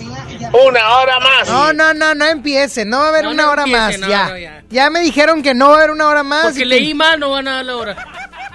[0.52, 1.48] Una hora más.
[1.48, 2.84] No, no, no, no empiece.
[2.84, 3.98] No va a haber No, una no hora empiece, más.
[4.00, 4.28] no, ya.
[4.28, 4.62] no, ya.
[4.68, 4.90] ya.
[4.90, 6.42] me dijeron que no va a haber una hora más.
[6.44, 7.96] Porque y que- leí mal, no van a dar la hora.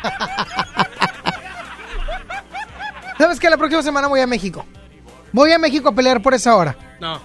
[3.17, 3.49] ¿Sabes qué?
[3.49, 4.65] La próxima semana voy a México.
[5.33, 6.75] Voy a México a pelear por esa hora.
[6.99, 7.19] No.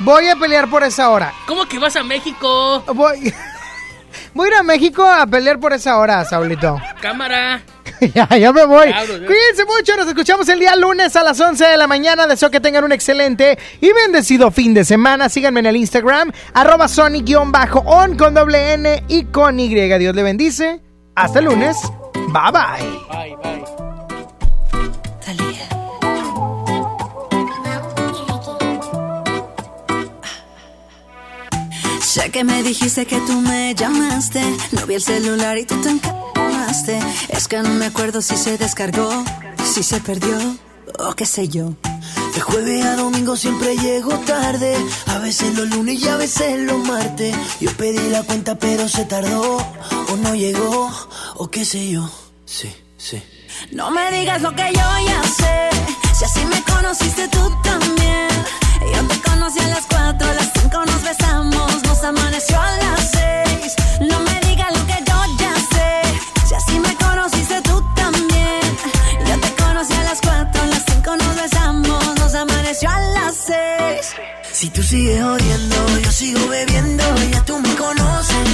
[0.00, 1.32] Voy a pelear por esa hora.
[1.46, 2.82] ¿Cómo que vas a México?
[2.94, 3.32] Voy.
[4.34, 6.80] Voy a ir a México a pelear por esa hora, Saulito.
[7.00, 7.62] Cámara.
[8.14, 8.88] ya, ya me voy.
[8.92, 12.26] Cuídense mucho, nos escuchamos el día lunes a las 11 de la mañana.
[12.26, 15.28] Deseo que tengan un excelente y bendecido fin de semana.
[15.28, 19.68] Síganme en el Instagram, arroba Sonic-on con doble N y con Y.
[19.68, 20.80] Dios le bendice.
[21.14, 21.76] Hasta el lunes.
[22.14, 22.88] Bye bye.
[23.10, 23.77] Bye, bye.
[32.18, 34.42] Sé que me dijiste que tú me llamaste.
[34.72, 36.98] No vi el celular y tú te encamaste.
[37.28, 39.08] Es que no me acuerdo si se descargó,
[39.64, 40.36] si se perdió
[40.98, 41.74] o qué sé yo.
[42.34, 44.76] De jueves a domingo siempre llego tarde.
[45.06, 47.36] A veces los lunes y a veces los martes.
[47.60, 49.58] Yo pedí la cuenta pero se tardó.
[50.12, 50.90] O no llegó,
[51.36, 52.10] o qué sé yo.
[52.46, 53.22] Sí, sí.
[53.70, 55.70] No me digas lo que yo ya sé.
[56.18, 58.28] Si así me conociste tú también.
[58.94, 63.10] Yo te conocí a las cuatro, a las cinco nos besamos, nos amaneció a las
[63.10, 63.74] seis.
[64.00, 66.46] No me digas lo que yo ya sé.
[66.46, 68.60] Si así me conociste tú también.
[69.26, 73.34] Yo te conocí a las cuatro, a las cinco nos besamos, nos amaneció a las
[73.36, 74.14] seis.
[74.52, 78.48] Si tú sigues odiando, yo sigo bebiendo, ya tú me conoces.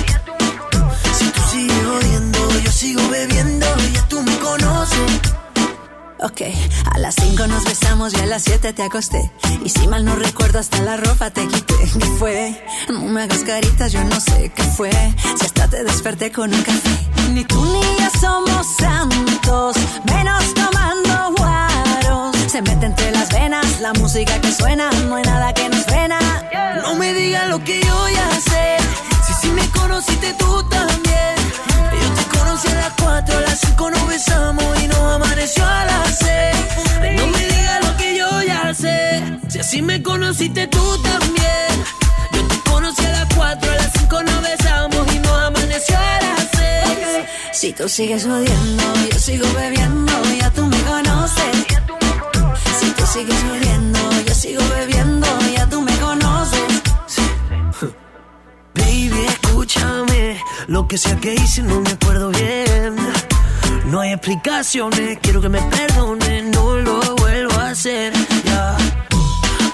[1.19, 5.21] Si tú sigues odiando, yo sigo bebiendo, ya tú me conoces.
[6.25, 6.41] Ok,
[6.91, 9.31] a las 5 nos besamos y a las 7 te acosté.
[9.63, 11.75] Y si mal no recuerdo, hasta la ropa te quité.
[11.77, 12.65] ¿Qué fue?
[12.89, 14.91] No me hagas caritas, yo no sé qué fue.
[15.39, 17.11] Si hasta te desperté con un café.
[17.31, 19.77] Ni tú ni yo somos santos,
[20.11, 22.35] menos tomando guaros.
[22.51, 26.19] Se mete entre las venas la música que suena, no hay nada que nos frena.
[26.81, 28.77] No me digas lo que yo ya sé.
[29.27, 31.35] Si sí me conociste tú también.
[32.45, 35.85] Yo te conocí a las 4, a las 5 nos besamos y nos amaneció a
[35.87, 36.57] las 6.
[37.17, 38.29] No me digas lo que yo
[39.61, 41.85] así me conociste tú también.
[42.33, 46.21] Yo te conocí a las 4, a las 5 nos besamos y nos amaneció a
[46.21, 47.27] las 6.
[47.53, 51.67] Si tú sigues odiando, yo sigo bebiendo, ya tú me conoces.
[52.79, 54.94] Si tú sigues odiando, yo sigo bebiendo,
[60.75, 62.97] Lo que sea que hice no me acuerdo bien.
[63.87, 68.13] No hay explicaciones, quiero que me perdonen, no lo vuelvo a hacer.
[68.45, 68.77] Ya.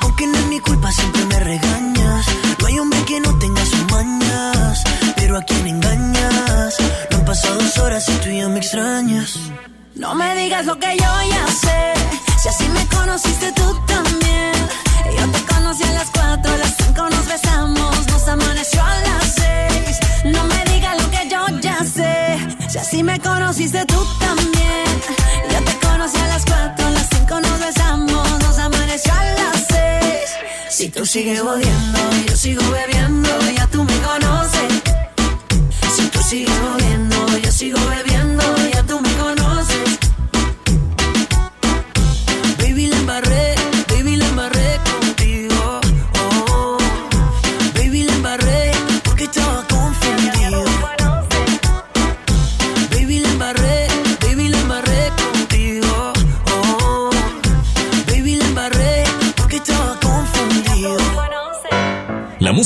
[0.02, 2.26] Aunque no es mi culpa, siempre me regañas.
[2.58, 4.84] No hay hombre que no tenga sus mañas.
[5.16, 6.76] Pero a quién engañas.
[7.10, 9.38] No han pasado dos horas y tú ya me extrañas.
[9.94, 11.94] No me digas lo que yo ya sé.
[12.42, 14.52] Si así me conociste tú también.
[15.18, 19.34] Yo te conocí a las 4, a las 5 nos besamos, nos amaneció a las
[19.34, 20.34] 6.
[20.34, 20.69] No me
[22.80, 24.84] así me conociste tú también.
[25.52, 29.66] Yo te conocí a las 4, a las 5 nos besamos, nos amaneció a las
[29.68, 30.30] 6.
[30.70, 34.82] Si tú sigues odiando, yo sigo bebiendo, ya tú me conoces.
[35.94, 38.09] Si tú sigues odiando, yo sigo bebiendo,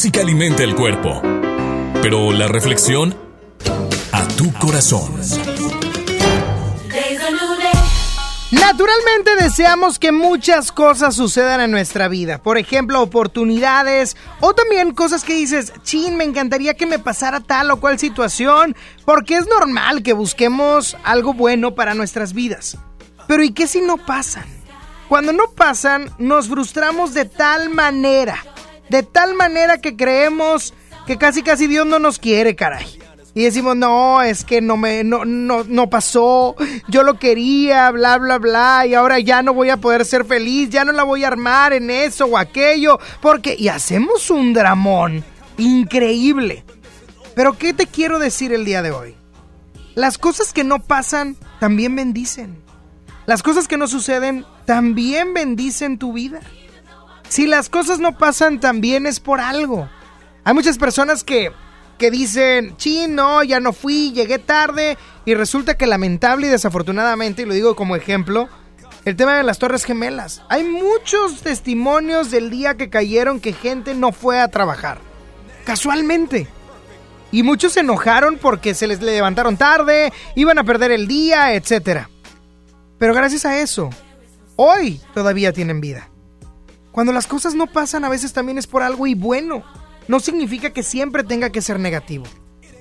[0.05, 1.23] música alimenta el cuerpo,
[2.03, 3.17] pero la reflexión
[4.13, 5.19] a tu corazón.
[8.51, 12.37] Naturalmente deseamos que muchas cosas sucedan en nuestra vida.
[12.43, 17.71] Por ejemplo, oportunidades o también cosas que dices, chin, me encantaría que me pasara tal
[17.71, 18.77] o cual situación,
[19.07, 22.77] porque es normal que busquemos algo bueno para nuestras vidas.
[23.27, 24.45] Pero ¿y qué si no pasan?
[25.09, 28.45] Cuando no pasan, nos frustramos de tal manera,
[28.89, 30.75] de tal manera que creemos
[31.07, 32.99] que casi casi Dios no nos quiere, caray.
[33.37, 36.55] Y decimos, no, es que no me, no, no, no pasó,
[36.87, 40.71] yo lo quería, bla, bla, bla, y ahora ya no voy a poder ser feliz,
[40.71, 45.25] ya no la voy a armar en eso o aquello, porque, y hacemos un dramón
[45.59, 46.65] increíble.
[47.35, 49.17] Pero, ¿qué te quiero decir el día de hoy?
[49.97, 52.63] Las cosas que no pasan también bendicen.
[53.27, 56.41] Las cosas que no suceden también bendicen tu vida.
[57.29, 59.89] Si las cosas no pasan también es por algo.
[60.45, 61.51] Hay muchas personas que
[61.99, 67.43] que dicen, chin, no, ya no fui, llegué tarde, y resulta que lamentable y desafortunadamente,
[67.43, 68.49] y lo digo como ejemplo,
[69.05, 70.43] el tema de las Torres Gemelas.
[70.49, 74.99] Hay muchos testimonios del día que cayeron que gente no fue a trabajar.
[75.65, 76.49] Casualmente.
[77.31, 82.07] Y muchos se enojaron porque se les levantaron tarde, iban a perder el día, etc.
[82.99, 83.91] Pero gracias a eso,
[84.57, 86.09] hoy todavía tienen vida.
[86.95, 89.65] Cuando las cosas no pasan a veces también es por algo y bueno
[90.07, 92.25] no significa que siempre tenga que ser negativo.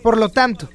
[0.04, 0.70] Por lo tanto,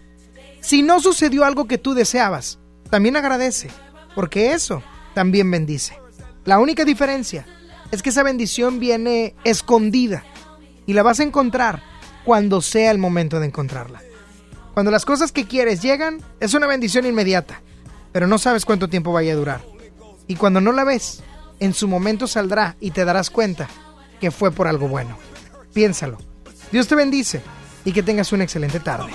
[0.61, 2.59] si no sucedió algo que tú deseabas,
[2.91, 3.71] también agradece,
[4.17, 4.83] porque eso
[5.15, 6.01] también bendice.
[6.47, 7.47] La única diferencia
[7.93, 10.25] es que esa bendición viene escondida
[10.85, 11.81] y la vas a encontrar
[12.25, 14.03] cuando sea el momento de encontrarla.
[14.75, 17.63] Cuando las cosas que quieres llegan, es una bendición inmediata,
[18.11, 19.65] pero no sabes cuánto tiempo vaya a durar.
[20.27, 21.23] Y cuando no la ves,
[21.61, 23.69] en su momento saldrá y te darás cuenta
[24.21, 25.17] que fue por algo bueno.
[25.73, 26.19] Piénsalo.
[26.73, 27.43] Dios te bendice
[27.85, 29.11] y que tengas una excelente tarde.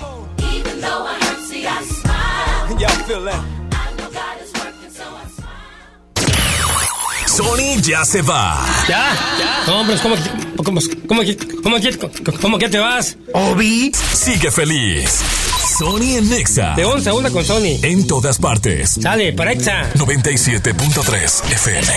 [7.26, 8.64] Sony ya se va.
[8.88, 9.12] ¿Ya?
[9.38, 9.64] ¿Ya?
[9.66, 10.14] No, hombre, ¿cómo,
[10.56, 11.24] cómo, cómo,
[11.62, 13.16] cómo, cómo, cómo que te vas?
[13.32, 15.53] Obi sigue feliz.
[15.76, 16.74] Sony en Nexa.
[16.76, 17.80] De 11 a 1 con Sony.
[17.82, 18.98] En todas partes.
[19.00, 19.92] Sale, para Exa.
[19.94, 21.88] 97.3 FM.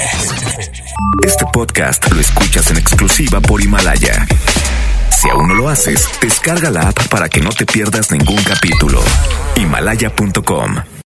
[1.24, 4.26] Este podcast lo escuchas en exclusiva por Himalaya.
[5.16, 9.00] Si aún no lo haces, descarga la app para que no te pierdas ningún capítulo.
[9.56, 10.97] Himalaya.com